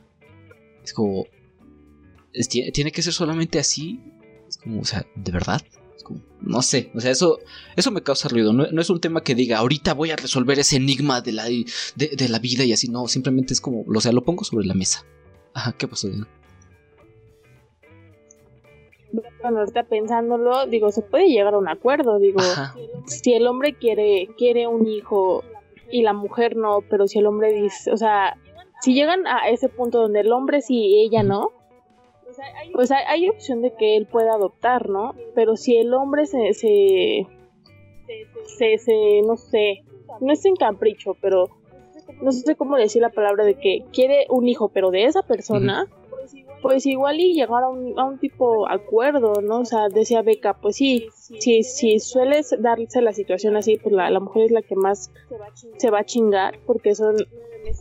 Es 0.83 0.93
como... 0.93 1.25
tiene 2.51 2.93
que 2.93 3.03
ser 3.03 3.13
solamente 3.13 3.59
así. 3.59 4.01
Es 4.49 4.59
como, 4.59 4.81
o 4.81 4.85
sea, 4.85 5.07
¿de 5.15 5.33
verdad? 5.33 5.63
no 6.41 6.63
sé, 6.63 6.91
o 6.95 7.01
sea, 7.01 7.11
eso, 7.11 7.39
eso 7.77 7.91
me 7.91 8.03
causa 8.03 8.29
ruido. 8.29 8.53
No, 8.53 8.81
es 8.81 8.91
un 8.91 9.01
tema 9.01 9.23
que 9.23 9.35
diga, 9.35 9.59
ahorita 9.59 9.95
voy 9.95 10.11
a 10.11 10.17
resolver 10.17 10.59
ese 10.59 10.77
enigma 10.77 11.21
de 11.21 11.33
la, 11.33 11.45
de, 11.45 12.29
la 12.29 12.39
vida 12.39 12.65
y 12.65 12.73
así. 12.73 12.89
No, 12.89 13.07
simplemente 13.09 13.53
es 13.53 13.61
como, 13.61 13.85
o 13.87 14.01
sea, 14.01 14.13
lo 14.13 14.25
pongo 14.25 14.45
sobre 14.45 14.67
la 14.67 14.75
mesa. 14.75 15.05
Ajá, 15.55 15.73
¿qué 15.77 15.89
pasó, 15.89 16.09
Bueno, 19.43 19.61
ahorita 19.61 19.85
pensándolo, 19.85 20.67
digo, 20.67 20.91
se 20.91 21.03
puede 21.03 21.29
llegar 21.29 21.55
a 21.55 21.59
un 21.59 21.69
acuerdo, 21.69 22.19
digo, 22.19 22.41
si 23.07 23.35
el 23.35 23.47
hombre 23.47 23.75
quiere, 23.75 24.29
quiere 24.39 24.67
un 24.67 24.87
hijo 24.87 25.43
y 25.91 26.03
la 26.03 26.13
mujer 26.13 26.57
no, 26.57 26.81
pero 26.89 27.07
si 27.09 27.19
el 27.19 27.27
hombre 27.27 27.53
dice, 27.53 27.91
o 27.91 27.97
sea, 27.97 28.37
si 28.81 28.95
llegan 28.95 29.27
a 29.27 29.49
ese 29.49 29.69
punto 29.69 30.01
donde 30.01 30.21
el 30.21 30.33
hombre 30.33 30.61
sí 30.63 30.77
y 30.77 31.05
ella 31.05 31.23
no, 31.23 31.51
pues 32.73 32.91
hay, 32.91 33.29
opción 33.29 33.63
de 33.63 33.75
que 33.75 33.97
él 33.97 34.07
pueda 34.07 34.35
adoptar, 34.35 34.89
¿no? 34.89 35.15
Pero 35.35 35.57
si 35.57 35.77
el 35.77 35.93
hombre 35.95 36.27
se, 36.27 36.55
se, 36.55 37.27
se, 38.79 39.23
no 39.27 39.37
sé, 39.37 39.85
no 40.21 40.33
es 40.33 40.45
en 40.45 40.57
capricho, 40.57 41.17
pero 41.21 41.49
no 42.21 42.33
sé 42.33 42.57
cómo 42.57 42.77
decir 42.77 43.03
la 43.03 43.11
palabra 43.11 43.45
de 43.45 43.55
que 43.55 43.85
quiere 43.93 44.27
un 44.29 44.49
hijo, 44.49 44.69
pero 44.69 44.91
de 44.91 45.05
esa 45.05 45.23
persona, 45.23 45.87
pues 46.63 46.87
igual 46.87 47.21
y 47.21 47.35
llegar 47.35 47.63
a 47.65 47.69
un, 47.69 47.99
a 47.99 48.05
un 48.05 48.19
tipo 48.19 48.69
acuerdo, 48.69 49.41
¿no? 49.41 49.61
O 49.61 49.65
sea, 49.65 49.89
decía 49.89 50.23
Beca, 50.23 50.55
pues 50.55 50.77
sí, 50.77 51.09
si, 51.13 51.63
si 51.63 51.99
sueles 51.99 52.55
darse 52.59 53.01
la 53.03 53.13
situación 53.13 53.57
así, 53.57 53.79
pues 53.79 53.95
la, 53.95 54.11
la 54.11 54.21
mujer 54.21 54.45
es 54.45 54.51
la 54.51 54.63
que 54.63 54.77
más 54.77 55.11
se 55.77 55.91
va 55.91 56.01
a 56.01 56.05
chingar, 56.05 56.59
porque 56.67 56.95
son 56.95 57.17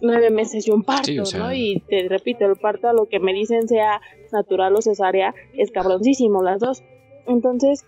nueve 0.02 0.30
meses 0.30 0.68
y 0.68 0.72
un 0.72 0.84
parto, 0.84 1.12
¿no? 1.38 1.54
Y 1.54 1.84
te 1.88 2.08
repito, 2.08 2.46
el 2.46 2.56
parto, 2.56 2.88
a 2.88 2.94
lo 2.94 3.06
que 3.06 3.20
me 3.20 3.34
dicen 3.34 3.68
sea 3.68 4.02
natural 4.32 4.76
o 4.76 4.82
cesárea, 4.82 5.34
es 5.54 5.72
cabroncísimo 5.72 6.42
las 6.44 6.60
dos. 6.60 6.84
Entonces, 7.28 7.86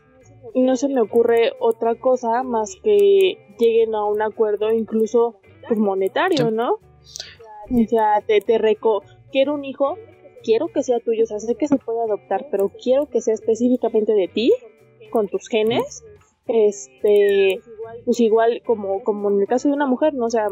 no 0.55 0.75
se 0.75 0.89
me 0.89 1.01
ocurre 1.01 1.53
otra 1.59 1.95
cosa 1.95 2.43
más 2.43 2.75
que 2.83 3.37
lleguen 3.59 3.95
a 3.95 4.05
un 4.05 4.21
acuerdo 4.21 4.71
incluso 4.71 5.40
pues, 5.67 5.79
monetario, 5.79 6.51
¿no? 6.51 6.73
O 6.73 7.87
sea, 7.87 8.21
te, 8.25 8.41
te 8.41 8.57
reco, 8.57 9.03
quiero 9.31 9.53
un 9.53 9.65
hijo, 9.65 9.97
quiero 10.43 10.67
que 10.67 10.83
sea 10.83 10.99
tuyo, 10.99 11.23
o 11.23 11.27
sea, 11.27 11.39
sé 11.39 11.55
que 11.55 11.67
se 11.67 11.77
puede 11.77 12.01
adoptar, 12.01 12.47
pero 12.51 12.69
quiero 12.69 13.07
que 13.07 13.21
sea 13.21 13.33
específicamente 13.33 14.13
de 14.13 14.27
ti, 14.27 14.51
con 15.09 15.27
tus 15.27 15.47
genes, 15.47 16.03
este, 16.47 17.61
pues 18.05 18.19
igual 18.19 18.61
como, 18.65 19.03
como 19.03 19.29
en 19.29 19.41
el 19.41 19.47
caso 19.47 19.67
de 19.67 19.75
una 19.75 19.85
mujer, 19.85 20.13
¿no? 20.13 20.25
O 20.25 20.29
sea, 20.29 20.47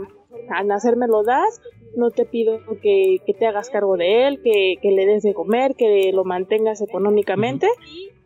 al 0.49 0.68
nacer 0.68 0.95
me 0.95 1.07
lo 1.07 1.24
das, 1.24 1.62
no 1.95 2.12
te 2.12 2.26
pido 2.26 2.60
que, 2.82 3.22
te 3.38 3.47
hagas 3.47 3.70
cargo 3.70 3.97
de 3.97 4.28
él, 4.28 4.41
que, 4.41 4.78
le 4.84 5.05
des 5.05 5.24
de 5.24 5.34
comer, 5.34 5.76
que 5.76 6.12
lo 6.14 6.24
mantengas 6.24 6.82
económicamente. 6.82 7.68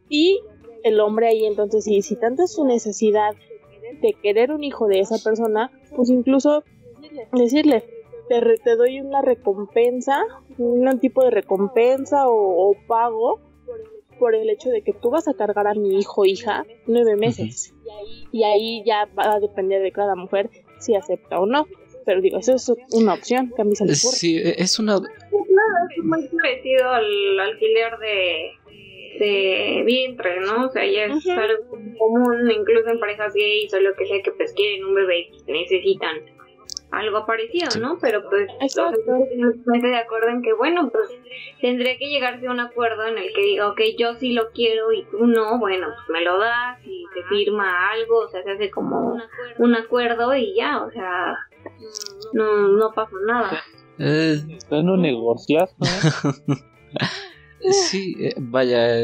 Y 0.09 0.41
el 0.83 0.99
hombre 0.99 1.27
ahí 1.27 1.45
entonces, 1.45 1.85
si, 1.85 2.01
si 2.01 2.15
tanto 2.15 2.43
es 2.43 2.53
su 2.53 2.65
necesidad 2.65 3.33
de 4.01 4.13
querer 4.21 4.51
un 4.51 4.63
hijo 4.63 4.87
de 4.87 4.99
esa 4.99 5.17
persona, 5.23 5.71
pues 5.95 6.09
incluso 6.09 6.63
decirle, 7.31 7.83
te, 8.29 8.41
te 8.63 8.75
doy 8.75 9.01
una 9.01 9.21
recompensa, 9.21 10.23
un 10.57 10.99
tipo 10.99 11.23
de 11.23 11.31
recompensa 11.31 12.27
o, 12.27 12.75
pago 12.87 13.39
por 14.19 14.35
el 14.35 14.49
hecho 14.49 14.69
de 14.69 14.81
que 14.81 14.93
tú 14.93 15.09
vas 15.09 15.27
a 15.27 15.33
cargar 15.33 15.67
a 15.67 15.73
mi 15.73 15.99
hijo 15.99 16.25
hija 16.25 16.65
nueve 16.87 17.15
meses. 17.15 17.73
Y 18.31 18.43
ahí 18.43 18.83
ya 18.85 19.09
va 19.17 19.33
a 19.33 19.39
depender 19.39 19.81
de 19.81 19.91
cada 19.91 20.15
mujer 20.15 20.49
si 20.79 20.95
acepta 20.95 21.39
o 21.39 21.45
no. 21.45 21.67
Pero 22.05 22.21
digo, 22.21 22.37
eso 22.37 22.53
es 22.55 22.71
una 22.91 23.13
opción 23.13 23.51
que 23.55 23.61
a 23.61 23.65
mí 23.65 23.75
se 23.75 23.85
me 23.85 23.91
ocurre. 23.91 24.17
Sí, 24.17 24.41
es 24.43 24.77
una... 24.77 24.97
es 24.97 26.03
muy 26.03 26.27
parecido 26.27 26.89
al 26.89 27.39
alquiler 27.39 27.97
de, 27.99 28.51
de 29.19 29.83
vientre, 29.85 30.39
¿no? 30.41 30.67
O 30.67 30.69
sea, 30.69 30.85
ya 30.85 31.05
es 31.05 31.27
algo 31.27 31.69
común, 31.97 32.51
incluso 32.51 32.89
en 32.89 32.99
parejas 32.99 33.33
gays 33.33 33.73
o 33.73 33.79
lo 33.79 33.95
que 33.95 34.05
sea, 34.05 34.21
que 34.21 34.31
pues 34.31 34.53
quieren 34.53 34.85
un 34.85 34.95
bebé 34.95 35.29
y 35.47 35.51
necesitan 35.51 36.17
algo 36.93 37.25
parecido, 37.25 37.69
¿no? 37.79 37.97
Pero 37.99 38.23
pues 38.29 38.47
estoy 38.61 39.81
de 39.81 39.97
acuerdo 39.97 40.29
en 40.29 40.41
que, 40.41 40.53
bueno, 40.53 40.89
pues 40.91 41.09
tendría 41.59 41.97
que 41.97 42.09
llegarse 42.09 42.47
a 42.47 42.51
un 42.51 42.59
acuerdo 42.59 43.07
en 43.07 43.17
el 43.17 43.33
que 43.33 43.41
diga, 43.41 43.69
ok, 43.69 43.81
yo 43.97 44.13
sí 44.15 44.33
lo 44.33 44.51
quiero 44.51 44.91
y 44.93 45.03
tú 45.05 45.25
no, 45.25 45.59
bueno, 45.59 45.87
pues 45.87 46.09
me 46.09 46.23
lo 46.23 46.37
das 46.37 46.79
y 46.85 47.05
se 47.13 47.23
firma 47.23 47.89
algo, 47.91 48.19
o 48.19 48.27
sea, 48.29 48.43
se 48.43 48.51
hace 48.51 48.69
como 48.69 49.17
un 49.57 49.75
acuerdo. 49.75 50.35
y 50.35 50.55
ya, 50.55 50.83
o 50.83 50.91
sea, 50.91 51.35
no, 52.33 52.67
no 52.69 52.91
pasa 52.91 53.15
nada. 53.25 53.63
Eh, 53.99 54.41
no 54.71 54.97
negocias, 54.97 55.75
sí, 57.89 58.15
eh, 58.19 58.33
vaya, 58.37 58.97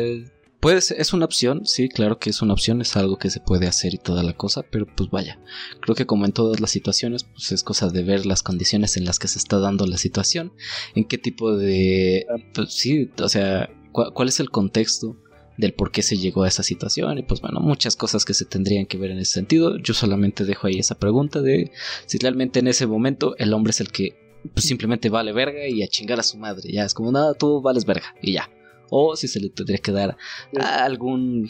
pues 0.60 0.92
es 0.92 1.14
una 1.14 1.26
opción, 1.26 1.66
sí, 1.66 1.90
claro 1.90 2.20
que 2.20 2.30
es 2.30 2.42
una 2.42 2.54
opción, 2.54 2.82
es 2.82 2.98
algo 2.98 3.18
que 3.18 3.30
se 3.30 3.40
puede 3.40 3.68
hacer 3.68 3.94
y 3.94 3.98
toda 3.98 4.24
la 4.24 4.34
cosa, 4.34 4.64
pero 4.64 4.86
pues 4.86 5.10
vaya, 5.10 5.40
creo 5.82 5.96
que 5.96 6.06
como 6.06 6.26
en 6.26 6.34
todas 6.34 6.60
las 6.60 6.72
situaciones, 6.72 7.24
pues 7.24 7.52
es 7.52 7.64
cosa 7.64 7.90
de 7.90 8.04
ver 8.04 8.26
las 8.26 8.44
condiciones 8.44 8.98
en 8.98 9.06
las 9.06 9.20
que 9.20 9.28
se 9.28 9.40
está 9.40 9.60
dando 9.60 9.86
la 9.88 9.98
situación, 9.98 10.54
en 10.96 11.06
qué 11.06 11.18
tipo 11.18 11.56
de, 11.56 12.26
pues 12.54 12.74
sí, 12.74 13.10
o 13.22 13.30
sea, 13.30 13.70
cuál 13.92 14.28
es 14.28 14.40
el 14.40 14.50
contexto 14.50 15.16
del 15.58 15.74
por 15.74 15.92
qué 15.92 16.02
se 16.02 16.18
llegó 16.18 16.44
a 16.44 16.48
esa 16.48 16.64
situación 16.64 17.18
y 17.18 17.24
pues 17.24 17.42
bueno, 17.42 17.60
muchas 17.60 17.98
cosas 17.98 18.24
que 18.24 18.34
se 18.34 18.46
tendrían 18.46 18.86
que 18.86 18.98
ver 18.98 19.12
en 19.12 19.20
ese 19.20 19.34
sentido. 19.34 19.78
Yo 19.78 19.94
solamente 19.94 20.46
dejo 20.46 20.68
ahí 20.68 20.80
esa 20.80 20.98
pregunta 20.98 21.42
de 21.42 21.72
si 22.06 22.18
realmente 22.18 22.60
en 22.60 22.68
ese 22.68 22.88
momento 22.88 23.36
el 23.38 23.54
hombre 23.54 23.72
es 23.72 23.82
el 23.82 23.92
que 23.92 24.16
pues, 24.54 24.66
simplemente 24.66 25.10
vale 25.10 25.34
verga 25.34 25.68
y 25.68 25.84
a 25.84 25.88
chingar 25.90 26.18
a 26.18 26.24
su 26.24 26.38
madre. 26.38 26.72
Ya 26.72 26.86
es 26.86 26.94
como 26.94 27.12
nada, 27.12 27.34
tú 27.34 27.62
vales 27.62 27.86
verga 27.86 28.16
y 28.22 28.34
ya. 28.34 28.50
O 28.90 29.16
si 29.16 29.28
se 29.28 29.40
le 29.40 29.50
tendría 29.50 29.78
que 29.78 29.92
dar 29.92 30.18
algún 30.54 31.50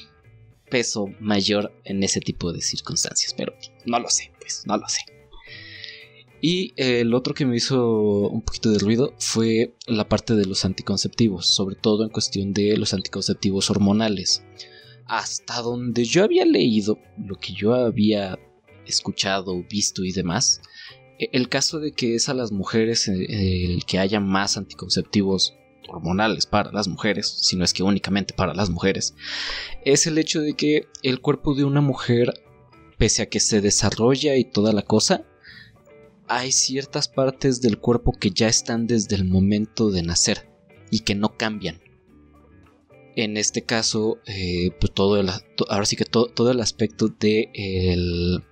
peso 0.70 1.08
mayor 1.20 1.74
en 1.84 2.04
ese 2.04 2.20
tipo 2.20 2.54
de 2.54 2.62
circunstancias. 2.62 3.34
Pero 3.36 3.54
no 3.86 4.00
lo 4.00 4.10
sé, 4.10 4.32
pues 4.40 4.64
no 4.66 4.78
lo 4.78 4.88
sé. 4.88 5.02
Y 6.42 6.74
el 6.78 7.14
otro 7.14 7.34
que 7.34 7.46
me 7.46 7.58
hizo 7.58 8.30
un 8.30 8.42
poquito 8.42 8.72
de 8.72 8.80
ruido 8.80 9.14
fue 9.20 9.76
la 9.88 10.08
parte 10.08 10.36
de 10.36 10.46
los 10.46 10.64
anticonceptivos, 10.64 11.48
sobre 11.48 11.76
todo 11.76 12.04
en 12.04 12.10
cuestión 12.10 12.54
de 12.54 12.78
los 12.78 12.94
anticonceptivos 12.94 13.70
hormonales. 13.70 14.44
Hasta 15.06 15.62
donde 15.62 16.06
yo 16.06 16.24
había 16.24 16.46
leído, 16.46 16.98
lo 17.18 17.36
que 17.36 17.54
yo 17.54 17.74
había 17.74 18.40
escuchado, 18.86 19.64
visto 19.70 20.06
y 20.06 20.12
demás, 20.14 20.62
e, 21.20 21.30
el 21.34 21.50
caso 21.50 21.80
de 21.80 21.92
que 21.92 22.16
es 22.16 22.30
a 22.30 22.34
las 22.34 22.52
mujeres 22.52 23.08
eh, 23.10 23.66
el 23.66 23.86
que 23.86 24.00
haya 24.00 24.22
más 24.22 24.56
anticonceptivos 24.56 25.56
hormonales 25.88 26.46
para 26.46 26.72
las 26.72 26.88
mujeres, 26.88 27.28
si 27.28 27.56
no 27.56 27.64
es 27.64 27.74
que 27.74 27.84
únicamente 27.84 28.34
para 28.34 28.54
las 28.54 28.70
mujeres, 28.70 29.16
es 29.86 30.08
el 30.08 30.18
hecho 30.18 30.42
de 30.42 30.54
que 30.54 30.88
el 31.04 31.22
cuerpo 31.22 31.56
de 31.56 31.64
una 31.64 31.82
mujer, 31.82 32.34
pese 32.98 33.24
a 33.24 33.30
que 33.30 33.40
se 33.40 33.62
desarrolla 33.62 34.36
y 34.36 34.46
toda 34.46 34.74
la 34.74 34.82
cosa, 34.82 35.26
hay 36.28 36.52
ciertas 36.52 37.08
partes 37.08 37.60
del 37.60 37.80
cuerpo 37.80 38.14
que 38.14 38.30
ya 38.30 38.48
están 38.48 38.86
desde 38.86 39.16
el 39.16 39.26
momento 39.26 39.90
de 39.90 40.04
nacer 40.04 40.48
y 40.92 41.00
que 41.00 41.16
no 41.16 41.36
cambian. 41.38 41.82
En 43.16 43.36
este 43.36 43.64
caso, 43.64 44.20
eh, 44.28 44.72
pues 44.80 44.94
todo 44.94 45.20
el, 45.20 45.30
ahora 45.68 45.86
sí 45.86 45.96
que 45.96 46.06
todo, 46.06 46.52
el 46.52 46.62
aspecto 46.62 47.08
de 47.08 47.50
el, 47.54 48.44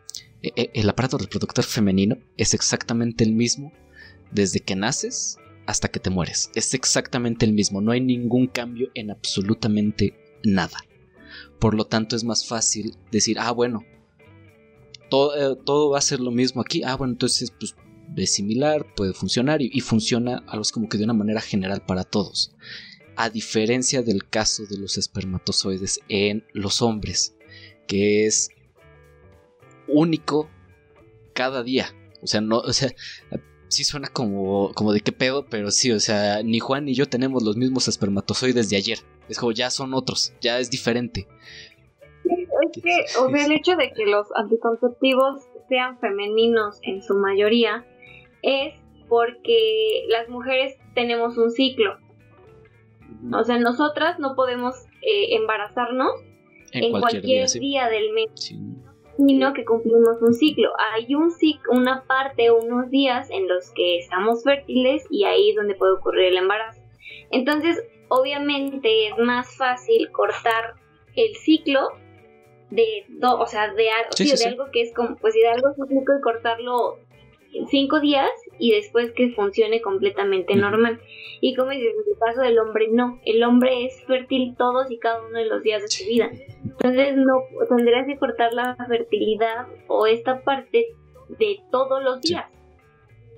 e, 0.41 0.51
e, 0.55 0.71
el 0.73 0.89
aparato 0.89 1.17
reproductor 1.17 1.63
femenino 1.63 2.17
es 2.35 2.53
exactamente 2.53 3.23
el 3.23 3.33
mismo 3.33 3.71
desde 4.31 4.59
que 4.59 4.75
naces 4.75 5.37
hasta 5.67 5.89
que 5.89 5.99
te 5.99 6.09
mueres. 6.09 6.49
Es 6.55 6.73
exactamente 6.73 7.45
el 7.45 7.53
mismo, 7.53 7.81
no 7.81 7.91
hay 7.91 8.01
ningún 8.01 8.47
cambio 8.47 8.89
en 8.95 9.11
absolutamente 9.11 10.15
nada. 10.43 10.77
Por 11.59 11.75
lo 11.75 11.85
tanto 11.85 12.15
es 12.15 12.23
más 12.23 12.47
fácil 12.47 12.95
decir, 13.11 13.37
ah, 13.39 13.51
bueno, 13.51 13.83
todo, 15.09 15.53
eh, 15.53 15.57
todo 15.65 15.91
va 15.91 15.99
a 15.99 16.01
ser 16.01 16.21
lo 16.21 16.31
mismo 16.31 16.61
aquí. 16.61 16.83
Ah, 16.83 16.95
bueno, 16.95 17.13
entonces 17.13 17.51
pues 17.51 17.75
es 18.15 18.31
similar, 18.31 18.95
puede 18.95 19.13
funcionar 19.13 19.61
y, 19.61 19.79
funciona 19.81 20.43
algo 20.47 20.63
como 20.73 20.87
que 20.87 20.97
de 20.97 21.03
una 21.03 21.13
manera 21.13 21.41
general 21.41 21.83
para 21.85 22.03
todos. 22.03 22.55
A 23.15 23.29
diferencia 23.29 24.01
del 24.01 24.27
caso 24.27 24.65
de 24.65 24.77
los 24.77 24.97
espermatozoides 24.97 25.99
en 26.07 26.45
los 26.53 26.81
hombres, 26.81 27.35
que 27.87 28.25
es 28.25 28.49
único 29.87 30.49
cada 31.33 31.63
día. 31.63 31.93
O 32.21 32.27
sea, 32.27 32.41
no, 32.41 32.59
o 32.59 32.73
sea, 32.73 32.93
sí 33.67 33.83
suena 33.83 34.07
como, 34.07 34.71
como 34.73 34.93
de 34.93 35.01
qué 35.01 35.11
pedo, 35.11 35.45
pero 35.45 35.71
sí, 35.71 35.91
o 35.91 35.99
sea, 35.99 36.41
ni 36.43 36.59
Juan 36.59 36.85
ni 36.85 36.93
yo 36.93 37.07
tenemos 37.07 37.43
los 37.43 37.57
mismos 37.57 37.87
espermatozoides 37.87 38.69
de 38.69 38.77
ayer. 38.77 38.99
Es 39.29 39.39
como 39.39 39.51
ya 39.51 39.69
son 39.69 39.93
otros, 39.93 40.33
ya 40.41 40.59
es 40.59 40.69
diferente. 40.69 41.27
Es 42.25 42.81
que, 42.81 43.19
o 43.19 43.29
sea, 43.29 43.45
el 43.45 43.51
hecho 43.51 43.75
de 43.75 43.91
que 43.93 44.05
los 44.05 44.27
anticonceptivos 44.35 45.43
sean 45.69 45.99
femeninos 45.99 46.79
en 46.83 47.01
su 47.03 47.15
mayoría 47.15 47.85
es 48.41 48.73
porque 49.07 50.05
las 50.09 50.29
mujeres 50.29 50.77
tenemos 50.93 51.37
un 51.37 51.51
ciclo. 51.51 51.97
O 53.33 53.43
sea, 53.43 53.57
nosotras 53.59 54.19
no 54.19 54.35
podemos 54.35 54.75
eh, 55.01 55.35
embarazarnos 55.35 56.11
en, 56.71 56.91
cualquier, 56.91 57.49
día, 57.49 57.89
del 57.89 58.13
mes 58.13 58.29
sino 59.17 59.53
que 59.53 59.65
cumplimos 59.65 60.21
un 60.21 60.33
ciclo. 60.33 60.69
Hay 60.93 61.15
un 61.15 61.31
una 61.71 62.03
parte, 62.05 62.51
unos 62.51 62.89
días 62.89 63.29
en 63.31 63.47
los 63.47 63.71
que 63.71 63.97
estamos 63.97 64.43
fértiles 64.43 65.05
y 65.09 65.23
ahí 65.25 65.49
es 65.49 65.55
donde 65.55 65.75
puede 65.75 65.93
ocurrir 65.93 66.25
el 66.25 66.37
embarazo. 66.37 66.81
Entonces, 67.31 67.83
obviamente 68.09 69.07
es 69.07 69.17
más 69.17 69.55
fácil 69.57 70.11
cortar 70.11 70.75
el 71.15 71.35
ciclo 71.35 71.89
de, 72.69 73.05
o 73.21 73.45
sea, 73.47 73.73
de, 73.73 73.89
algo 74.45 74.65
que 74.71 74.81
es 74.81 74.93
como, 74.93 75.15
pues 75.17 75.33
de 75.33 75.47
algo 75.47 75.73
cíclico 75.73 76.13
y 76.17 76.21
cortarlo 76.21 76.99
en 77.53 77.67
cinco 77.67 77.99
días 77.99 78.29
y 78.59 78.71
después 78.71 79.11
que 79.11 79.29
funcione 79.31 79.81
completamente 79.81 80.55
normal. 80.55 80.99
Y 81.41 81.55
como 81.55 81.71
dices, 81.71 81.93
en 81.93 82.11
el 82.11 82.19
caso 82.19 82.41
del 82.41 82.59
hombre, 82.59 82.87
no. 82.91 83.19
El 83.25 83.43
hombre 83.43 83.85
es 83.85 84.03
fértil 84.05 84.55
todos 84.57 84.89
y 84.91 84.97
cada 84.97 85.25
uno 85.25 85.37
de 85.37 85.45
los 85.45 85.61
días 85.63 85.81
de 85.81 85.87
su 85.87 86.05
vida. 86.05 86.29
Entonces, 86.63 87.15
no 87.15 87.43
tendrías 87.67 88.05
que 88.07 88.17
cortar 88.17 88.53
la 88.53 88.75
fertilidad 88.87 89.67
o 89.87 90.07
esta 90.07 90.41
parte 90.43 90.87
de 91.29 91.59
todos 91.71 92.03
los 92.03 92.21
días. 92.21 92.45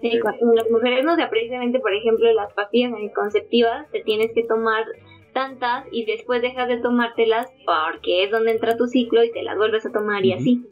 las 0.01 0.71
mujeres 0.71 1.03
no 1.03 1.15
sea 1.15 1.29
precisamente, 1.29 1.79
por 1.79 1.93
ejemplo, 1.93 2.31
las 2.33 2.53
pastillas 2.53 2.93
anticonceptivas, 2.93 3.89
te 3.91 4.01
tienes 4.01 4.31
que 4.33 4.43
tomar 4.43 4.85
tantas 5.33 5.85
y 5.91 6.05
después 6.05 6.41
dejas 6.41 6.67
de 6.67 6.77
tomártelas 6.77 7.51
porque 7.65 8.23
es 8.23 8.31
donde 8.31 8.51
entra 8.51 8.77
tu 8.77 8.87
ciclo 8.87 9.23
y 9.23 9.31
te 9.31 9.43
las 9.43 9.57
vuelves 9.57 9.85
a 9.85 9.91
tomar 9.91 10.25
y 10.25 10.33
así. 10.33 10.65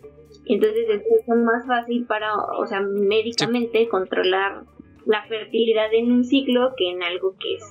Entonces 0.45 0.86
es 0.89 1.28
más 1.28 1.65
fácil 1.67 2.05
para, 2.05 2.34
o 2.36 2.65
sea, 2.65 2.82
médicamente 2.82 3.88
controlar 3.89 4.63
la 5.05 5.25
fertilidad 5.28 5.93
en 5.93 6.11
un 6.11 6.23
ciclo 6.23 6.73
que 6.78 6.89
en 6.89 7.03
algo 7.03 7.36
que 7.39 7.55
es 7.55 7.63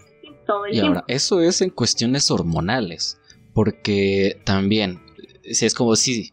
todo 0.46 0.66
el 0.66 0.74
y 0.74 0.80
Ahora, 0.80 1.04
eso 1.08 1.40
es 1.40 1.60
en 1.60 1.70
cuestiones 1.70 2.30
hormonales, 2.30 3.20
porque 3.52 4.40
también, 4.44 5.00
es 5.42 5.74
como 5.74 5.96
si 5.96 6.30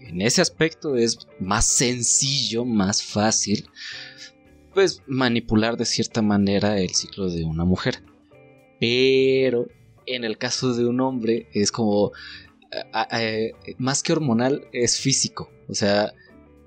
en 0.00 0.20
ese 0.20 0.40
aspecto 0.40 0.96
es 0.96 1.18
más 1.40 1.66
sencillo, 1.66 2.64
más 2.64 3.02
fácil, 3.02 3.68
pues 4.72 5.02
manipular 5.06 5.76
de 5.76 5.84
cierta 5.84 6.22
manera 6.22 6.78
el 6.78 6.90
ciclo 6.90 7.30
de 7.30 7.44
una 7.44 7.64
mujer. 7.64 8.02
Pero 8.80 9.66
en 10.06 10.24
el 10.24 10.36
caso 10.36 10.74
de 10.74 10.86
un 10.86 11.00
hombre 11.00 11.48
es 11.52 11.72
como 11.72 12.12
más 13.78 14.02
que 14.02 14.12
hormonal 14.12 14.68
es 14.72 14.98
físico. 14.98 15.50
O 15.68 15.74
sea, 15.74 16.12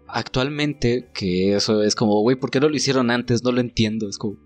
actualmente 0.08 1.10
que 1.14 1.56
eso 1.56 1.84
es 1.84 1.96
como, 1.96 2.22
güey, 2.22 2.36
¿por 2.36 2.50
qué 2.52 2.60
no 2.60 2.70
lo 2.70 2.76
hicieron 2.76 3.12
antes? 3.12 3.44
No 3.44 3.52
lo 3.52 3.62
entiendo. 3.62 4.10
Es 4.10 4.18
como, 4.18 4.38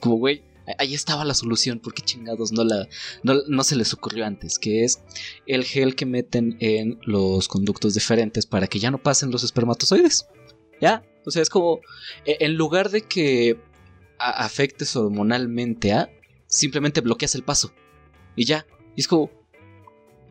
como, 0.00 0.16
güey, 0.16 0.42
ahí 0.78 0.94
estaba 0.94 1.24
la 1.24 1.34
solución. 1.34 1.80
¿Por 1.80 1.94
qué 1.94 2.02
chingados 2.02 2.52
no, 2.52 2.64
la, 2.64 2.88
no, 3.22 3.64
se 3.64 3.76
les 3.76 3.92
ocurrió 3.92 4.24
antes? 4.24 4.58
Que 4.58 4.84
es 4.84 5.02
el 5.46 5.64
gel 5.64 5.94
que 5.94 6.06
meten 6.06 6.56
en 6.60 6.98
los 7.02 7.48
conductos 7.48 7.94
diferentes 7.94 8.46
para 8.46 8.66
que 8.66 8.78
ya 8.78 8.90
no 8.90 9.02
pasen 9.02 9.30
los 9.30 9.44
espermatozoides. 9.44 10.26
Ya, 10.80 11.04
o 11.24 11.30
sea, 11.30 11.42
es 11.42 11.50
como, 11.50 11.80
e, 12.24 12.38
en 12.40 12.56
lugar 12.56 12.90
de 12.90 13.02
que 13.02 13.58
afectes 14.18 14.94
hormonalmente 14.96 15.92
a, 15.92 16.10
simplemente 16.46 17.00
bloqueas 17.00 17.34
el 17.34 17.44
paso. 17.44 17.72
Y 18.36 18.44
ya. 18.44 18.66
Y 18.96 19.00
es 19.00 19.08
como, 19.08 19.30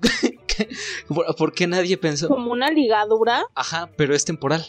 ¿Por 1.38 1.54
qué 1.54 1.68
nadie 1.68 1.98
pensó? 1.98 2.28
Como 2.28 2.52
una 2.52 2.70
ligadura. 2.72 3.46
Ajá, 3.56 3.90
pero 3.98 4.16
es 4.16 4.26
temporal. 4.26 4.66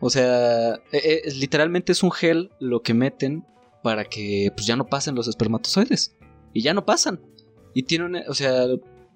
O 0.00 0.10
sea, 0.10 0.74
e, 0.90 1.22
e, 1.24 1.30
literalmente 1.34 1.92
es 1.92 2.02
un 2.02 2.10
gel 2.10 2.50
lo 2.58 2.82
que 2.82 2.94
meten 2.94 3.44
para 3.82 4.04
que 4.04 4.50
pues 4.54 4.66
ya 4.66 4.76
no 4.76 4.86
pasen 4.86 5.14
los 5.14 5.28
espermatozoides. 5.28 6.16
Y 6.52 6.62
ya 6.62 6.74
no 6.74 6.84
pasan. 6.84 7.20
Y 7.74 7.84
tiene 7.84 8.24
o 8.28 8.34
sea, 8.34 8.66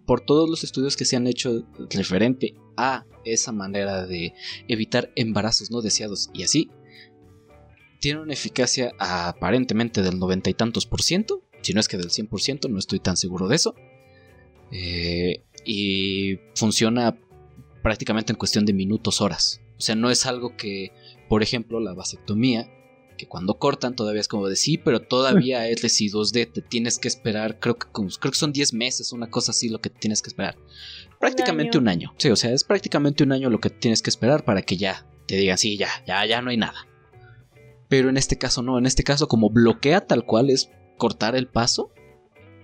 por 0.07 0.21
todos 0.21 0.49
los 0.49 0.65
estudios 0.65 0.97
que 0.97 1.05
se 1.05 1.17
han 1.17 1.27
hecho 1.27 1.65
referente 1.91 2.55
a 2.77 3.05
esa 3.25 3.53
manera 3.53 4.07
de 4.07 4.33
evitar 4.69 5.11
embarazos 5.17 5.71
no 5.71 5.83
deseados 5.83 6.31
y 6.33 6.45
así, 6.45 6.71
tiene 8.01 8.21
una 8.21 8.33
eficacia 8.33 8.93
aparentemente 8.99 10.03
del 10.03 10.19
noventa 10.19 10.51
y 10.51 10.55
tantos 10.55 10.87
por 10.87 11.03
ciento, 11.03 11.43
si 11.63 11.75
no 11.75 11.81
es 11.81 11.89
que 11.89 11.97
del 11.97 12.11
100%, 12.11 12.71
no 12.71 12.79
estoy 12.79 13.01
tan 13.01 13.17
seguro 13.17 13.49
de 13.49 13.57
eso. 13.57 13.75
Eh, 14.71 15.45
y 15.65 16.39
funciona 16.55 17.19
prácticamente 17.83 18.33
en 18.33 18.39
cuestión 18.39 18.65
de 18.65 18.73
minutos, 18.73 19.21
horas. 19.21 19.61
O 19.79 19.81
sea, 19.81 19.95
no 19.95 20.11
es 20.11 20.27
algo 20.27 20.57
que, 20.57 20.93
por 21.29 21.43
ejemplo, 21.43 21.81
la 21.81 21.95
vasectomía, 21.95 22.71
que 23.17 23.27
cuando 23.27 23.55
cortan 23.55 23.97
todavía 23.97 24.21
es 24.21 24.29
como 24.29 24.49
de 24.49 24.57
sí, 24.57 24.79
pero 24.79 25.01
todavía 25.01 25.67
es 25.69 25.83
residuos 25.83 26.33
de 26.33 26.47
te 26.47 26.63
tienes 26.63 26.99
que 26.99 27.09
esperar, 27.09 27.59
creo 27.59 27.77
que, 27.77 27.87
creo 27.93 28.33
que 28.33 28.39
son 28.39 28.53
10 28.53 28.75
meses, 28.75 29.13
una 29.13 29.31
cosa 29.31 29.53
así 29.53 29.69
lo 29.69 29.81
que 29.81 29.91
tienes 29.91 30.23
que 30.23 30.29
esperar. 30.29 30.57
Prácticamente 31.19 31.79
un 31.79 31.89
año. 31.89 32.15
Sí, 32.19 32.29
o 32.31 32.37
sea, 32.37 32.53
es 32.53 32.65
prácticamente 32.65 33.25
un 33.25 33.33
año 33.33 33.51
lo 33.51 33.61
que 33.61 33.71
tienes 33.71 34.03
que 34.03 34.11
esperar 34.11 34.45
para 34.45 34.63
que 34.63 34.77
ya 34.77 35.07
te 35.27 35.37
digan, 35.37 35.59
sí, 35.59 35.77
ya, 35.77 35.89
ya, 36.07 36.25
ya 36.27 36.43
no 36.43 36.51
hay 36.51 36.57
nada. 36.57 36.87
Pero 37.89 38.09
en 38.09 38.17
este 38.17 38.37
caso 38.37 38.63
no, 38.63 38.79
en 38.79 38.87
este 38.87 39.05
caso 39.05 39.29
como 39.29 39.51
bloquea 39.51 40.07
tal 40.07 40.25
cual 40.25 40.51
es 40.51 40.71
cortar 40.97 41.37
el 41.37 41.47
paso, 41.47 41.91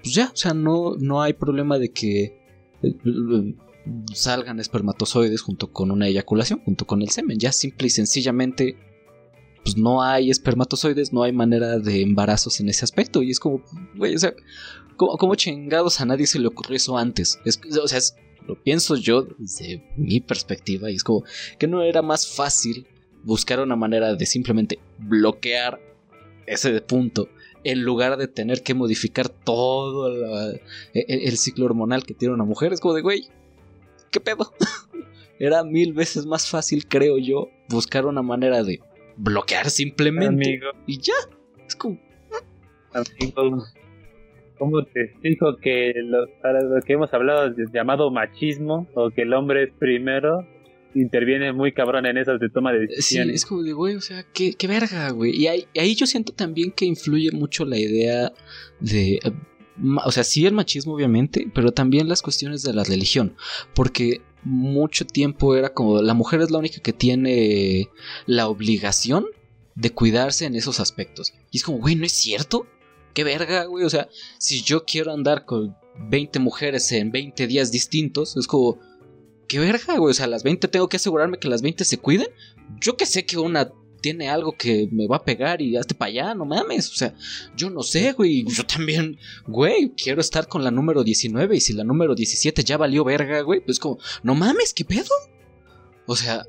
pues 0.03 0.15
ya, 0.15 0.31
o 0.33 0.37
sea, 0.37 0.55
no, 0.55 0.97
no 0.99 1.23
hay 1.23 1.33
problema 1.33 1.79
de 1.79 1.91
que 1.91 2.37
salgan 4.13 4.61
espermatozoides 4.61 5.41
junto 5.41 5.73
con 5.73 5.91
una 5.91 6.09
eyaculación, 6.09 6.61
junto 6.65 6.87
con 6.87 7.03
el 7.03 7.11
semen. 7.11 7.39
Ya 7.39 7.53
simple 7.53 7.87
y 7.87 7.91
sencillamente, 7.91 8.77
pues 9.65 9.77
no 9.77 10.03
hay 10.03 10.31
espermatozoides, 10.31 11.13
no 11.13 11.23
hay 11.23 11.33
manera 11.33 11.79
de 11.79 12.03
embarazos 12.03 12.61
en 12.61 12.69
ese 12.69 12.85
aspecto. 12.85 13.23
Y 13.23 13.31
es 13.31 13.41
como, 13.41 13.63
güey, 13.97 14.15
o 14.15 14.19
sea, 14.19 14.35
¿cómo, 14.97 15.35
chingados 15.35 16.01
a 16.01 16.07
nadie 16.07 16.27
se 16.27 16.39
le 16.39 16.49
ocurrió 16.49 16.77
eso 16.77 16.99
antes? 16.99 17.39
o 17.81 17.89
sea, 17.89 18.01
lo 18.47 18.61
pienso 18.61 18.97
yo 18.97 19.23
desde 19.39 19.85
mi 19.97 20.21
perspectiva 20.21 20.91
y 20.91 20.97
es 20.97 21.05
como 21.05 21.23
que 21.59 21.69
no 21.69 21.83
era 21.83 22.03
más 22.03 22.27
fácil 22.27 22.89
buscar 23.23 23.61
una 23.61 23.77
manera 23.77 24.17
de 24.17 24.27
simplemente 24.27 24.81
bloquear 24.99 25.81
ese 26.47 26.81
punto 26.81 27.29
en 27.65 27.83
lugar 27.83 28.17
de 28.17 28.29
tener 28.29 28.63
que 28.63 28.75
modificar 28.75 29.29
todo 29.29 30.11
e, 30.53 30.61
e, 30.95 31.29
el, 31.29 31.37
ciclo 31.37 31.67
hormonal 31.67 32.05
que 32.05 32.15
tiene 32.15 32.35
una 32.35 32.45
mujer. 32.45 32.73
Es 32.73 32.81
como 32.81 32.95
de, 32.95 33.03
güey, 33.03 33.29
¿qué 34.11 34.21
pedo? 34.21 34.53
Era 35.39 35.65
mil 35.65 35.93
veces 35.93 36.27
más 36.27 36.49
fácil, 36.49 36.87
creo 36.87 37.19
yo, 37.19 37.51
buscar 37.69 38.07
una 38.07 38.23
manera 38.23 38.63
de 38.63 38.81
bloquear 39.17 39.71
simplemente. 39.71 40.61
Y 40.87 41.01
ya. 41.01 41.15
Es 41.67 41.77
como... 41.77 41.99
Amigo, 42.93 43.65
¿cómo 44.59 44.85
te 44.85 45.05
explico 45.05 45.57
que 45.57 45.93
lo, 45.97 46.27
para 46.43 46.61
lo 46.61 46.81
que 46.83 46.93
hemos 46.93 47.13
hablado 47.15 47.55
llamado 47.73 48.11
machismo 48.11 48.87
o 48.95 49.11
que 49.11 49.23
el 49.23 49.33
hombre 49.33 49.65
es 49.65 49.71
primero? 49.79 50.47
Interviene 50.95 51.53
muy 51.53 51.73
cabrón 51.73 52.07
en 52.07 52.17
esas 52.19 52.39
de 52.41 52.49
toma 52.49 52.73
de 52.73 52.87
Sí, 52.89 52.95
decisiones. 52.97 53.35
es 53.37 53.47
como 53.47 53.63
de, 53.63 53.73
güey, 53.73 53.95
o 53.97 54.01
sea, 54.01 54.25
qué, 54.33 54.55
qué 54.55 54.67
verga, 54.67 55.11
güey. 55.11 55.37
Y 55.37 55.47
ahí, 55.47 55.67
ahí 55.77 55.95
yo 55.95 56.07
siento 56.07 56.33
también 56.33 56.71
que 56.73 56.85
influye 56.85 57.31
mucho 57.33 57.65
la 57.65 57.79
idea 57.79 58.33
de... 58.81 59.19
O 60.05 60.13
sea, 60.13 60.23
sí 60.23 60.45
el 60.45 60.53
machismo, 60.53 60.95
obviamente, 60.95 61.49
pero 61.55 61.73
también 61.73 62.09
las 62.09 62.21
cuestiones 62.23 62.63
de 62.63 62.75
la 62.75 62.85
religión. 62.85 63.35
Porque 63.75 64.21
mucho 64.45 65.07
tiempo 65.07 65.57
era 65.57 65.73
como 65.73 66.03
la 66.03 66.15
mujer 66.15 66.41
es 66.43 66.51
la 66.51 66.59
única 66.59 66.81
que 66.81 66.93
tiene 66.93 67.89
la 68.27 68.49
obligación 68.49 69.27
de 69.75 69.91
cuidarse 69.91 70.45
en 70.45 70.57
esos 70.57 70.79
aspectos. 70.81 71.33
Y 71.51 71.57
es 71.59 71.65
como, 71.65 71.79
güey, 71.79 71.95
¿no 71.95 72.05
es 72.05 72.13
cierto? 72.13 72.67
Qué 73.15 73.25
verga, 73.25 73.65
güey. 73.65 73.85
O 73.85 73.91
sea, 73.91 74.09
si 74.39 74.63
yo 74.63 74.85
quiero 74.85 75.13
andar 75.13 75.45
con 75.47 75.75
20 76.11 76.39
mujeres 76.39 76.91
en 76.93 77.11
20 77.11 77.47
días 77.47 77.71
distintos, 77.73 78.37
es 78.37 78.47
como, 78.47 78.79
qué 79.53 79.59
verga, 79.59 79.99
güey. 79.99 80.13
O 80.13 80.15
sea, 80.15 80.27
las 80.27 80.43
20 80.43 80.67
tengo 80.69 80.89
que 80.89 80.97
asegurarme 80.97 81.39
que 81.39 81.49
las 81.49 81.61
20 81.61 81.85
se 81.85 81.99
cuiden. 81.99 82.29
Yo 82.81 82.97
que 82.97 83.05
sé 83.05 83.27
que 83.27 83.37
una 83.37 83.71
tiene 84.01 84.31
algo 84.31 84.53
que 84.53 84.89
me 84.91 85.07
va 85.07 85.17
a 85.17 85.25
pegar 85.25 85.61
y 85.61 85.77
hazte 85.77 85.95
para 85.95 86.09
allá, 86.09 86.35
no 86.35 86.47
mames. 86.47 86.91
O 86.91 86.95
sea, 86.95 87.15
yo 87.55 87.69
no 87.69 87.83
sé, 87.83 88.13
güey. 88.13 88.47
Yo 88.47 88.65
también, 88.65 89.19
güey, 89.47 89.93
quiero 89.95 90.23
estar 90.23 90.49
con 90.49 90.65
la 90.65 90.71
número 90.71 91.05
19 91.05 91.55
y 91.55 91.61
si 91.61 91.75
la 91.75 91.85
número 91.85 92.15
17 92.15 92.65
ya 92.65 92.79
valió 92.79 93.05
verga, 93.05 93.43
güey, 93.43 93.61
pues 93.61 93.79
como, 93.79 93.99
no 94.23 94.35
mames, 94.35 94.73
¿qué 94.73 94.87
pedo? 94.87 95.15
O 96.07 96.17
sea, 96.17 96.47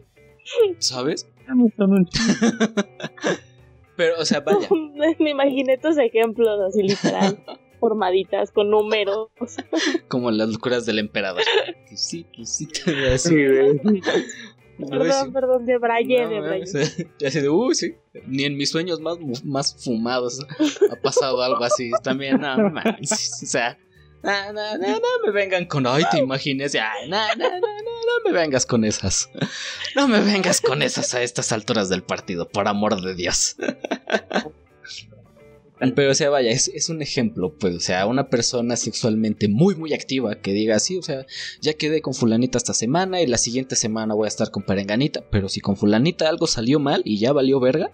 ¿sabes? 0.80 1.28
Pero, 3.97 4.16
o 4.18 4.26
sea, 4.26 4.39
vaya. 4.39 4.70
Me 5.20 5.32
imaginé 5.32 5.78
tus 5.78 5.97
ejemplos 5.97 6.58
así 6.70 6.84
literal, 6.84 7.43
formaditas 7.84 8.49
con 8.51 8.69
números. 8.69 9.27
Como 10.07 10.31
las 10.31 10.47
locuras 10.47 10.86
del 10.86 10.99
emperador. 10.99 11.43
Que 11.89 11.97
sí, 11.97 12.25
que 12.31 12.45
sí, 12.45 12.65
que 12.65 13.09
así. 13.09 13.29
Sí, 13.29 13.36
güey. 13.36 14.01
Perdón, 14.89 15.34
perdón, 15.34 15.65
de 15.65 15.77
Braille, 15.77 16.23
No, 16.23 16.29
de 16.29 16.39
Braille. 16.39 17.07
así 17.27 17.41
de, 17.41 17.49
uy, 17.49 17.75
sí. 17.75 17.95
Ni 18.25 18.45
en 18.45 18.55
mis 18.55 18.69
sueños 18.69 19.01
más, 19.01 19.17
más 19.43 19.84
fumados 19.84 20.39
ha 20.89 20.95
pasado 21.01 21.41
algo 21.41 21.61
así. 21.61 21.91
También, 22.03 22.39
no 22.39 22.69
mames. 22.69 23.11
O 23.43 23.45
sea, 23.45 23.77
no, 24.23 24.53
no, 24.53 24.77
no, 24.77 24.88
no 24.88 25.25
me 25.25 25.31
vengan 25.31 25.65
con, 25.65 25.86
ay, 25.86 26.05
te 26.09 26.19
imagines. 26.19 26.75
Ay, 26.75 27.09
no, 27.09 27.17
no, 27.36 27.49
no, 27.49 27.59
no, 27.59 27.59
no 27.59 28.31
me 28.31 28.31
vengas 28.31 28.65
con 28.65 28.86
esas. 28.86 29.29
No 29.93 30.07
me 30.07 30.21
vengas 30.21 30.61
con 30.61 30.81
esas 30.81 31.13
a 31.15 31.21
estas 31.21 31.51
alturas 31.51 31.89
del 31.89 32.01
partido, 32.01 32.47
por 32.47 32.69
amor 32.69 33.01
de 33.01 33.13
Dios. 33.13 33.57
Pero, 35.95 36.11
o 36.11 36.15
sea, 36.15 36.29
vaya, 36.29 36.51
es, 36.51 36.69
es 36.69 36.89
un 36.89 37.01
ejemplo, 37.01 37.57
pues, 37.57 37.75
o 37.75 37.79
sea, 37.79 38.05
una 38.05 38.29
persona 38.29 38.77
sexualmente 38.77 39.49
muy, 39.49 39.75
muy 39.75 39.93
activa 39.93 40.36
que 40.36 40.53
diga 40.53 40.75
así, 40.77 40.97
o 40.97 41.01
sea, 41.01 41.25
ya 41.61 41.73
quedé 41.73 42.01
con 42.01 42.13
fulanita 42.13 42.57
esta 42.57 42.73
semana 42.73 43.21
y 43.21 43.27
la 43.27 43.38
siguiente 43.38 43.75
semana 43.75 44.13
voy 44.13 44.25
a 44.25 44.29
estar 44.29 44.51
con 44.51 44.63
perenganita, 44.63 45.27
pero 45.29 45.49
si 45.49 45.59
con 45.59 45.75
fulanita 45.75 46.29
algo 46.29 46.47
salió 46.47 46.79
mal 46.79 47.01
y 47.03 47.19
ya 47.19 47.34
valió 47.34 47.59
verga, 47.59 47.91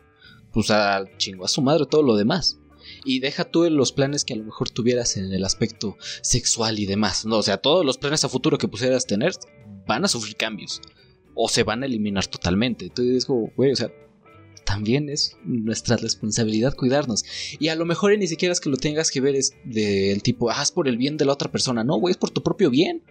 pues 0.54 0.70
a 0.72 1.04
chingo 1.18 1.46
a 1.46 1.48
su 1.48 1.62
madre 1.62 1.86
todo 1.86 2.04
lo 2.04 2.16
demás. 2.16 2.60
Y 3.06 3.20
deja 3.20 3.46
tú 3.46 3.70
los 3.70 3.92
planes 3.92 4.26
que 4.26 4.34
a 4.34 4.38
lo 4.38 4.44
mejor 4.44 4.70
tuvieras 4.70 5.18
en 5.18 5.32
el 5.32 5.44
aspecto 5.44 5.98
sexual 6.22 6.80
y 6.80 6.86
demás, 6.86 7.26
no, 7.26 7.38
o 7.38 7.44
sea, 7.44 7.58
todos 7.58 7.86
los 7.86 7.98
planes 7.98 8.24
a 8.24 8.30
futuro 8.30 8.58
que 8.58 8.68
pusieras 8.68 9.08
tener 9.08 9.34
van 9.88 10.06
a 10.06 10.08
sufrir 10.08 10.36
cambios 10.36 10.82
o 11.34 11.48
se 11.48 11.64
van 11.64 11.84
a 11.84 11.86
eliminar 11.86 12.28
totalmente. 12.28 12.86
Entonces 12.86 13.16
es 13.16 13.26
como, 13.26 13.52
güey, 13.56 13.72
o 13.72 13.76
sea, 13.76 13.90
también 14.70 15.10
es 15.10 15.36
nuestra 15.44 15.98
responsabilidad 15.98 16.76
cuidarnos. 16.76 17.26
Y 17.58 17.70
a 17.70 17.76
lo 17.76 17.86
mejor 17.86 18.16
ni 18.16 18.28
siquiera 18.28 18.54
es 18.54 18.60
que 18.60 18.70
lo 18.70 18.78
tengas 18.78 19.10
que 19.10 19.20
ver 19.20 19.34
es 19.34 19.56
del 19.66 20.22
tipo, 20.22 20.52
haz 20.52 20.72
por 20.72 20.88
el 20.88 20.96
bien 20.96 21.18
de 21.18 21.26
la 21.26 21.34
otra 21.34 21.52
persona. 21.52 21.84
No, 21.84 21.96
güey, 21.96 22.12
es 22.12 22.18
por 22.18 22.30
tu 22.30 22.44
propio 22.44 22.70
bien. 22.70 23.04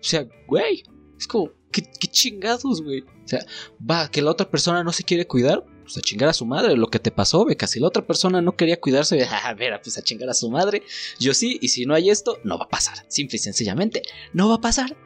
O 0.00 0.04
sea, 0.04 0.28
güey, 0.46 0.84
es 1.18 1.26
como, 1.26 1.50
¿qué, 1.72 1.82
qué 1.82 2.06
chingados, 2.06 2.80
güey? 2.84 3.00
O 3.00 3.26
sea, 3.28 3.44
va, 3.78 4.08
que 4.08 4.22
la 4.22 4.30
otra 4.30 4.48
persona 4.48 4.84
no 4.84 4.92
se 4.92 5.02
quiere 5.02 5.26
cuidar, 5.26 5.64
pues 5.82 5.98
a 5.98 6.00
chingar 6.00 6.28
a 6.28 6.32
su 6.32 6.46
madre, 6.46 6.76
lo 6.76 6.86
que 6.86 7.00
te 7.00 7.10
pasó, 7.10 7.44
beca. 7.44 7.66
Si 7.66 7.80
la 7.80 7.88
otra 7.88 8.06
persona 8.06 8.40
no 8.40 8.52
quería 8.52 8.78
cuidarse, 8.78 9.24
a 9.44 9.52
ver, 9.54 9.80
pues 9.82 9.98
a 9.98 10.02
chingar 10.02 10.28
a 10.30 10.34
su 10.34 10.48
madre. 10.48 10.84
Yo 11.18 11.34
sí, 11.34 11.58
y 11.60 11.70
si 11.70 11.86
no 11.86 11.94
hay 11.94 12.08
esto, 12.08 12.38
no 12.44 12.56
va 12.56 12.66
a 12.66 12.68
pasar. 12.68 13.04
Simple 13.08 13.34
y 13.34 13.40
sencillamente, 13.40 14.02
no 14.32 14.48
va 14.48 14.54
a 14.54 14.60
pasar. 14.60 14.96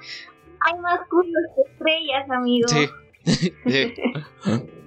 Hay 0.61 0.79
más 0.81 1.01
culos 1.09 1.33
que 1.57 1.63
estrellas, 1.73 2.31
amigo. 2.31 2.69
Sí. 2.69 2.89
Sí. 3.67 3.95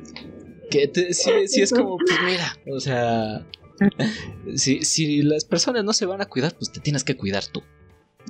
que 0.69 0.87
te- 0.87 1.13
sí, 1.13 1.31
sí 1.47 1.61
es 1.61 1.71
como, 1.71 1.97
pues 1.97 2.17
mira, 2.25 2.57
o 2.71 2.79
sea, 2.79 3.45
si, 4.55 4.83
si 4.83 5.21
las 5.21 5.45
personas 5.45 5.83
no 5.83 5.93
se 5.93 6.05
van 6.05 6.21
a 6.21 6.25
cuidar, 6.25 6.55
pues 6.55 6.71
te 6.71 6.79
tienes 6.79 7.03
que 7.03 7.15
cuidar 7.17 7.45
tú. 7.45 7.63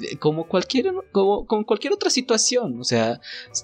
Eh, 0.02 0.18
Como 0.18 0.48
cualquier, 0.48 0.92
como, 1.12 1.46
como 1.48 1.66
cualquier 1.66 1.94
otra 1.94 2.10
situación, 2.10 2.80
o 2.80 2.84
sea, 2.84 3.20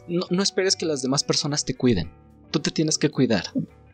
no, 0.08 0.26
no 0.30 0.42
esperes 0.44 0.76
que 0.76 0.86
las 0.86 1.02
demás 1.02 1.24
personas 1.24 1.66
te 1.66 1.76
cuiden. 1.76 2.12
Tú 2.52 2.60
te 2.60 2.72
tienes 2.72 2.98
que 2.98 3.10
cuidar. 3.10 3.46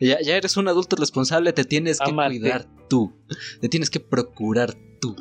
Ya, 0.02 0.22
ya 0.22 0.36
eres 0.36 0.58
un 0.58 0.68
adulto 0.68 0.96
responsable, 0.98 1.52
te 1.54 1.64
tienes 1.66 2.00
que 2.00 2.12
cuidar 2.42 2.68
tú. 2.90 3.14
Te 3.62 3.70
tienes 3.70 3.90
que 3.90 4.00
procurar 4.02 4.76
tú. 5.02 5.16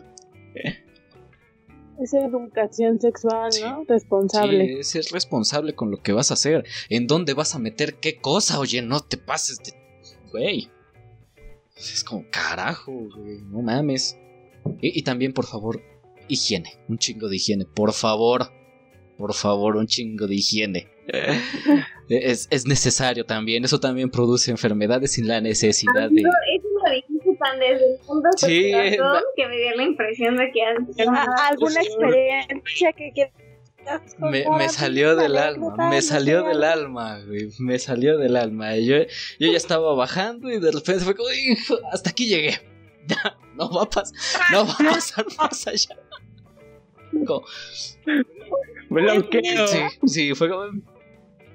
Es 1.99 2.15
educación 2.15 3.01
sexual, 3.01 3.51
¿no? 3.61 3.85
Responsable. 3.89 4.67
Sí, 4.67 4.73
es 4.79 4.89
ser 4.89 5.05
responsable 5.13 5.75
con 5.75 5.91
lo 5.91 6.01
que 6.01 6.13
vas 6.13 6.31
a 6.31 6.35
hacer. 6.35 6.65
¿En 6.89 7.07
dónde 7.07 7.35
vas 7.35 7.55
a 7.55 7.59
meter 7.59 7.97
qué 7.97 8.19
cosa? 8.19 8.61
Oye, 8.61 8.83
no 8.83 9.01
te 9.01 9.17
pases 9.17 9.59
de. 9.59 9.73
Güey. 10.31 10.71
Es 11.77 12.05
como, 12.05 12.25
carajo, 12.31 12.93
güey. 12.93 13.41
No 13.43 13.63
mames. 13.63 14.17
Y, 14.81 14.99
y 14.99 15.03
también, 15.03 15.33
por 15.33 15.47
favor, 15.47 15.83
higiene. 16.29 16.79
Un 16.89 16.99
chingo 16.99 17.29
de 17.29 17.37
higiene. 17.37 17.65
Por 17.65 17.93
favor. 17.93 18.53
Por 19.17 19.35
favor, 19.35 19.77
un 19.77 19.87
chingo 19.87 20.27
de 20.27 20.37
higiene. 20.37 20.89
Es, 22.11 22.49
es 22.51 22.67
necesario 22.67 23.27
también. 23.27 23.67
Eso 23.67 23.81
también 23.81 24.09
produce 24.09 24.51
enfermedades 24.51 25.13
sin 25.13 25.29
la 25.29 25.43
necesidad 25.43 26.09
de. 26.09 26.23
Eso 26.23 26.31
lo 26.31 27.18
tan 27.39 27.59
desde 27.59 27.95
el 27.95 27.99
punto 28.07 28.29
de 28.31 28.39
Sí, 28.39 28.73
corazón 28.73 29.13
la- 29.15 29.23
que 29.37 29.47
me 29.49 29.57
dio 29.57 29.75
la 29.77 29.83
impresión 29.83 30.37
de 30.37 30.51
que 30.53 30.63
has 30.65 31.09
¿A- 31.09 31.49
¿Alguna 31.49 31.81
experiencia 31.83 32.93
que 32.93 33.13
quieras 33.13 33.33
Me, 34.19 34.69
salió 34.69 35.17
del 35.17 35.37
¿Alguna 35.39 35.73
alma, 35.75 35.89
me 35.91 36.03
salió 36.03 36.43
del 36.43 36.63
alma, 36.65 37.21
güey, 37.27 37.49
me 37.59 37.79
salió 37.79 38.19
del 38.19 38.37
alma. 38.37 38.77
Yo, 38.77 38.97
yo 39.39 39.51
ya 39.51 39.57
estaba 39.57 39.95
bajando 39.95 40.51
y 40.51 40.61
de 40.61 40.71
repente 40.73 41.05
fue 41.05 41.15
como, 41.15 41.31
"Hijo, 41.31 41.77
hasta 41.93 42.11
aquí 42.11 42.29
llegué. 42.29 42.59
Ya, 43.09 43.39
no 43.55 43.71
va 43.71 43.85
a 43.85 43.89
pasar, 43.89 44.15
no 44.53 44.67
va 44.67 44.73
a 44.75 44.95
pasar 44.95 45.25
más 45.39 45.67
allá. 45.67 45.97
Como, 47.27 47.43
Bloqueo. 48.91 49.67
sí, 49.67 49.79
sí, 50.07 50.35
fue 50.35 50.51
como, 50.51 50.67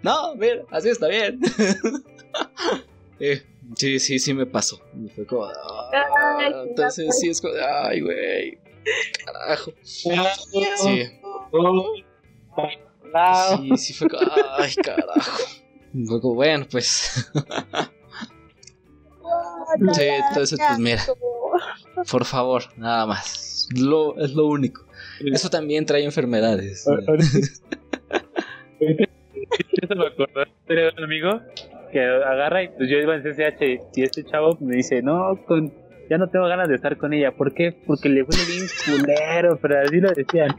no, 0.01 0.35
mira, 0.35 0.63
así 0.71 0.89
está 0.89 1.07
bien. 1.07 1.39
Eh, 3.19 3.43
sí, 3.75 3.99
sí, 3.99 4.19
sí 4.19 4.33
me 4.33 4.45
pasó. 4.45 4.79
Y 5.03 5.09
fue 5.09 5.25
como, 5.25 5.45
"Ah", 5.45 5.91
Ay, 6.39 6.53
entonces 6.69 7.17
sí 7.19 7.29
es 7.29 7.41
como, 7.41 7.53
ay, 7.83 8.01
güey, 8.01 8.57
carajo. 9.25 9.71
Sí. 9.81 10.09
Sí, 13.57 13.77
sí 13.77 13.93
fue 13.93 14.07
como, 14.09 14.21
ay, 14.57 14.73
carajo. 14.75 15.43
Fue 16.07 16.21
como, 16.21 16.35
bueno, 16.35 16.65
pues, 16.71 17.29
Sí, 19.93 20.01
entonces, 20.29 20.59
pues, 20.67 20.79
mira. 20.79 21.01
por 22.11 22.25
favor, 22.25 22.63
nada 22.77 23.05
más. 23.05 23.67
Lo, 23.75 24.17
es 24.19 24.31
lo 24.33 24.45
único. 24.47 24.85
Eso 25.25 25.49
también 25.49 25.85
trae 25.85 26.03
enfermedades. 26.03 26.85
Eso 28.79 29.95
me 29.95 30.07
acordó 30.07 30.43
de 30.67 30.89
un 30.97 31.03
amigo 31.03 31.41
que 31.93 32.01
agarra 32.03 32.63
y 32.63 32.69
pues 32.69 32.89
yo 32.89 32.97
iba 32.97 33.15
en 33.15 33.21
CCH 33.21 33.61
y 33.95 34.03
este 34.03 34.25
chavo 34.25 34.57
me 34.59 34.75
dice, 34.75 35.01
no, 35.01 35.39
con, 35.45 35.71
ya 36.09 36.17
no 36.17 36.29
tengo 36.29 36.47
ganas 36.47 36.67
de 36.67 36.75
estar 36.75 36.97
con 36.97 37.13
ella. 37.13 37.31
¿Por 37.31 37.53
qué? 37.53 37.71
Porque 37.85 38.09
le 38.09 38.25
fue 38.25 38.35
bien 38.45 38.67
culero, 38.85 39.57
pero 39.61 39.79
así 39.79 39.99
lo 39.99 40.11
decían. 40.11 40.55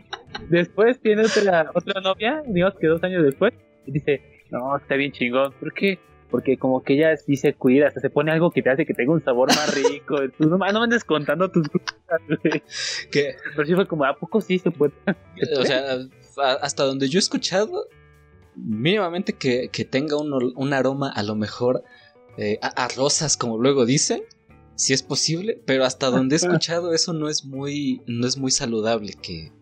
Después 0.49 1.01
tiene 1.01 1.23
otra, 1.23 1.71
otra 1.75 2.01
novia, 2.01 2.43
digamos 2.47 2.79
que 2.79 2.87
dos 2.87 3.03
años 3.03 3.23
después, 3.23 3.53
y 3.87 3.93
dice, 3.93 4.23
no, 4.51 4.77
está 4.77 4.95
bien 4.95 5.13
chingón. 5.13 5.53
¿Por 5.61 5.73
qué? 5.75 5.99
Porque 6.31 6.57
como 6.57 6.83
que 6.83 6.95
ella 6.95 7.17
sí 7.17 7.37
se 7.37 7.55
cuida, 7.55 7.89
hasta 7.89 8.01
se 8.01 8.11
pone 8.11 8.33
algo 8.33 8.51
que 8.51 8.63
te 8.63 8.71
hace 8.71 8.87
que 8.87 8.95
tenga 8.95 9.13
un 9.13 9.23
sabor 9.23 9.49
más 9.49 9.75
rico. 9.75 10.17
Tú 10.39 10.49
no, 10.49 10.57
no 10.57 10.59
me 10.59 10.85
andes 10.85 11.05
contando 11.05 11.51
tus 11.51 11.69
cosas, 11.69 12.21
Pero 13.13 13.67
sí 13.67 13.75
fue 13.75 13.87
como, 13.87 14.05
¿a 14.05 14.17
poco 14.17 14.41
sí 14.41 14.59
se 14.59 14.71
puede? 14.71 14.93
o 15.59 15.65
sea, 15.65 15.99
hasta 16.61 16.85
donde 16.85 17.09
yo 17.09 17.19
he 17.19 17.21
escuchado, 17.21 17.87
mínimamente 18.57 19.35
que, 19.35 19.69
que 19.71 19.85
tenga 19.85 20.17
un, 20.17 20.53
un 20.55 20.73
aroma 20.73 21.11
a 21.11 21.23
lo 21.23 21.35
mejor 21.35 21.85
eh, 22.37 22.59
a, 22.63 22.69
a 22.69 22.89
rosas, 22.89 23.37
como 23.37 23.59
luego 23.59 23.87
dicen, 23.87 24.23
si 24.77 24.93
es 24.93 25.03
posible, 25.03 25.61
pero 25.67 25.85
hasta 25.85 26.11
donde 26.11 26.37
he 26.37 26.39
escuchado 26.43 26.93
eso 26.95 27.13
no 27.13 27.29
es 27.29 27.45
muy, 27.45 28.03
no 28.07 28.27
es 28.27 28.37
muy 28.37 28.51
saludable 28.51 29.15
que, 29.15 29.53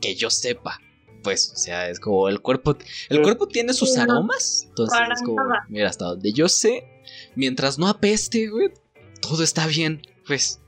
que 0.00 0.14
yo 0.14 0.30
sepa. 0.30 0.80
Pues, 1.22 1.52
o 1.54 1.56
sea, 1.56 1.88
es 1.88 2.00
como 2.00 2.28
el 2.28 2.40
cuerpo, 2.40 2.76
el 3.08 3.22
cuerpo 3.22 3.46
tiene 3.46 3.72
sus 3.74 3.96
aromas, 3.96 4.64
entonces 4.68 4.98
es 5.14 5.22
como, 5.22 5.40
mira, 5.68 5.88
hasta 5.88 6.06
donde 6.06 6.32
yo 6.32 6.48
sé, 6.48 6.84
mientras 7.36 7.78
no 7.78 7.86
apeste, 7.86 8.48
güey, 8.48 8.70
todo 9.20 9.44
está 9.44 9.68
bien, 9.68 10.02
pues. 10.26 10.60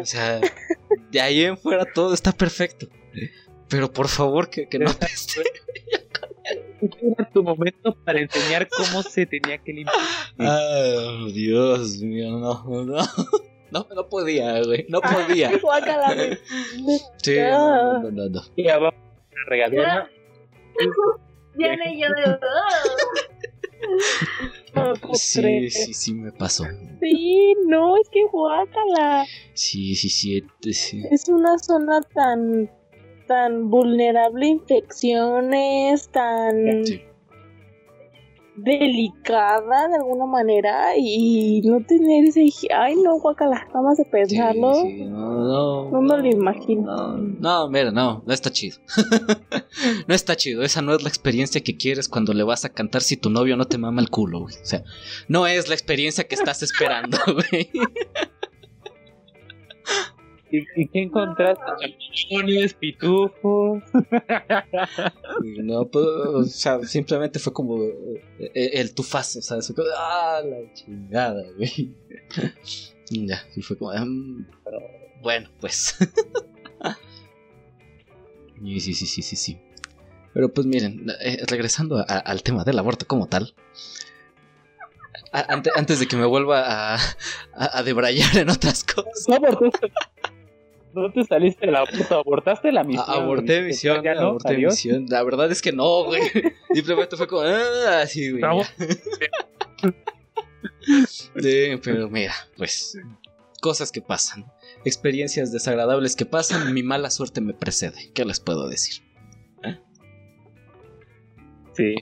O 0.00 0.04
sea, 0.04 0.40
de 1.12 1.20
ahí 1.20 1.44
en 1.44 1.56
fuera 1.56 1.86
todo 1.94 2.12
está 2.12 2.32
perfecto. 2.32 2.88
Pero 3.68 3.90
por 3.90 4.08
favor, 4.08 4.50
que, 4.50 4.68
que 4.68 4.78
no 4.78 4.90
apeste. 4.90 5.42
este 6.80 7.08
era 7.08 7.28
tu 7.30 7.42
momento 7.42 7.96
para 8.04 8.20
enseñar 8.20 8.68
cómo 8.68 9.02
se 9.02 9.26
tenía 9.26 9.58
que 9.58 9.72
limpiar. 9.72 9.96
Ah, 10.38 11.26
Dios 11.32 11.98
mío, 11.98 12.30
no, 12.30 12.84
no. 12.84 12.98
No, 13.70 13.86
no 13.94 14.08
podía, 14.08 14.62
güey. 14.62 14.86
No 14.88 15.00
podía. 15.00 15.50
Sí, 17.22 17.36
no, 17.38 18.02
no, 18.02 18.10
no, 18.10 18.28
no. 18.28 18.40
Y 18.54 18.68
abajo 18.68 18.96
la 19.30 19.50
regadera. 19.50 20.10
Viene 21.56 21.98
yo 21.98 22.06
de. 22.08 22.38
no 24.74 24.94
puedo 24.94 25.14
Sí, 25.14 25.70
sí, 25.70 25.94
sí 25.94 26.14
me 26.14 26.30
pasó. 26.32 26.64
Sí, 27.00 27.54
no, 27.66 27.96
es 27.96 28.08
que 28.10 28.24
guácala. 28.30 29.26
Sí, 29.54 29.94
sí, 29.96 30.08
sí. 30.08 30.38
eh, 30.38 30.72
sí. 30.72 31.02
Es 31.10 31.28
una 31.28 31.58
zona 31.58 32.00
tan 32.02 32.70
tan 33.26 33.70
vulnerable 33.70 34.46
a 34.46 34.48
infecciones, 34.50 36.08
tan 36.10 36.84
Sí. 36.84 37.00
delicada 38.56 39.88
de 39.88 39.96
alguna 39.96 40.24
manera 40.24 40.96
y 40.96 41.60
no 41.64 41.84
tener 41.84 42.24
ese 42.24 42.46
ay 42.74 42.94
no 42.96 43.18
guacala 43.18 43.66
nada 43.68 43.82
más 43.82 43.98
de 43.98 44.06
pensarlo 44.06 44.72
Sí, 44.76 44.96
sí, 44.96 45.04
no, 45.04 45.44
no, 45.44 45.90
no 45.90 46.00
me 46.00 46.16
lo 46.16 46.26
imagino 46.26 47.16
No, 47.18 47.18
no, 47.18 47.68
mira, 47.68 47.90
no, 47.90 48.22
no 48.26 48.32
está 48.32 48.50
chido. 48.50 48.78
no 50.08 50.14
está 50.14 50.36
chido. 50.36 50.62
Esa 50.62 50.80
no 50.80 50.94
es 50.94 51.02
la 51.02 51.08
experiencia 51.10 51.60
que 51.62 51.76
quieres 51.76 52.08
cuando 52.08 52.32
le 52.32 52.44
vas 52.44 52.64
a 52.64 52.70
cantar 52.70 53.02
si 53.02 53.18
tu 53.18 53.28
novio 53.28 53.56
no 53.58 53.66
te 53.66 53.76
mama 53.76 54.00
el 54.00 54.08
culo, 54.08 54.40
güey. 54.40 54.54
O 54.54 54.64
sea, 54.64 54.82
no 55.28 55.46
es 55.46 55.68
la 55.68 55.74
experiencia 55.74 56.24
que 56.26 56.34
estás 56.34 56.62
esperando, 56.62 57.18
güey. 57.50 57.68
¿Y, 60.50 60.58
y 60.76 60.88
qué 60.88 61.02
encontraste? 61.02 61.64
Champiñones, 61.80 62.74
pitufos. 62.74 63.82
No, 65.58 65.86
pues, 65.88 66.04
o 66.06 66.44
sea, 66.44 66.80
simplemente 66.84 67.38
fue 67.38 67.52
como 67.52 67.82
eh, 67.84 68.22
eh, 68.54 68.70
el 68.74 68.94
tufazo, 68.94 69.42
¿sabes? 69.42 69.72
Ah, 69.98 70.40
la 70.44 70.72
chingada, 70.74 71.42
güey. 71.56 71.94
Y 73.10 73.26
Ya, 73.26 73.40
y 73.56 73.62
fue 73.62 73.76
como, 73.76 73.92
"Mm, 73.92 74.46
pero 74.64 74.78
bueno, 75.22 75.50
pues. 75.60 75.96
Y 78.62 78.80
sí, 78.80 78.94
sí, 78.94 79.06
sí, 79.06 79.20
sí, 79.22 79.36
sí. 79.36 79.58
Pero 80.32 80.52
pues 80.52 80.66
miren, 80.66 81.06
eh, 81.20 81.42
regresando 81.46 81.98
a- 81.98 82.02
al 82.02 82.42
tema 82.42 82.64
del 82.64 82.78
aborto 82.78 83.06
como 83.06 83.26
tal. 83.28 83.54
antes 85.76 86.00
de 86.00 86.06
que 86.06 86.16
me 86.16 86.24
vuelva 86.24 86.94
a, 86.94 86.94
a, 86.94 87.78
a 87.78 87.82
debrayar 87.82 88.36
en 88.38 88.48
otras 88.48 88.82
cosas. 88.84 89.26
No. 89.28 89.38
No 90.96 91.12
te 91.12 91.24
saliste 91.24 91.66
del 91.66 91.76
aborto, 91.76 92.14
abortaste 92.14 92.72
la 92.72 92.82
misión. 92.82 93.04
A- 93.06 93.12
aborté 93.12 93.60
misión, 93.60 94.02
Ya 94.02 94.14
no, 94.14 94.20
aborté 94.28 94.54
adiós. 94.54 94.72
misión. 94.72 95.06
La 95.08 95.22
verdad 95.22 95.50
es 95.52 95.60
que 95.60 95.70
no, 95.72 96.04
güey. 96.04 96.22
Simplemente 96.72 97.16
fue 97.16 97.26
como, 97.28 97.42
ah, 97.42 98.00
así, 98.02 98.30
güey. 98.30 98.42
Sí, 101.06 101.70
pero 101.82 102.08
mira, 102.08 102.32
pues 102.56 102.96
cosas 103.60 103.90
que 103.90 104.00
pasan, 104.00 104.46
experiencias 104.84 105.52
desagradables 105.52 106.14
que 106.14 106.24
pasan, 106.26 106.72
mi 106.72 106.82
mala 106.84 107.10
suerte 107.10 107.40
me 107.40 107.52
precede. 107.54 108.12
¿Qué 108.14 108.24
les 108.24 108.38
puedo 108.40 108.68
decir? 108.68 109.02
Sí. 111.74 111.94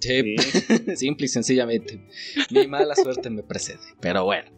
Sí, 0.00 0.34
sí. 0.36 0.96
simple 0.96 1.26
y 1.26 1.28
sencillamente, 1.28 2.00
mi 2.50 2.66
mala 2.66 2.94
suerte 2.96 3.28
me 3.30 3.42
precede. 3.42 3.78
Pero 4.00 4.24
bueno, 4.24 4.50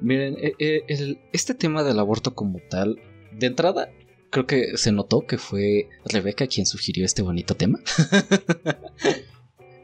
miren, 0.00 0.36
eh, 0.40 0.54
eh, 0.58 0.82
el- 0.88 1.18
este 1.32 1.54
tema 1.54 1.82
del 1.84 1.98
aborto 1.98 2.34
como 2.34 2.60
tal, 2.70 3.00
de 3.32 3.46
entrada, 3.46 3.90
creo 4.30 4.46
que 4.46 4.76
se 4.76 4.92
notó 4.92 5.26
que 5.26 5.38
fue 5.38 5.88
Rebeca 6.04 6.46
quien 6.46 6.66
sugirió 6.66 7.04
este 7.04 7.22
bonito 7.22 7.54
tema. 7.56 7.80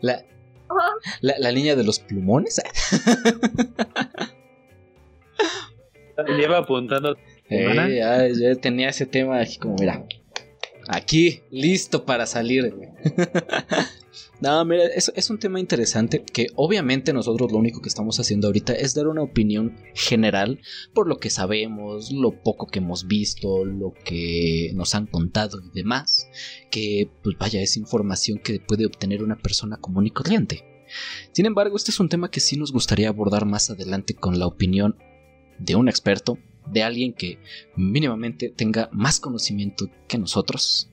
La, 0.01 0.23
la, 1.23 1.35
la 1.39 1.53
niña 1.53 1.77
de 1.77 1.85
los 1.85 1.99
plumones. 2.01 2.61
Lleva 6.37 6.59
apuntando. 6.59 7.17
Eh, 7.51 8.01
ya 8.41 8.55
tenía 8.55 8.89
ese 8.89 9.05
tema 9.05 9.39
aquí 9.39 9.59
como, 9.59 9.75
mira, 9.79 10.03
aquí, 10.89 11.41
listo 11.51 12.05
para 12.05 12.27
salir. 12.27 12.75
no, 14.41 14.65
mira, 14.65 14.87
es, 14.87 15.13
es 15.15 15.31
un 15.31 15.39
tema 15.39 15.61
interesante 15.61 16.23
que 16.25 16.49
obviamente 16.55 17.13
nosotros 17.13 17.53
lo 17.53 17.59
único 17.59 17.81
que 17.81 17.89
estamos 17.89 18.19
haciendo 18.21 18.49
ahorita 18.49 18.73
es 18.75 18.95
dar 18.95 19.09
una 19.09 19.23
opinión 19.23 19.77
general 19.95 20.61
por 20.93 21.09
lo 21.09 21.19
que 21.19 21.31
sabemos, 21.31 22.13
lo 22.13 22.43
poco 22.43 22.67
que 22.67 22.79
hemos 22.79 23.07
visto, 23.07 23.65
lo 23.65 23.93
que 24.05 24.71
nos 24.75 24.95
han 24.95 25.07
contado 25.07 25.61
y 25.61 25.71
demás, 25.75 26.29
que 26.71 27.11
pues 27.23 27.37
vaya, 27.39 27.61
es 27.61 27.77
información 27.77 28.39
que 28.39 28.61
puede 28.61 28.87
obtener 28.87 29.23
una 29.23 29.37
persona 29.37 29.79
común 29.79 30.07
y 30.07 30.11
corriente. 30.11 30.65
Sin 31.33 31.47
embargo, 31.47 31.77
este 31.77 31.91
es 31.91 32.01
un 32.01 32.09
tema 32.09 32.31
que 32.31 32.41
sí 32.41 32.57
nos 32.57 32.73
gustaría 32.73 33.09
abordar 33.09 33.47
más 33.47 33.71
adelante 33.71 34.15
con 34.15 34.39
la 34.39 34.47
opinión 34.47 34.97
de 35.59 35.77
un 35.77 35.89
experto, 35.89 36.39
de 36.67 36.83
alguien 36.83 37.13
que 37.13 37.39
mínimamente 37.77 38.49
tenga 38.49 38.89
más 38.93 39.21
conocimiento 39.21 39.87
que 40.09 40.19
nosotros, 40.19 40.89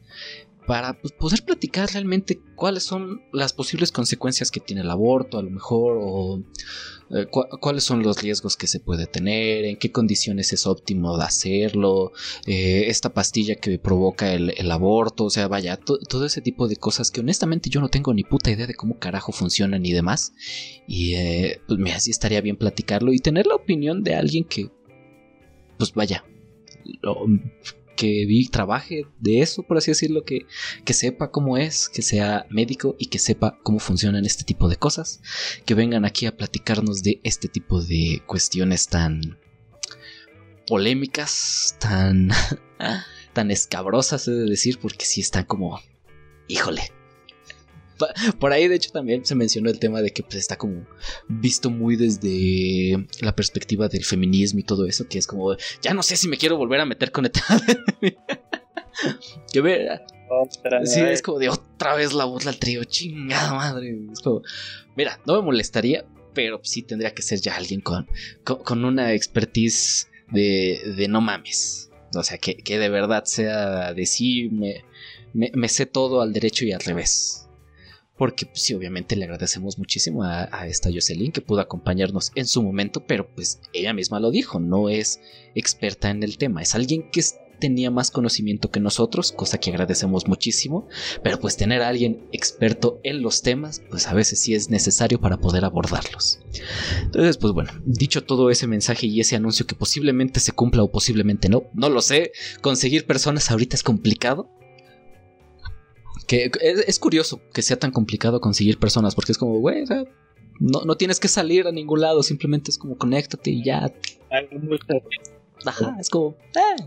para 0.68 0.94
pues, 1.02 1.12
poder 1.14 1.44
platicar 1.44 1.90
realmente 1.92 2.40
cuáles 2.56 2.84
son 2.84 3.22
las 3.34 3.52
posibles 3.52 3.92
consecuencias 3.92 4.52
que 4.52 4.60
tiene 4.60 4.82
el 4.84 4.92
aborto, 4.92 5.38
a 5.40 5.42
lo 5.44 5.50
mejor, 5.50 5.98
o 6.00 6.44
eh, 7.10 7.26
cu- 7.26 7.48
cuáles 7.60 7.84
son 7.84 8.04
los 8.04 8.22
riesgos 8.22 8.56
que 8.56 8.68
se 8.68 8.80
puede 8.80 9.08
tener, 9.08 9.66
en 9.66 9.76
qué 9.78 9.92
condiciones 9.92 10.54
es 10.54 10.68
óptimo 10.68 11.18
de 11.18 11.24
hacerlo, 11.26 12.12
eh, 12.46 12.86
esta 12.88 13.12
pastilla 13.14 13.56
que 13.56 13.80
provoca 13.80 14.34
el, 14.34 14.72
aborto, 14.72 15.26
o 15.26 15.30
sea, 15.32 15.48
vaya, 15.48 15.78
to- 15.78 15.98
todo 15.98 16.26
ese 16.26 16.42
tipo 16.42 16.68
de 16.68 16.76
cosas 16.78 17.10
que 17.12 17.20
honestamente 17.22 17.70
yo 17.70 17.82
no 17.82 17.90
tengo 17.90 18.14
ni 18.14 18.24
puta 18.24 18.52
idea 18.52 18.68
de 18.68 18.76
cómo 18.76 18.98
carajo 19.00 19.32
funcionan 19.32 19.86
y 19.86 19.92
demás. 19.92 20.32
Y 20.88 21.16
eh, 21.16 21.60
pues 21.68 21.80
mira, 21.80 22.00
sí 22.00 22.12
estaría 22.12 22.40
bien 22.40 22.56
platicarlo 22.56 23.12
y 23.12 23.20
tener 23.20 23.48
la 23.48 23.56
opinión 23.56 24.04
de 24.04 24.16
alguien 24.16 24.44
que, 24.46 24.70
pues 25.82 25.94
vaya, 25.94 26.24
lo- 27.02 27.26
que 27.98 28.26
vi, 28.26 28.48
trabaje 28.48 29.06
de 29.20 29.42
eso, 29.42 29.62
por 29.64 29.78
así 29.78 29.92
decirlo, 29.92 30.24
que, 30.24 30.46
que 30.86 30.94
sepa 30.94 31.30
cómo 31.30 31.58
es, 31.58 31.88
que 31.90 32.02
sea 32.02 32.48
médico 32.50 32.96
y 32.98 33.08
que 33.08 33.20
sepa 33.20 33.60
cómo 33.64 33.78
funcionan 33.80 34.26
este 34.26 34.44
tipo 34.44 34.70
de 34.70 34.78
cosas, 34.78 35.22
que 35.66 35.76
vengan 35.76 36.06
aquí 36.06 36.26
a 36.26 36.36
platicarnos 36.36 37.04
de 37.04 37.20
este 37.24 37.48
tipo 37.48 37.82
de 37.82 38.24
cuestiones 38.26 38.88
tan 38.88 39.38
polémicas, 40.68 41.76
tan, 41.80 42.30
tan 43.34 43.52
escabrosas, 43.52 44.28
he 44.28 44.32
de 44.32 44.46
decir, 44.50 44.80
porque 44.80 45.06
sí 45.06 45.22
están 45.22 45.46
como, 45.46 45.80
híjole. 46.48 46.92
Por 48.40 48.54
ahí, 48.54 48.68
de 48.68 48.76
hecho, 48.76 48.92
también 48.92 49.26
se 49.26 49.36
mencionó 49.36 49.70
el 49.70 49.80
tema 49.80 50.02
de 50.02 50.12
que 50.12 50.24
pues, 50.24 50.36
está 50.36 50.58
como 50.58 50.86
visto 51.28 51.70
muy 51.70 51.96
desde 51.96 53.08
la 53.22 53.36
perspectiva 53.36 53.88
del 53.88 54.06
feminismo 54.06 54.60
y 54.60 54.64
todo 54.64 54.86
eso, 54.86 55.08
que 55.08 55.18
es 55.18 55.28
como, 55.28 55.56
ya 55.82 55.94
no 55.94 56.04
sé 56.04 56.18
si 56.18 56.28
me 56.28 56.38
quiero 56.38 56.58
volver 56.58 56.80
a 56.80 56.86
meter 56.86 57.12
con 57.12 57.26
el 57.26 57.32
tema. 57.32 57.62
que 59.52 59.62
ver, 59.62 60.02
Otra 60.30 60.86
Sí, 60.86 61.00
es 61.02 61.22
como 61.22 61.40
de 61.40 61.50
otra 61.50 61.96
vez 61.96 62.14
la 62.14 62.26
burla 62.26 62.52
al 62.52 62.58
trío, 62.58 62.84
chingada 62.84 63.54
madre. 63.54 63.98
Es 64.12 64.20
como, 64.20 64.42
mira, 64.96 65.20
no 65.26 65.36
me 65.36 65.42
molestaría, 65.42 66.06
pero 66.34 66.62
sí 66.64 66.82
tendría 66.82 67.14
que 67.14 67.22
ser 67.22 67.40
ya 67.42 67.56
alguien 67.56 67.82
con, 67.82 68.08
con, 68.44 68.64
con 68.64 68.86
una 68.86 69.14
expertise 69.14 70.10
de, 70.32 70.94
de 70.98 71.08
no 71.08 71.22
mames. 71.22 71.90
O 72.16 72.24
sea, 72.24 72.38
que, 72.38 72.58
que 72.58 72.78
de 72.78 72.90
verdad 72.90 73.24
sea 73.26 73.94
de 73.94 74.06
sí, 74.06 74.50
me, 74.50 74.84
me, 75.34 75.52
me 75.54 75.70
sé 75.70 75.86
todo 75.86 76.22
al 76.22 76.34
derecho 76.34 76.66
y 76.66 76.72
al 76.72 76.82
revés. 76.82 77.48
Porque 78.22 78.46
pues, 78.46 78.62
sí, 78.62 78.76
obviamente 78.76 79.16
le 79.16 79.26
agradecemos 79.26 79.80
muchísimo 79.80 80.24
a, 80.24 80.48
a 80.56 80.68
esta 80.68 80.92
Jocelyn 80.94 81.32
que 81.32 81.42
pudo 81.42 81.60
acompañarnos 81.60 82.32
en 82.36 82.46
su 82.46 82.62
momento, 82.62 83.04
pero 83.04 83.28
pues 83.28 83.62
ella 83.74 83.96
misma 83.96 84.20
lo 84.20 84.30
dijo, 84.30 84.60
no 84.60 84.90
es 84.90 85.20
experta 85.56 86.12
en 86.12 86.22
el 86.22 86.38
tema, 86.38 86.62
es 86.62 86.76
alguien 86.76 87.10
que 87.10 87.24
tenía 87.60 87.90
más 87.90 88.12
conocimiento 88.12 88.70
que 88.70 88.80
nosotros, 88.80 89.32
cosa 89.32 89.58
que 89.58 89.72
agradecemos 89.72 90.28
muchísimo, 90.28 90.88
pero 91.24 91.40
pues 91.40 91.58
tener 91.58 91.82
a 91.82 91.88
alguien 91.88 92.28
experto 92.32 93.00
en 93.02 93.24
los 93.24 93.42
temas, 93.42 93.82
pues 93.90 94.06
a 94.06 94.14
veces 94.14 94.40
sí 94.40 94.54
es 94.54 94.70
necesario 94.70 95.20
para 95.20 95.38
poder 95.38 95.66
abordarlos. 95.66 96.42
Entonces, 97.02 97.38
pues 97.38 97.54
bueno, 97.54 97.72
dicho 97.86 98.24
todo 98.24 98.52
ese 98.52 98.68
mensaje 98.68 99.08
y 99.08 99.20
ese 99.20 99.36
anuncio 99.36 99.66
que 99.66 99.74
posiblemente 99.74 100.40
se 100.40 100.52
cumpla 100.52 100.84
o 100.84 100.92
posiblemente 100.92 101.50
no, 101.50 101.64
no 101.74 101.90
lo 101.90 102.04
sé, 102.04 102.34
conseguir 102.62 103.08
personas 103.08 103.50
ahorita 103.50 103.76
es 103.76 103.82
complicado. 103.82 104.48
Que 106.32 106.50
es, 106.62 106.80
es 106.88 106.98
curioso 106.98 107.42
que 107.54 107.62
sea 107.62 107.78
tan 107.78 107.92
complicado 107.92 108.40
conseguir 108.40 108.80
personas, 108.80 109.16
porque 109.16 109.34
es 109.34 109.38
como, 109.38 109.60
güey, 109.60 109.82
o 109.82 109.86
sea, 109.86 110.06
no, 110.62 110.86
no 110.86 110.96
tienes 110.96 111.20
que 111.20 111.28
salir 111.28 111.68
a 111.68 111.74
ningún 111.74 112.00
lado, 112.00 112.24
simplemente 112.24 112.72
es 112.72 112.78
como 112.78 112.98
conéctate 112.98 113.52
y 113.52 113.66
ya 113.66 113.92
Ajá, 115.66 115.98
es 116.00 116.10
como, 116.10 116.38
eh, 116.56 116.84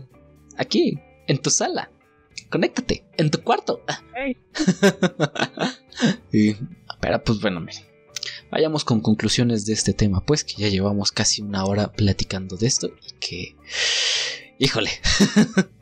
aquí, 0.57 0.97
en 1.27 1.37
tu 1.37 1.51
sala, 1.51 1.91
conéctate, 2.49 3.05
en 3.17 3.29
tu 3.29 3.41
cuarto. 3.43 3.83
Ey. 4.15 4.35
y, 6.33 6.55
pero 6.99 7.23
pues 7.23 7.39
bueno, 7.39 7.59
miren, 7.59 7.83
vayamos 8.49 8.83
con 8.83 8.99
conclusiones 8.99 9.67
de 9.67 9.73
este 9.73 9.93
tema, 9.93 10.25
pues 10.25 10.43
que 10.43 10.55
ya 10.55 10.69
llevamos 10.69 11.11
casi 11.11 11.43
una 11.43 11.65
hora 11.65 11.91
platicando 11.91 12.57
de 12.57 12.65
esto 12.65 12.87
y 12.87 13.13
que, 13.19 13.55
híjole. 14.57 14.89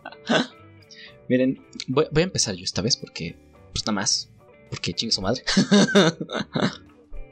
miren, 1.29 1.65
voy, 1.87 2.07
voy 2.11 2.23
a 2.23 2.25
empezar 2.25 2.55
yo 2.55 2.65
esta 2.65 2.81
vez 2.81 2.97
porque, 2.97 3.37
pues 3.73 3.85
nada 3.85 3.93
más, 3.93 4.29
porque 4.69 4.93
chingue 4.93 5.11
su 5.11 5.21
madre. 5.21 5.43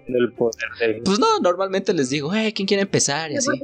El 0.08 0.34
poder 0.34 1.02
Pues 1.06 1.20
no, 1.20 1.40
normalmente 1.40 1.94
les 1.94 2.10
digo, 2.10 2.34
eh, 2.34 2.52
¿quién 2.54 2.68
quiere 2.68 2.84
empezar? 2.84 3.32
Y 3.32 3.38
así. 3.38 3.50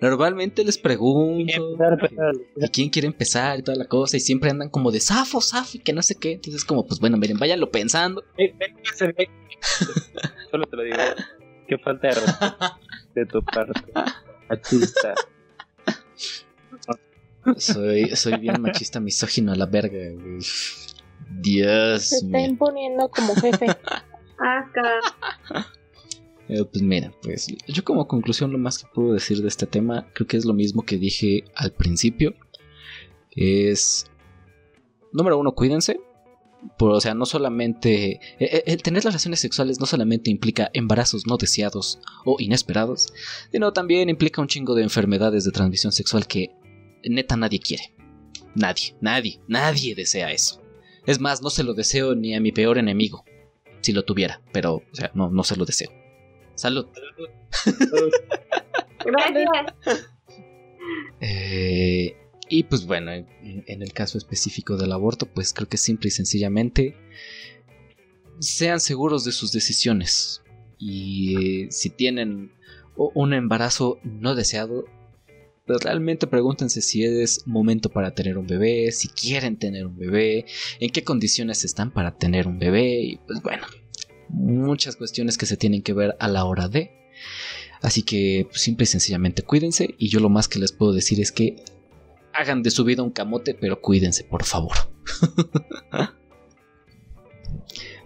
Normalmente 0.00 0.64
les 0.64 0.78
pregunto. 0.78 1.52
Empezar, 1.52 1.92
empezar. 2.00 2.32
¿Y 2.56 2.68
quién 2.68 2.90
quiere 2.90 3.08
empezar? 3.08 3.58
Y 3.58 3.62
toda 3.62 3.76
la 3.76 3.86
cosa. 3.86 4.16
Y 4.16 4.20
siempre 4.20 4.50
andan 4.50 4.68
como 4.68 4.90
de 4.90 5.00
zafo, 5.00 5.40
zafo 5.40 5.78
y 5.78 5.80
que 5.80 5.92
no 5.92 6.02
sé 6.02 6.16
qué. 6.16 6.32
Entonces, 6.32 6.64
como, 6.64 6.86
pues 6.86 7.00
bueno, 7.00 7.16
miren, 7.16 7.38
váyanlo 7.38 7.70
pensando. 7.70 8.24
Solo 10.50 10.66
te 10.66 10.76
lo 10.76 10.82
digo. 10.82 10.96
Qué 11.66 11.78
falta 11.78 12.08
de 12.08 12.14
de 13.14 13.26
tu 13.26 13.42
parte. 13.42 13.92
Machista. 14.48 15.14
Soy, 17.56 18.14
soy 18.16 18.38
bien 18.38 18.60
machista, 18.60 19.00
misógino 19.00 19.52
a 19.52 19.56
la 19.56 19.66
verga, 19.66 19.98
güey. 20.12 20.38
Dios 21.40 22.02
Se 22.02 22.16
está 22.16 22.40
imponiendo 22.40 23.08
como 23.08 23.34
jefe. 23.36 23.66
Asca. 24.38 25.64
Eh, 26.48 26.64
pues 26.64 26.82
mira, 26.82 27.12
pues 27.22 27.48
yo 27.66 27.84
como 27.84 28.06
conclusión 28.06 28.52
lo 28.52 28.58
más 28.58 28.78
que 28.78 28.88
puedo 28.94 29.12
decir 29.12 29.42
de 29.42 29.48
este 29.48 29.66
tema, 29.66 30.08
creo 30.12 30.26
que 30.26 30.36
es 30.36 30.44
lo 30.44 30.54
mismo 30.54 30.82
que 30.82 30.96
dije 30.98 31.44
al 31.54 31.72
principio. 31.72 32.34
Es, 33.34 34.06
número 35.12 35.38
uno, 35.38 35.52
cuídense. 35.52 36.00
Por, 36.78 36.90
o 36.92 37.00
sea, 37.00 37.14
no 37.14 37.26
solamente... 37.26 38.12
eh, 38.12 38.20
eh, 38.40 38.62
El 38.66 38.82
tener 38.82 39.04
relaciones 39.04 39.40
sexuales 39.40 39.78
no 39.78 39.86
solamente 39.86 40.30
implica 40.30 40.70
embarazos 40.72 41.26
no 41.26 41.36
deseados 41.36 42.00
o 42.24 42.36
inesperados, 42.40 43.12
sino 43.52 43.72
también 43.72 44.08
implica 44.08 44.40
un 44.40 44.48
chingo 44.48 44.74
de 44.74 44.82
enfermedades 44.82 45.44
de 45.44 45.52
transmisión 45.52 45.92
sexual 45.92 46.26
que 46.26 46.50
neta 47.08 47.36
nadie 47.36 47.60
quiere. 47.60 47.92
Nadie, 48.54 48.94
nadie, 49.00 49.40
nadie 49.48 49.94
desea 49.94 50.32
eso. 50.32 50.62
Es 51.06 51.20
más, 51.20 51.42
no 51.42 51.50
se 51.50 51.62
lo 51.62 51.74
deseo 51.74 52.14
ni 52.14 52.34
a 52.34 52.40
mi 52.40 52.52
peor 52.52 52.78
enemigo, 52.78 53.24
si 53.80 53.92
lo 53.92 54.04
tuviera, 54.04 54.42
pero, 54.52 54.76
o 54.76 54.94
sea, 54.94 55.10
no, 55.14 55.30
no 55.30 55.44
se 55.44 55.56
lo 55.56 55.64
deseo. 55.64 55.90
Salud. 56.54 56.86
Gracias. 59.04 60.10
Eh, 61.20 62.16
y 62.48 62.62
pues 62.64 62.86
bueno, 62.86 63.12
en, 63.12 63.26
en 63.66 63.82
el 63.82 63.92
caso 63.92 64.18
específico 64.18 64.76
del 64.76 64.92
aborto, 64.92 65.26
pues 65.26 65.52
creo 65.52 65.68
que 65.68 65.76
simple 65.76 66.08
y 66.08 66.12
sencillamente 66.12 66.96
sean 68.38 68.80
seguros 68.80 69.24
de 69.24 69.32
sus 69.32 69.52
decisiones. 69.52 70.42
Y 70.78 71.64
eh, 71.64 71.68
si 71.70 71.90
tienen 71.90 72.52
un 72.96 73.34
embarazo 73.34 73.98
no 74.04 74.34
deseado, 74.34 74.84
pues 75.66 75.82
realmente 75.82 76.26
pregúntense 76.26 76.80
si 76.80 77.04
es 77.04 77.46
momento 77.46 77.90
para 77.90 78.14
tener 78.14 78.38
un 78.38 78.46
bebé, 78.46 78.92
si 78.92 79.08
quieren 79.08 79.56
tener 79.56 79.86
un 79.86 79.98
bebé, 79.98 80.46
en 80.78 80.90
qué 80.90 81.02
condiciones 81.02 81.64
están 81.64 81.90
para 81.90 82.16
tener 82.16 82.46
un 82.46 82.58
bebé. 82.58 83.00
Y 83.00 83.16
pues 83.26 83.42
bueno, 83.42 83.66
muchas 84.28 84.96
cuestiones 84.96 85.36
que 85.36 85.46
se 85.46 85.56
tienen 85.56 85.82
que 85.82 85.92
ver 85.92 86.16
a 86.20 86.28
la 86.28 86.44
hora 86.44 86.68
de. 86.68 86.92
Así 87.82 88.02
que 88.02 88.46
pues, 88.48 88.60
simple 88.60 88.84
y 88.84 88.86
sencillamente 88.86 89.42
cuídense. 89.42 89.96
Y 89.98 90.08
yo 90.08 90.20
lo 90.20 90.28
más 90.28 90.46
que 90.48 90.60
les 90.60 90.72
puedo 90.72 90.92
decir 90.92 91.20
es 91.20 91.32
que 91.32 91.56
hagan 92.32 92.62
de 92.62 92.70
su 92.70 92.84
vida 92.84 93.02
un 93.02 93.10
camote, 93.10 93.54
pero 93.54 93.80
cuídense, 93.80 94.22
por 94.22 94.44
favor. 94.44 94.76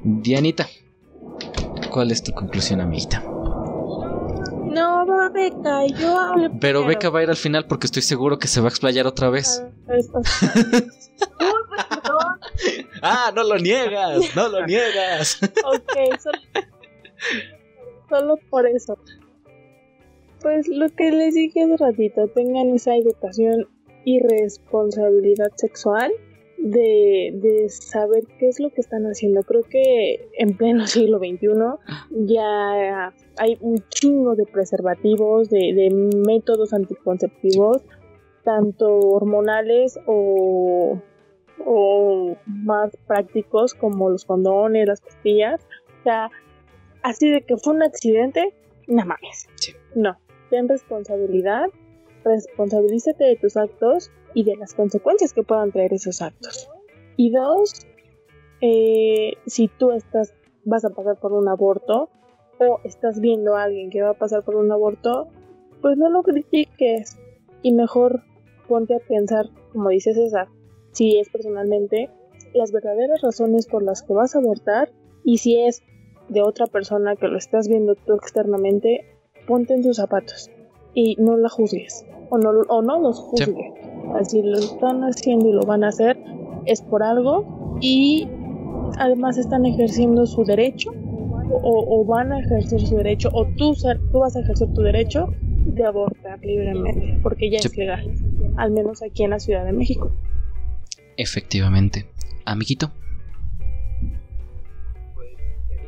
Dianita, 0.02 0.66
¿cuál 1.90 2.11
es 2.11 2.22
tu 2.22 2.32
conclusión, 2.32 2.80
amiguita? 2.80 3.22
Va 5.11 5.28
Beca, 5.30 5.86
yo 5.86 6.18
hablo 6.18 6.50
Pero. 6.61 6.84
Beca 6.86 7.11
va 7.11 7.20
a 7.20 7.22
ir 7.24 7.30
al 7.30 7.36
final 7.36 7.66
porque 7.66 7.86
estoy 7.86 8.02
seguro 8.02 8.38
que 8.38 8.46
se 8.48 8.61
va 8.61 8.66
a 8.66 8.70
explayar 8.70 9.06
otra 9.06 9.30
vez. 9.30 9.64
Ah, 9.88 9.94
es- 9.96 10.08
Uy, 10.12 10.20
pues 11.68 11.84
perdón. 11.88 12.40
Ah, 13.02 13.32
no 13.34 13.42
lo 13.44 13.56
niegas, 13.58 14.34
no 14.36 14.48
lo 14.48 14.66
niegas. 14.66 15.40
Ok, 15.42 16.20
solo, 16.20 16.38
solo 18.08 18.36
por 18.50 18.66
eso. 18.66 18.98
Pues 20.40 20.68
lo 20.68 20.88
que 20.90 21.11
les 21.11 21.34
dije 21.34 21.62
hace 21.64 21.76
ratito, 21.76 22.28
tengan 22.28 22.70
esa 22.74 22.94
educación 22.96 23.68
y 24.04 24.20
responsabilidad 24.20 25.50
sexual 25.56 26.11
de, 26.62 27.32
de 27.34 27.68
saber 27.70 28.24
qué 28.38 28.48
es 28.48 28.61
lo 28.61 28.70
que 28.70 28.80
están 28.80 29.04
haciendo. 29.04 29.42
Creo 29.42 29.62
que 29.62 30.28
en 30.38 30.56
pleno 30.56 30.86
siglo 30.86 31.18
XXI 31.18 31.48
ya 32.26 33.12
hay 33.38 33.58
un 33.61 33.82
chingo 33.88 34.36
de 34.36 34.44
preservativos, 34.44 35.48
de, 35.48 35.72
de 35.74 35.90
métodos 36.26 36.72
anticonceptivos, 36.72 37.82
tanto 38.44 38.98
hormonales 38.98 39.98
o, 40.06 41.00
o 41.64 42.36
más 42.46 42.96
prácticos 43.06 43.74
como 43.74 44.11
los 44.11 44.24
condones, 44.24 44.86
las 44.86 45.00
pastillas. 45.00 45.66
O 46.00 46.02
sea, 46.04 46.30
así 47.02 47.30
de 47.30 47.42
que 47.42 47.56
fue 47.56 47.74
un 47.74 47.82
accidente, 47.82 48.54
nada 48.86 49.06
más. 49.06 49.48
Sí. 49.56 49.72
No, 49.94 50.18
ten 50.50 50.68
responsabilidad, 50.68 51.66
responsabilízate 52.24 53.24
de 53.24 53.36
tus 53.36 53.56
actos 53.56 54.11
y 54.35 54.45
de 54.45 54.57
las 54.57 54.74
consecuencias 54.74 55.33
que 55.33 55.43
puedan 55.43 55.72
traer 55.72 55.93
esos 55.93 56.22
actos. 56.22 56.68
Y 57.16 57.31
dos, 57.31 57.87
eh, 58.61 59.35
si 59.47 59.68
tú 59.68 59.91
estás, 59.93 60.35
vas 60.64 60.85
a 60.85 60.91
pasar 60.91 61.18
por 61.18 61.33
un 61.33 61.49
aborto 61.49 62.09
o 62.59 62.81
estás 62.85 63.20
viendo 63.20 63.57
a 63.57 63.64
alguien 63.64 63.91
que 63.91 64.03
va 64.03 64.11
a 64.11 64.18
pasar 64.18 64.45
por 64.45 64.57
un 64.57 64.70
aborto, 64.70 65.28
pues 65.81 65.97
no 65.97 66.11
lo 66.11 66.22
critiques 66.22 67.18
y 67.62 67.72
mejor 67.72 68.22
ponte 68.68 68.95
a 68.95 69.01
pensar, 69.01 69.47
como 69.72 69.89
dice 69.89 70.14
César, 70.14 70.49
si 70.93 71.18
es 71.18 71.28
personalmente, 71.31 72.11
las 72.55 72.72
verdaderas 72.72 73.22
razones 73.22 73.66
por 73.66 73.83
las 73.83 74.03
que 74.03 74.12
vas 74.12 74.35
a 74.35 74.39
abortar 74.39 74.93
y 75.24 75.39
si 75.39 75.61
es 75.61 75.83
de 76.28 76.43
otra 76.43 76.66
persona 76.66 77.16
que 77.16 77.28
lo 77.28 77.39
estás 77.39 77.68
viendo 77.68 77.95
tú 77.95 78.14
externamente, 78.14 79.05
ponte 79.47 79.74
en 79.74 79.83
sus 79.83 79.97
zapatos 79.97 80.51
y 80.95 81.16
no 81.16 81.37
la 81.37 81.49
juzgues 81.49 82.05
o 82.31 82.39
no, 82.39 82.51
o 82.51 82.83
no 82.83 83.01
los 83.01 83.18
juzgues. 83.18 83.72
Así 84.18 84.42
lo 84.42 84.58
están 84.58 85.02
haciendo 85.02 85.48
y 85.48 85.52
lo 85.52 85.62
van 85.62 85.84
a 85.84 85.88
hacer 85.88 86.18
es 86.66 86.82
por 86.82 87.02
algo 87.02 87.78
y 87.80 88.28
además 88.98 89.38
están 89.38 89.64
ejerciendo 89.66 90.26
su 90.26 90.44
derecho 90.44 90.90
o, 91.52 92.00
o 92.00 92.04
van 92.04 92.32
a 92.32 92.40
ejercer 92.40 92.80
su 92.80 92.96
derecho 92.96 93.28
o 93.32 93.46
tú, 93.56 93.74
ser- 93.74 94.00
tú 94.12 94.18
vas 94.20 94.36
a 94.36 94.40
ejercer 94.40 94.72
tu 94.74 94.82
derecho 94.82 95.28
de 95.66 95.84
abortar 95.84 96.38
libremente 96.44 97.18
porque 97.22 97.50
ya 97.50 97.58
Sí. 97.61 97.68
es 97.68 97.76
legal, 97.78 98.12
al 98.56 98.70
menos 98.72 99.02
aquí 99.02 99.24
en 99.24 99.30
la 99.30 99.38
Ciudad 99.40 99.64
de 99.64 99.72
México. 99.72 100.11
Efectivamente. 101.16 102.06
Amiguito, 102.44 102.90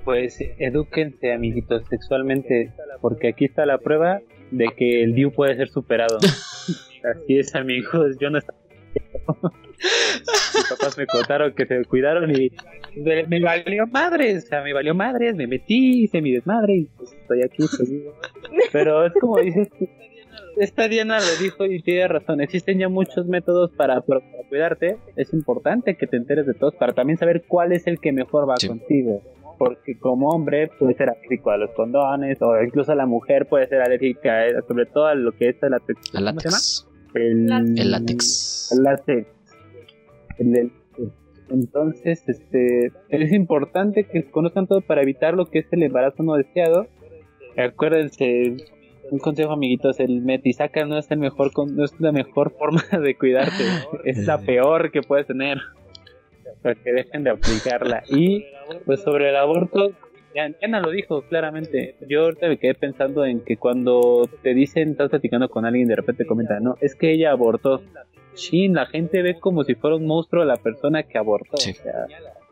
Pues 0.05 0.37
edúquense, 0.59 1.33
amiguitos, 1.33 1.85
sexualmente, 1.89 2.73
porque 3.01 3.29
aquí 3.29 3.45
está 3.45 3.65
la 3.67 3.79
prueba 3.79 4.21
de 4.51 4.67
que 4.77 5.03
el 5.05 5.15
DIU 5.15 5.33
puede 5.33 5.55
ser 5.57 5.69
superado. 5.69 6.19
Así 7.05 7.39
es, 7.39 7.55
amigos, 7.55 8.17
yo 8.21 8.31
no 8.31 8.39
estaba. 8.39 8.59
Mis 10.55 10.69
papás 10.69 10.97
me 10.99 11.07
contaron 11.07 11.55
que 11.55 11.67
se 11.67 11.85
cuidaron 11.85 12.31
y 12.31 12.53
me, 12.97 13.41
valió 13.41 13.87
madres, 13.87 14.45
o 14.45 14.47
sea, 14.49 14.63
me 14.63 14.73
valió 14.73 14.95
madres, 14.95 15.35
me 15.35 15.47
metí, 15.47 16.05
hice 16.05 16.21
mi 16.21 16.33
desmadre 16.33 16.77
y 16.77 16.85
pues 16.97 17.13
estoy 17.13 17.43
aquí. 17.43 17.65
Pero 18.71 19.07
es 19.07 19.13
como 19.21 19.39
dices, 19.39 19.69
esta 20.57 20.89
Diana 20.89 21.19
lo 21.19 21.43
dijo 21.43 21.65
y 21.65 21.83
tiene 21.83 22.07
razón, 22.09 22.41
existen 22.41 22.79
ya 22.79 22.89
muchos 22.89 23.27
métodos 23.27 23.71
para, 23.73 24.01
cuidarte, 24.49 24.99
es 25.17 25.33
importante 25.33 25.97
que 25.97 26.07
te 26.07 26.17
enteres 26.17 26.47
de 26.47 26.55
todos 26.55 26.75
para 26.75 26.93
también 26.93 27.19
saber 27.19 27.45
cuál 27.49 27.73
es 27.73 27.87
el 27.87 27.99
que 27.99 28.13
mejor 28.13 28.49
va 28.49 28.57
Sí. 28.59 28.69
contigo. 28.69 29.23
Porque 29.59 29.97
como 29.99 30.29
hombre 30.31 30.69
puede 30.79 30.95
ser 30.95 31.09
alérgico 31.11 31.51
a 31.51 31.57
los 31.57 31.71
condones 31.71 32.39
o 32.43 32.61
incluso 32.63 32.95
la 32.95 33.07
mujer 33.07 33.47
puede 33.47 33.69
ser 33.69 33.81
alérgica 33.81 34.47
eh, 34.47 34.55
sobre 34.67 34.87
todo 34.87 35.07
a 35.07 35.15
lo 35.15 35.33
que 35.33 35.51
es 35.51 35.57
la 35.63 35.79
¿cómo 35.79 36.41
se 36.41 36.49
llama? 36.49 36.92
El, 37.15 37.51
El 37.79 37.91
látex. 37.91 38.73
el 38.77 38.83
látex. 38.85 39.27
El- 40.39 40.57
el- 40.57 40.73
entonces, 41.51 42.23
este, 42.29 42.93
es 43.11 43.33
importante 43.33 44.05
que 44.05 44.25
conozcan 44.31 44.67
todo 44.67 44.81
para 44.81 45.03
evitar 45.03 45.35
lo 45.35 45.47
que 45.47 45.59
es 45.59 45.67
el 45.73 45.83
embarazo 45.83 46.23
no 46.23 46.35
deseado. 46.35 46.87
Acuérdense, 47.59 48.57
un 49.11 49.19
consejo, 49.19 49.53
amiguitos, 49.53 50.01
el 50.01 50.23
metisaca 50.23 50.87
no 50.87 50.97
es 50.99 51.11
el 51.11 51.19
mejor, 51.19 51.53
con- 51.53 51.77
no 51.77 51.85
es 51.85 51.93
la 52.01 52.13
mejor 52.13 52.53
forma 52.59 52.83
de 52.99 53.17
cuidarte, 53.17 53.65
es 54.05 54.27
la 54.27 54.39
peor 54.39 54.91
que 54.91 55.03
puedes 55.03 55.27
tener. 55.27 55.59
Para 56.63 56.75
que 56.77 56.93
dejen 56.93 57.25
de 57.25 57.31
aplicarla. 57.31 58.03
Y, 58.09 58.45
pues, 58.87 59.01
sobre 59.03 59.29
el 59.31 59.37
aborto, 59.37 59.93
Diana 60.33 60.81
lo 60.81 60.91
dijo 60.91 61.23
claramente. 61.23 61.97
Yo 62.09 62.25
ahorita 62.25 62.49
me 62.49 62.59
quedé 62.59 62.75
pensando 62.75 63.25
en 63.25 63.41
que 63.41 63.57
cuando 63.57 64.29
te 64.43 64.55
dicen, 64.55 64.91
estás 64.91 65.11
platicando 65.11 65.49
con 65.49 65.65
alguien 65.65 65.87
y 65.87 65.89
de 65.89 65.97
repente 65.97 66.27
comentan, 66.27 66.65
no, 66.65 66.77
es 66.81 66.95
que 66.95 67.13
ella 67.13 67.33
abortó. 67.33 67.83
Sí, 68.35 68.69
la 68.69 68.87
gente 68.87 69.23
ve 69.23 69.39
como 69.39 69.65
si 69.65 69.75
fuera 69.75 69.97
un 69.97 70.07
monstruo 70.07 70.43
a 70.43 70.47
la 70.47 70.57
persona 70.57 71.03
que 71.03 71.19
abortó. 71.19 71.59
Sí. 71.59 71.73
O 71.73 71.75
sea, 71.75 72.07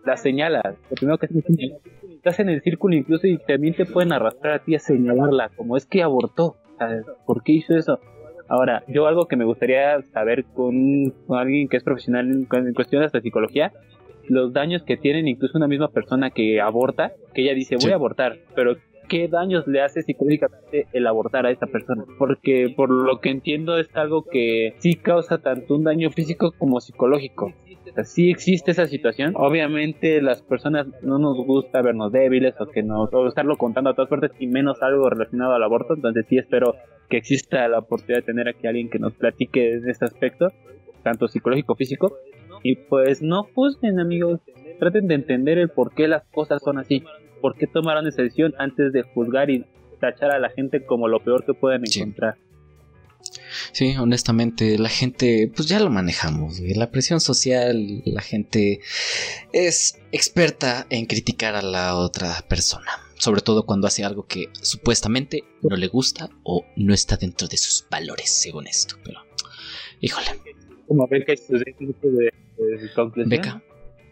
la 0.05 0.17
señala. 0.17 0.77
Lo 0.91 0.97
primero 0.97 1.19
que 1.19 1.27
haces 1.27 1.45
es. 1.49 1.73
Estás 2.17 2.39
en 2.41 2.51
el 2.51 2.61
círculo 2.61 2.95
incluso 2.95 3.27
y 3.27 3.39
también 3.39 3.75
te 3.75 3.87
pueden 3.87 4.13
arrastrar 4.13 4.53
a 4.55 4.59
ti 4.59 4.75
a 4.75 4.79
señalarla, 4.79 5.51
como 5.57 5.77
es 5.79 5.87
que 5.87 6.03
abortó. 6.03 6.57
Sea, 6.77 7.03
¿Por 7.25 7.43
qué 7.43 7.53
hizo 7.53 7.75
eso? 7.75 7.99
Ahora, 8.47 8.83
yo 8.89 9.07
algo 9.07 9.27
que 9.27 9.37
me 9.37 9.45
gustaría 9.45 10.03
saber 10.03 10.45
con, 10.45 11.11
con 11.27 11.39
alguien 11.39 11.69
que 11.69 11.79
es 11.79 11.85
profesional 11.85 12.29
en, 12.31 12.47
en 12.51 12.75
cuestiones 12.75 13.13
de 13.13 13.23
psicología 13.23 13.73
los 14.31 14.53
daños 14.53 14.83
que 14.85 14.97
tienen 14.97 15.29
incluso 15.29 15.59
una 15.59 15.69
misma 15.69 15.89
persona 15.89 16.31
que 16.31 16.61
aborta, 16.61 17.13
que 17.35 17.43
ella 17.43 17.55
dice 17.55 17.75
voy 17.77 17.85
Sí. 17.87 17.91
a 17.93 17.97
abortar, 17.97 18.39
pero 18.55 18.77
¿qué 19.09 19.27
daños 19.29 19.67
le 19.67 19.83
hace 19.83 20.03
psicológicamente 20.03 20.87
el 20.93 21.07
abortar 21.07 21.45
a 21.47 21.51
esa 21.51 21.67
persona? 21.67 22.05
Porque 22.19 22.73
por 22.75 22.91
lo 22.91 23.21
que 23.21 23.31
entiendo 23.31 23.77
es 23.79 23.89
algo 23.97 24.25
que 24.25 24.75
sí 24.79 24.95
causa 24.95 25.39
tanto 25.39 25.75
un 25.75 25.85
daño 25.85 26.11
físico 26.11 26.53
como 26.57 26.81
psicológico. 26.81 27.53
O 27.91 27.93
sea, 27.93 28.05
sí 28.05 28.31
existe 28.31 28.71
esa 28.71 28.87
situación. 28.87 29.33
Obviamente 29.35 30.23
las 30.23 30.43
personas 30.43 30.87
no 31.03 31.19
nos 31.19 31.37
gusta 31.45 31.83
vernos 31.83 32.13
débiles 32.13 32.55
o 32.61 32.67
que 32.67 32.85
nos 32.85 33.13
o 33.13 33.27
estarlo 33.27 33.57
contando 33.57 33.91
a 33.91 33.95
todas 33.95 34.09
partes 34.09 34.31
y 34.39 34.47
menos 34.47 34.81
algo 34.81 35.11
relacionado 35.11 35.55
al 35.55 35.63
aborto. 35.65 35.95
Entonces 35.95 36.25
sí 36.29 36.39
espero 36.39 36.77
que 37.09 37.17
exista 37.17 37.67
la 37.67 37.81
oportunidad 37.81 38.21
de 38.21 38.27
tener 38.27 38.47
aquí 38.49 38.67
a 38.69 38.71
alguien 38.71 38.91
que 38.91 39.01
nos 39.01 39.15
platique 39.15 39.81
de 39.81 39.91
este 39.91 40.05
aspecto, 40.05 40.53
tanto 41.03 41.27
psicológico 41.27 41.75
físico. 41.75 42.13
Y 42.63 42.77
pues 42.77 43.23
no 43.23 43.45
juzguen 43.55 44.01
amigos, 44.01 44.41
traten 44.79 45.09
de 45.09 45.15
entender 45.15 45.59
el 45.59 45.71
por 45.71 45.95
qué 45.95 46.09
las 46.09 46.25
cosas 46.33 46.63
son 46.63 46.79
así, 46.79 47.05
por 47.41 47.57
qué 47.57 47.67
tomaron 47.67 48.07
esa 48.07 48.23
decisión 48.23 48.55
antes 48.59 48.93
de 48.93 49.03
juzgar 49.03 49.51
y 49.51 49.65
tachar 50.01 50.31
a 50.31 50.39
la 50.39 50.51
gente 50.51 50.85
como 50.85 51.09
lo 51.09 51.23
peor 51.23 51.45
que 51.45 51.55
puedan 51.55 51.83
encontrar. 51.87 52.37
Sí, 53.73 53.95
honestamente, 53.99 54.79
la 54.79 54.89
gente, 54.89 55.51
pues 55.55 55.69
ya 55.69 55.79
lo 55.81 55.91
manejamos. 55.91 56.61
La 56.61 56.91
presión 56.91 57.21
social, 57.21 58.03
la 58.05 58.23
gente 58.23 58.81
es 59.53 60.01
experta 60.13 60.87
en 60.91 61.07
criticar 61.07 61.55
a 61.55 61.63
la 61.63 61.97
otra 61.97 62.45
persona. 62.49 62.91
Sobre 63.17 63.43
todo 63.43 63.67
cuando 63.67 63.87
hace 63.87 64.03
algo 64.05 64.27
que 64.27 64.49
supuestamente 64.63 65.45
no 65.63 65.77
le 65.77 65.89
gusta 65.89 66.31
o 66.43 66.65
no 66.77 66.95
está 66.95 67.17
dentro 67.17 67.49
de 67.49 67.59
sus 67.59 67.85
valores, 67.91 68.31
según 68.31 68.67
esto. 68.67 68.97
Pero, 69.05 69.21
híjole, 70.01 70.41
Como 70.91 71.07
Beca 71.07 71.33
y 71.33 71.37
sus 71.37 71.63
éxitos 71.65 71.95
de, 72.03 72.33
de 72.59 72.93
conclusión. 72.97 73.29
Beca, 73.31 73.63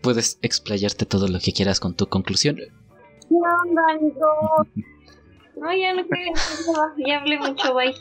puedes 0.00 0.38
explayarte 0.42 1.06
todo 1.06 1.26
lo 1.26 1.40
que 1.40 1.52
quieras 1.52 1.80
con 1.80 1.96
tu 1.96 2.06
conclusión. 2.06 2.54
¿Qué 2.54 3.34
onda, 3.34 3.82
amigo? 3.96 4.28
No, 5.56 5.76
ya 5.76 5.92
no 5.92 6.06
quiero 6.06 6.32
ya, 6.36 7.04
ya 7.04 7.18
hablé 7.18 7.36
mucho, 7.40 7.74
bye. 7.74 7.92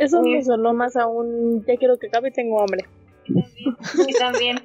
Eso 0.00 0.20
me 0.22 0.42
sonó 0.42 0.74
más 0.74 0.96
a 0.96 1.06
un 1.06 1.64
ya 1.64 1.76
quiero 1.76 1.96
que 1.96 2.08
acabe 2.08 2.32
tengo 2.32 2.60
hambre. 2.60 2.84
Sí, 3.26 4.12
también. 4.18 4.58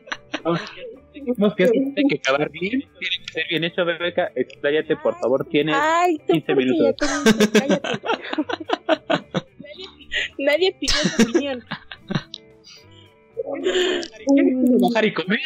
Tenemos 1.13 1.53
que 1.55 1.67
tiene 1.67 1.93
que 2.09 2.15
acabar 2.15 2.49
bien, 2.49 2.71
tiene 2.71 3.17
que 3.23 3.33
ser 3.33 3.43
bien 3.51 3.63
hecho, 3.65 3.85
Beca. 3.85 4.31
Expláyate, 4.35 4.95
por 4.97 5.13
favor, 5.19 5.45
tienes 5.45 5.75
Ay, 5.77 6.17
tú 6.25 6.33
15 6.33 6.45
porque 6.47 6.65
minutos. 6.65 7.07
ya 7.07 7.23
te 7.23 7.37
dije, 7.37 7.51
cállate. 7.53 9.48
Nadie 10.37 10.75
pidió 10.79 10.95
tu 11.15 11.23
opinión. 11.23 11.63
trabajar 14.79 15.05
y 15.05 15.13
comer. 15.13 15.39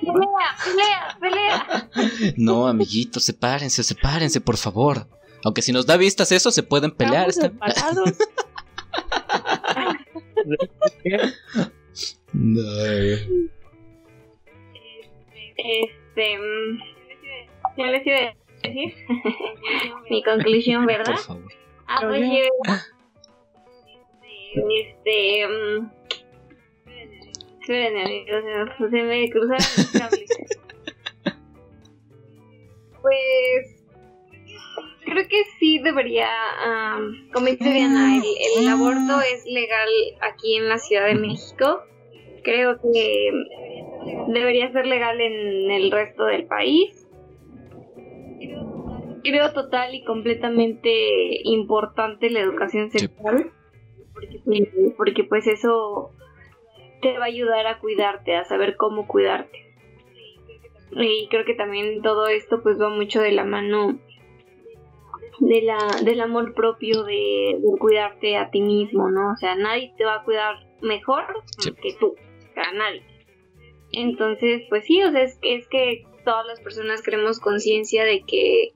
Pelea, 0.00 0.56
pelea, 0.64 1.18
pelea. 1.20 1.90
No, 2.36 2.66
amiguitos, 2.66 3.24
sepárense, 3.24 3.82
sepárense, 3.82 4.40
por 4.40 4.56
favor. 4.56 5.06
Aunque 5.44 5.62
si 5.62 5.72
nos 5.72 5.86
da 5.86 5.96
vistas 5.96 6.32
eso, 6.32 6.50
se 6.50 6.62
pueden 6.62 6.90
pelear. 6.90 7.28
Estamos. 7.28 7.58
No. 12.32 12.62
Este. 15.56 16.38
mm, 16.38 16.78
¿Qué 17.76 17.82
les 17.84 18.06
iba 18.06 18.16
a 18.16 18.34
decir? 18.62 18.94
Mi 20.10 20.22
conclusión, 20.22 20.86
¿verdad? 20.86 21.14
Por 21.14 21.18
favor. 21.18 21.52
Ah, 21.86 22.00
pues 22.02 22.22
yo. 22.22 22.74
Este. 24.54 25.46
mm, 25.46 25.90
Esperen, 27.60 27.98
amigos, 27.98 28.42
se 28.78 28.84
me- 28.84 28.90
se 28.90 29.02
me 29.02 29.30
cruzaron 29.30 29.56
los 29.76 29.92
cables. 29.92 30.30
Pues. 33.02 33.74
Creo 35.04 35.26
que 35.28 35.44
sí 35.58 35.78
debería. 35.78 36.28
am, 36.64 37.30
como 37.32 37.46
dice 37.46 37.72
Diana, 37.72 38.16
el, 38.16 38.22
el 38.62 38.68
aborto 38.68 39.20
es 39.32 39.46
legal 39.46 39.88
aquí 40.20 40.56
en 40.56 40.68
la 40.68 40.78
Ciudad 40.78 41.06
de 41.06 41.14
México. 41.14 41.82
Creo 42.42 42.78
que 42.80 43.30
debería 44.28 44.70
ser 44.72 44.86
legal 44.86 45.20
en 45.20 45.70
el 45.70 45.90
resto 45.90 46.24
del 46.26 46.46
país. 46.46 47.06
Creo 49.24 49.52
total 49.52 49.94
y 49.94 50.04
completamente 50.04 50.90
importante 51.48 52.30
la 52.30 52.40
educación 52.40 52.90
Sí. 52.90 52.98
sexual. 53.00 53.52
Porque, 54.44 54.92
porque 54.96 55.24
pues 55.24 55.46
eso 55.46 56.10
te 57.02 57.16
va 57.18 57.24
a 57.24 57.28
ayudar 57.28 57.66
a 57.66 57.78
cuidarte, 57.78 58.34
a 58.36 58.44
saber 58.44 58.76
cómo 58.76 59.06
cuidarte. 59.06 59.64
Y 60.92 61.28
creo 61.28 61.44
que 61.44 61.54
también 61.54 62.02
todo 62.02 62.26
esto 62.28 62.62
pues 62.62 62.80
va 62.80 62.88
mucho 62.88 63.20
de 63.20 63.32
la 63.32 63.44
mano 63.44 63.98
de 65.40 65.62
la, 65.62 65.76
del 66.02 66.20
amor 66.20 66.54
propio 66.54 67.04
de, 67.04 67.58
de 67.60 67.78
cuidarte 67.78 68.36
a 68.36 68.50
ti 68.50 68.60
mismo, 68.60 69.08
¿no? 69.10 69.32
O 69.32 69.36
sea, 69.36 69.54
nadie 69.54 69.92
te 69.96 70.04
va 70.04 70.16
a 70.16 70.24
cuidar 70.24 70.56
mejor 70.80 71.24
Sí. 71.58 71.72
que 71.80 71.92
tú, 71.94 72.16
o 72.16 72.54
sea, 72.54 72.72
nadie. 72.72 73.02
Entonces, 73.92 74.62
pues 74.68 74.84
sí, 74.84 75.00
o 75.02 75.12
sea, 75.12 75.22
es, 75.22 75.38
que- 75.38 75.54
es 75.54 75.68
que 75.68 76.04
todas 76.24 76.44
las 76.46 76.60
personas 76.60 77.02
creemos 77.02 77.38
conciencia 77.38 78.04
de 78.04 78.22
que 78.22 78.72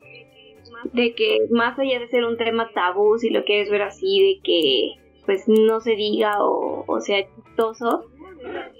de 0.93 1.15
que 1.15 1.39
más 1.51 1.79
allá 1.79 1.99
de 2.01 2.09
ser 2.09 2.25
un 2.25 2.37
tema 2.37 2.71
tabú, 2.75 3.17
si 3.19 3.31
lo 3.31 3.45
quieres 3.45 3.71
ver 3.71 3.83
así, 3.83 4.21
de 4.21 4.41
que 4.43 4.93
pues 5.27 5.45
no 5.47 5.81
se 5.81 5.95
diga 5.97 6.37
o, 6.41 7.01
sea 7.01 7.27
chistoso, 7.35 8.05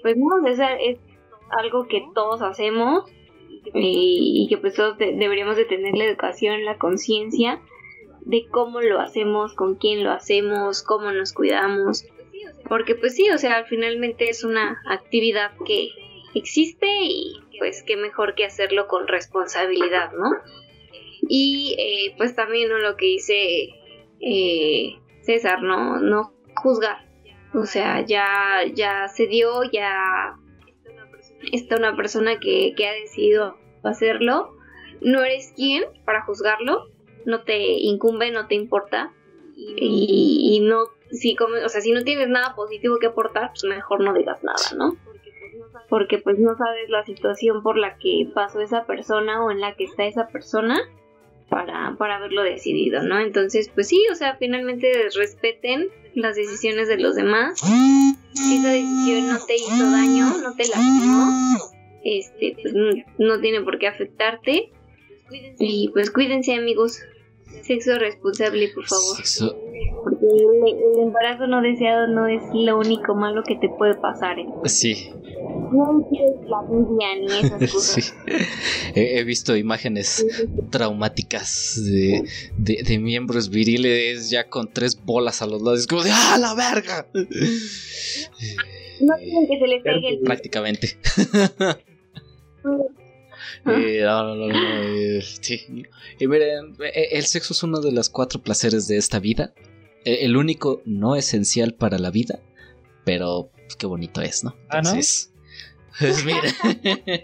pues 0.01 0.17
no, 0.17 0.55
sea, 0.55 0.75
es 0.75 0.97
algo 1.49 1.87
que 1.87 2.03
todos 2.13 2.41
hacemos 2.41 3.05
y, 3.73 4.47
que 4.49 4.57
pues 4.57 4.73
todos 4.75 4.97
de- 4.97 5.13
deberíamos 5.13 5.55
de 5.55 5.65
tener 5.65 5.95
la 5.95 6.05
educación, 6.05 6.65
la 6.65 6.77
conciencia 6.77 7.61
de 8.21 8.45
cómo 8.47 8.81
lo 8.81 8.99
hacemos, 8.99 9.53
con 9.53 9.75
quién 9.75 10.03
lo 10.03 10.11
hacemos, 10.11 10.83
cómo 10.83 11.11
nos 11.11 11.33
cuidamos, 11.33 12.05
porque 12.67 12.95
pues 12.95 13.15
sí, 13.15 13.29
o 13.29 13.37
sea, 13.37 13.65
finalmente 13.65 14.29
es 14.29 14.43
una 14.43 14.81
actividad 14.87 15.51
que 15.65 15.89
existe 16.33 16.87
y 17.01 17.35
pues 17.59 17.83
qué 17.83 17.97
mejor 17.97 18.35
que 18.35 18.45
hacerlo 18.45 18.87
con 18.87 19.07
responsabilidad, 19.07 20.11
¿no? 20.13 20.31
Y 21.29 21.75
eh, 21.77 22.15
pues 22.17 22.35
también 22.35 22.69
lo 22.69 22.97
que 22.97 23.05
dice 23.05 23.69
eh, 24.19 24.97
César, 25.23 25.61
¿no? 25.61 25.99
No 25.99 26.33
juzgar. 26.55 27.09
O 27.53 27.65
sea, 27.65 28.01
ya, 28.01 28.61
ya 28.73 29.07
se 29.07 29.27
dio, 29.27 29.63
ya 29.71 30.35
está 31.51 31.77
una 31.77 31.95
persona 31.95 32.39
que, 32.39 32.73
que 32.75 32.87
ha 32.87 32.93
decidido 32.93 33.57
hacerlo. 33.83 34.55
No 35.01 35.23
eres 35.23 35.53
quien 35.55 35.83
para 36.05 36.23
juzgarlo, 36.23 36.87
no 37.25 37.43
te 37.43 37.59
incumbe, 37.59 38.31
no 38.31 38.47
te 38.47 38.55
importa. 38.55 39.13
Y, 39.55 40.61
no, 40.63 40.85
si 41.11 41.35
como, 41.35 41.55
o 41.63 41.69
sea, 41.69 41.81
si 41.81 41.91
no 41.91 42.03
tienes 42.03 42.27
nada 42.27 42.55
positivo 42.55 42.97
que 42.99 43.07
aportar, 43.07 43.49
pues 43.49 43.63
mejor 43.65 44.01
no 44.01 44.13
digas 44.13 44.43
nada, 44.43 44.57
¿no? 44.75 44.97
Porque 45.89 46.17
pues 46.17 46.39
no 46.39 46.55
sabes 46.55 46.89
la 46.89 47.05
situación 47.05 47.61
por 47.61 47.77
la 47.77 47.97
que 47.97 48.27
pasó 48.33 48.61
esa 48.61 48.85
persona 48.85 49.43
o 49.43 49.51
en 49.51 49.61
la 49.61 49.75
que 49.75 49.83
está 49.83 50.05
esa 50.05 50.27
persona 50.27 50.81
para, 51.53 51.95
para 51.97 52.15
haberlo 52.17 52.41
decidido, 52.43 53.03
¿no? 53.03 53.19
Entonces, 53.19 53.69
pues 53.73 53.87
sí, 53.87 54.01
o 54.11 54.15
sea, 54.15 54.35
finalmente 54.37 54.91
respeten 55.15 55.87
las 56.15 56.35
decisiones 56.35 56.87
de 56.87 56.97
los 56.97 57.15
demás. 57.15 57.59
Si 58.33 58.55
esa 58.57 58.69
decisión 58.71 59.27
no 59.29 59.37
te 59.45 59.55
hizo 59.55 59.91
daño, 59.91 60.25
no 60.41 60.53
te 60.55 60.63
lastimó, 60.67 61.29
este, 62.03 62.57
pues 62.61 62.73
no, 63.19 63.39
tiene 63.39 63.61
por 63.61 63.77
qué 63.77 63.87
afectarte. 63.87 64.71
Y 65.59 65.89
pues 65.93 66.09
cuídense, 66.11 66.53
amigos. 66.55 66.99
Sexo 67.61 67.97
responsable, 67.99 68.69
por 68.73 68.85
favor. 68.87 69.17
Sexo- 69.17 69.55
Porque 70.03 70.25
el, 70.25 70.93
el 70.95 70.99
embarazo 71.07 71.45
no 71.47 71.61
deseado 71.61 72.07
no 72.07 72.27
es 72.27 72.41
lo 72.53 72.79
único 72.79 73.13
malo 73.15 73.43
que 73.43 73.55
te 73.55 73.69
puede 73.69 73.93
pasar. 73.93 74.39
¿eh? 74.39 74.45
Sí, 74.65 75.11
No 75.73 76.07
quieres 76.09 76.35
la 76.47 76.61
Biblia 76.69 77.07
ni 77.19 77.47
esas 77.47 77.71
cosas. 77.73 77.93
sí. 78.05 78.11
He, 78.95 79.19
he 79.19 79.23
visto 79.23 79.55
imágenes 79.57 80.25
traumáticas 80.69 81.81
de, 81.83 82.23
de, 82.57 82.83
de 82.83 82.99
miembros 82.99 83.49
viriles 83.49 84.29
ya 84.29 84.49
con 84.49 84.71
tres 84.71 85.03
bolas 85.03 85.41
a 85.41 85.47
los 85.47 85.61
lados. 85.61 85.79
Es 85.81 85.87
como 85.87 86.03
de 86.03 86.11
¡Ah, 86.13 86.37
la 86.39 86.53
verga! 86.53 87.07
No 89.01 89.15
quieren 89.17 89.47
que 89.47 89.59
se 89.59 89.67
les 89.67 89.83
pegue 89.83 90.09
el 90.09 90.19
Prácticamente. 90.19 90.97
Eh, 93.65 94.01
no, 94.03 94.23
no, 94.23 94.35
no, 94.35 94.47
no, 94.47 94.83
eh, 94.83 95.21
sí. 95.21 95.61
Y 96.19 96.27
miren, 96.27 96.75
eh, 96.83 97.09
el 97.11 97.23
sexo 97.25 97.53
es 97.53 97.63
uno 97.63 97.79
de 97.79 97.91
los 97.93 98.09
cuatro 98.09 98.41
placeres 98.41 98.87
de 98.87 98.97
esta 98.97 99.19
vida. 99.19 99.53
Eh, 100.05 100.19
El 100.25 100.35
único 100.35 100.81
no 100.85 101.15
esencial 101.15 101.73
para 101.73 101.97
la 101.97 102.11
vida, 102.11 102.41
pero 103.05 103.51
pues, 103.55 103.75
qué 103.77 103.85
bonito 103.85 104.21
es, 104.21 104.43
¿no? 104.43 104.55
Ah, 104.69 104.81
¿no? 104.81 104.89
Entonces, 104.89 105.32
Pues 105.99 106.25
mira. 106.25 106.41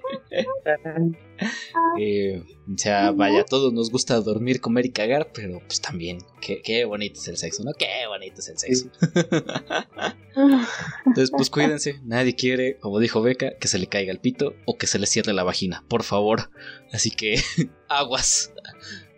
Eh, 1.97 2.43
o 2.67 2.77
sea, 2.77 3.11
vaya, 3.11 3.41
a 3.41 3.45
todos 3.45 3.71
nos 3.71 3.89
gusta 3.89 4.19
dormir, 4.19 4.59
comer 4.59 4.85
y 4.85 4.91
cagar, 4.91 5.31
pero 5.33 5.61
pues 5.65 5.79
también, 5.79 6.19
qué, 6.41 6.61
qué 6.61 6.83
bonito 6.83 7.19
es 7.19 7.27
el 7.29 7.37
sexo, 7.37 7.63
¿no? 7.63 7.71
Qué 7.73 8.05
bonito 8.07 8.39
es 8.39 8.49
el 8.49 8.57
sexo. 8.57 8.91
Entonces, 11.05 11.31
pues 11.31 11.49
cuídense, 11.49 12.01
nadie 12.03 12.35
quiere, 12.35 12.77
como 12.77 12.99
dijo 12.99 13.21
Beca, 13.21 13.57
que 13.57 13.69
se 13.69 13.79
le 13.79 13.87
caiga 13.87 14.11
el 14.11 14.19
pito 14.19 14.53
o 14.65 14.77
que 14.77 14.85
se 14.85 14.99
le 14.99 15.07
cierre 15.07 15.31
la 15.31 15.43
vagina, 15.43 15.85
por 15.87 16.03
favor. 16.03 16.51
Así 16.91 17.11
que, 17.11 17.41
aguas, 17.87 18.53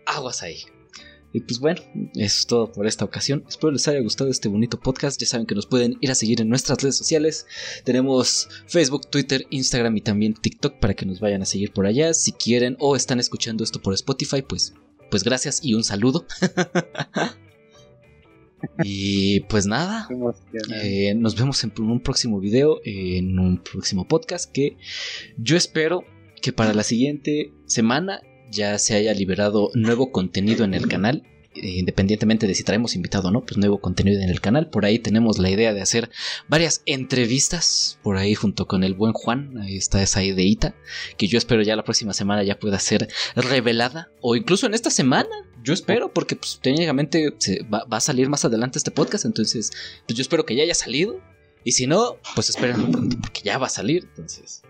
aguas 0.06 0.44
ahí. 0.44 0.62
Y 1.32 1.40
pues 1.40 1.60
bueno, 1.60 1.80
eso 2.14 2.40
es 2.40 2.46
todo 2.46 2.70
por 2.70 2.86
esta 2.86 3.04
ocasión. 3.04 3.44
Espero 3.48 3.72
les 3.72 3.88
haya 3.88 4.00
gustado 4.00 4.30
este 4.30 4.48
bonito 4.48 4.78
podcast. 4.78 5.20
Ya 5.20 5.26
saben 5.26 5.46
que 5.46 5.54
nos 5.54 5.66
pueden 5.66 5.96
ir 6.00 6.10
a 6.10 6.14
seguir 6.14 6.40
en 6.40 6.48
nuestras 6.48 6.82
redes 6.82 6.96
sociales. 6.96 7.46
Tenemos 7.84 8.48
Facebook, 8.66 9.08
Twitter, 9.08 9.46
Instagram 9.50 9.96
y 9.96 10.00
también 10.02 10.34
TikTok 10.34 10.78
para 10.78 10.94
que 10.94 11.06
nos 11.06 11.20
vayan 11.20 11.42
a 11.42 11.46
seguir 11.46 11.72
por 11.72 11.86
allá. 11.86 12.12
Si 12.12 12.32
quieren 12.32 12.76
o 12.80 12.96
están 12.96 13.18
escuchando 13.18 13.64
esto 13.64 13.80
por 13.80 13.94
Spotify, 13.94 14.42
pues, 14.42 14.74
pues 15.10 15.24
gracias 15.24 15.64
y 15.64 15.74
un 15.74 15.84
saludo. 15.84 16.26
y 18.84 19.40
pues 19.40 19.66
nada, 19.66 20.08
eh, 20.82 21.14
nos 21.14 21.36
vemos 21.36 21.62
en 21.64 21.72
un 21.78 22.00
próximo 22.00 22.40
video, 22.40 22.80
en 22.84 23.38
un 23.38 23.62
próximo 23.62 24.06
podcast 24.06 24.52
que 24.52 24.76
yo 25.38 25.56
espero 25.56 26.04
que 26.42 26.52
para 26.52 26.74
la 26.74 26.82
siguiente 26.82 27.52
semana 27.66 28.20
ya 28.52 28.78
se 28.78 28.94
haya 28.94 29.14
liberado 29.14 29.70
nuevo 29.74 30.12
contenido 30.12 30.64
en 30.64 30.74
el 30.74 30.86
canal. 30.86 31.24
Independientemente 31.54 32.46
de 32.46 32.54
si 32.54 32.64
traemos 32.64 32.94
invitado 32.94 33.28
o 33.28 33.30
no, 33.30 33.44
pues 33.44 33.58
nuevo 33.58 33.80
contenido 33.80 34.22
en 34.22 34.30
el 34.30 34.40
canal. 34.40 34.70
Por 34.70 34.86
ahí 34.86 34.98
tenemos 34.98 35.38
la 35.38 35.50
idea 35.50 35.74
de 35.74 35.82
hacer 35.82 36.10
varias 36.48 36.82
entrevistas. 36.86 37.98
Por 38.02 38.16
ahí 38.16 38.34
junto 38.34 38.66
con 38.66 38.84
el 38.84 38.94
buen 38.94 39.12
Juan. 39.12 39.58
Ahí 39.58 39.76
está 39.76 40.02
esa 40.02 40.22
ideita. 40.22 40.74
Que 41.18 41.26
yo 41.26 41.36
espero 41.36 41.62
ya 41.62 41.76
la 41.76 41.84
próxima 41.84 42.14
semana 42.14 42.42
ya 42.42 42.58
pueda 42.58 42.78
ser 42.78 43.08
revelada. 43.34 44.10
O 44.20 44.36
incluso 44.36 44.66
en 44.66 44.74
esta 44.74 44.90
semana. 44.90 45.28
Yo 45.62 45.74
espero, 45.74 46.12
porque 46.12 46.36
pues 46.36 46.58
técnicamente 46.60 47.30
va, 47.72 47.84
va, 47.84 47.98
a 47.98 48.00
salir 48.00 48.28
más 48.28 48.44
adelante 48.44 48.78
este 48.78 48.90
podcast. 48.90 49.26
Entonces, 49.26 49.70
pues 50.06 50.16
yo 50.16 50.22
espero 50.22 50.46
que 50.46 50.56
ya 50.56 50.62
haya 50.62 50.74
salido. 50.74 51.20
Y 51.64 51.72
si 51.72 51.86
no, 51.86 52.16
pues 52.34 52.48
esperen 52.50 52.90
porque 53.20 53.42
ya 53.44 53.58
va 53.58 53.66
a 53.66 53.70
salir. 53.70 54.08
Entonces, 54.10 54.62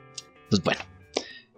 pues 0.50 0.62
bueno. 0.62 0.91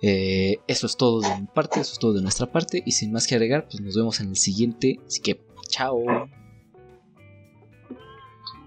Eh, 0.07 0.61
eso 0.67 0.87
es 0.87 0.99
todo 0.99 1.23
de 1.23 1.35
mi 1.41 1.47
parte, 1.47 1.81
eso 1.81 1.95
es 1.95 1.99
todo 1.99 2.13
de 2.13 2.21
nuestra 2.21 2.45
parte. 2.45 2.83
Y 2.85 2.93
sin 2.93 3.11
más 3.11 3.27
que 3.27 3.37
agregar, 3.37 3.65
pues 3.65 3.81
nos 3.81 3.97
vemos 3.97 4.21
en 4.21 4.29
el 4.29 4.37
siguiente. 4.37 5.01
Así 5.07 5.23
que, 5.23 5.41
chao. 5.71 6.05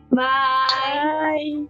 Bye. 0.10 1.68